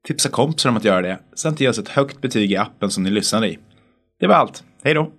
Tipsa 0.08 0.30
kompisar 0.30 0.70
om 0.70 0.78
att 0.78 0.84
göra 0.84 1.02
det, 1.02 1.20
samt 1.36 1.60
ge 1.60 1.70
oss 1.70 1.80
ett 1.80 1.90
högt 1.90 2.22
betyg 2.22 2.52
i 2.52 2.58
appen 2.58 2.92
som 2.92 3.04
ni 3.04 3.10
lyssnar 3.10 3.46
i. 3.46 3.60
Det 4.20 4.28
var 4.28 4.36
allt. 4.36 4.64
Hej 4.84 4.94
då! 4.94 5.12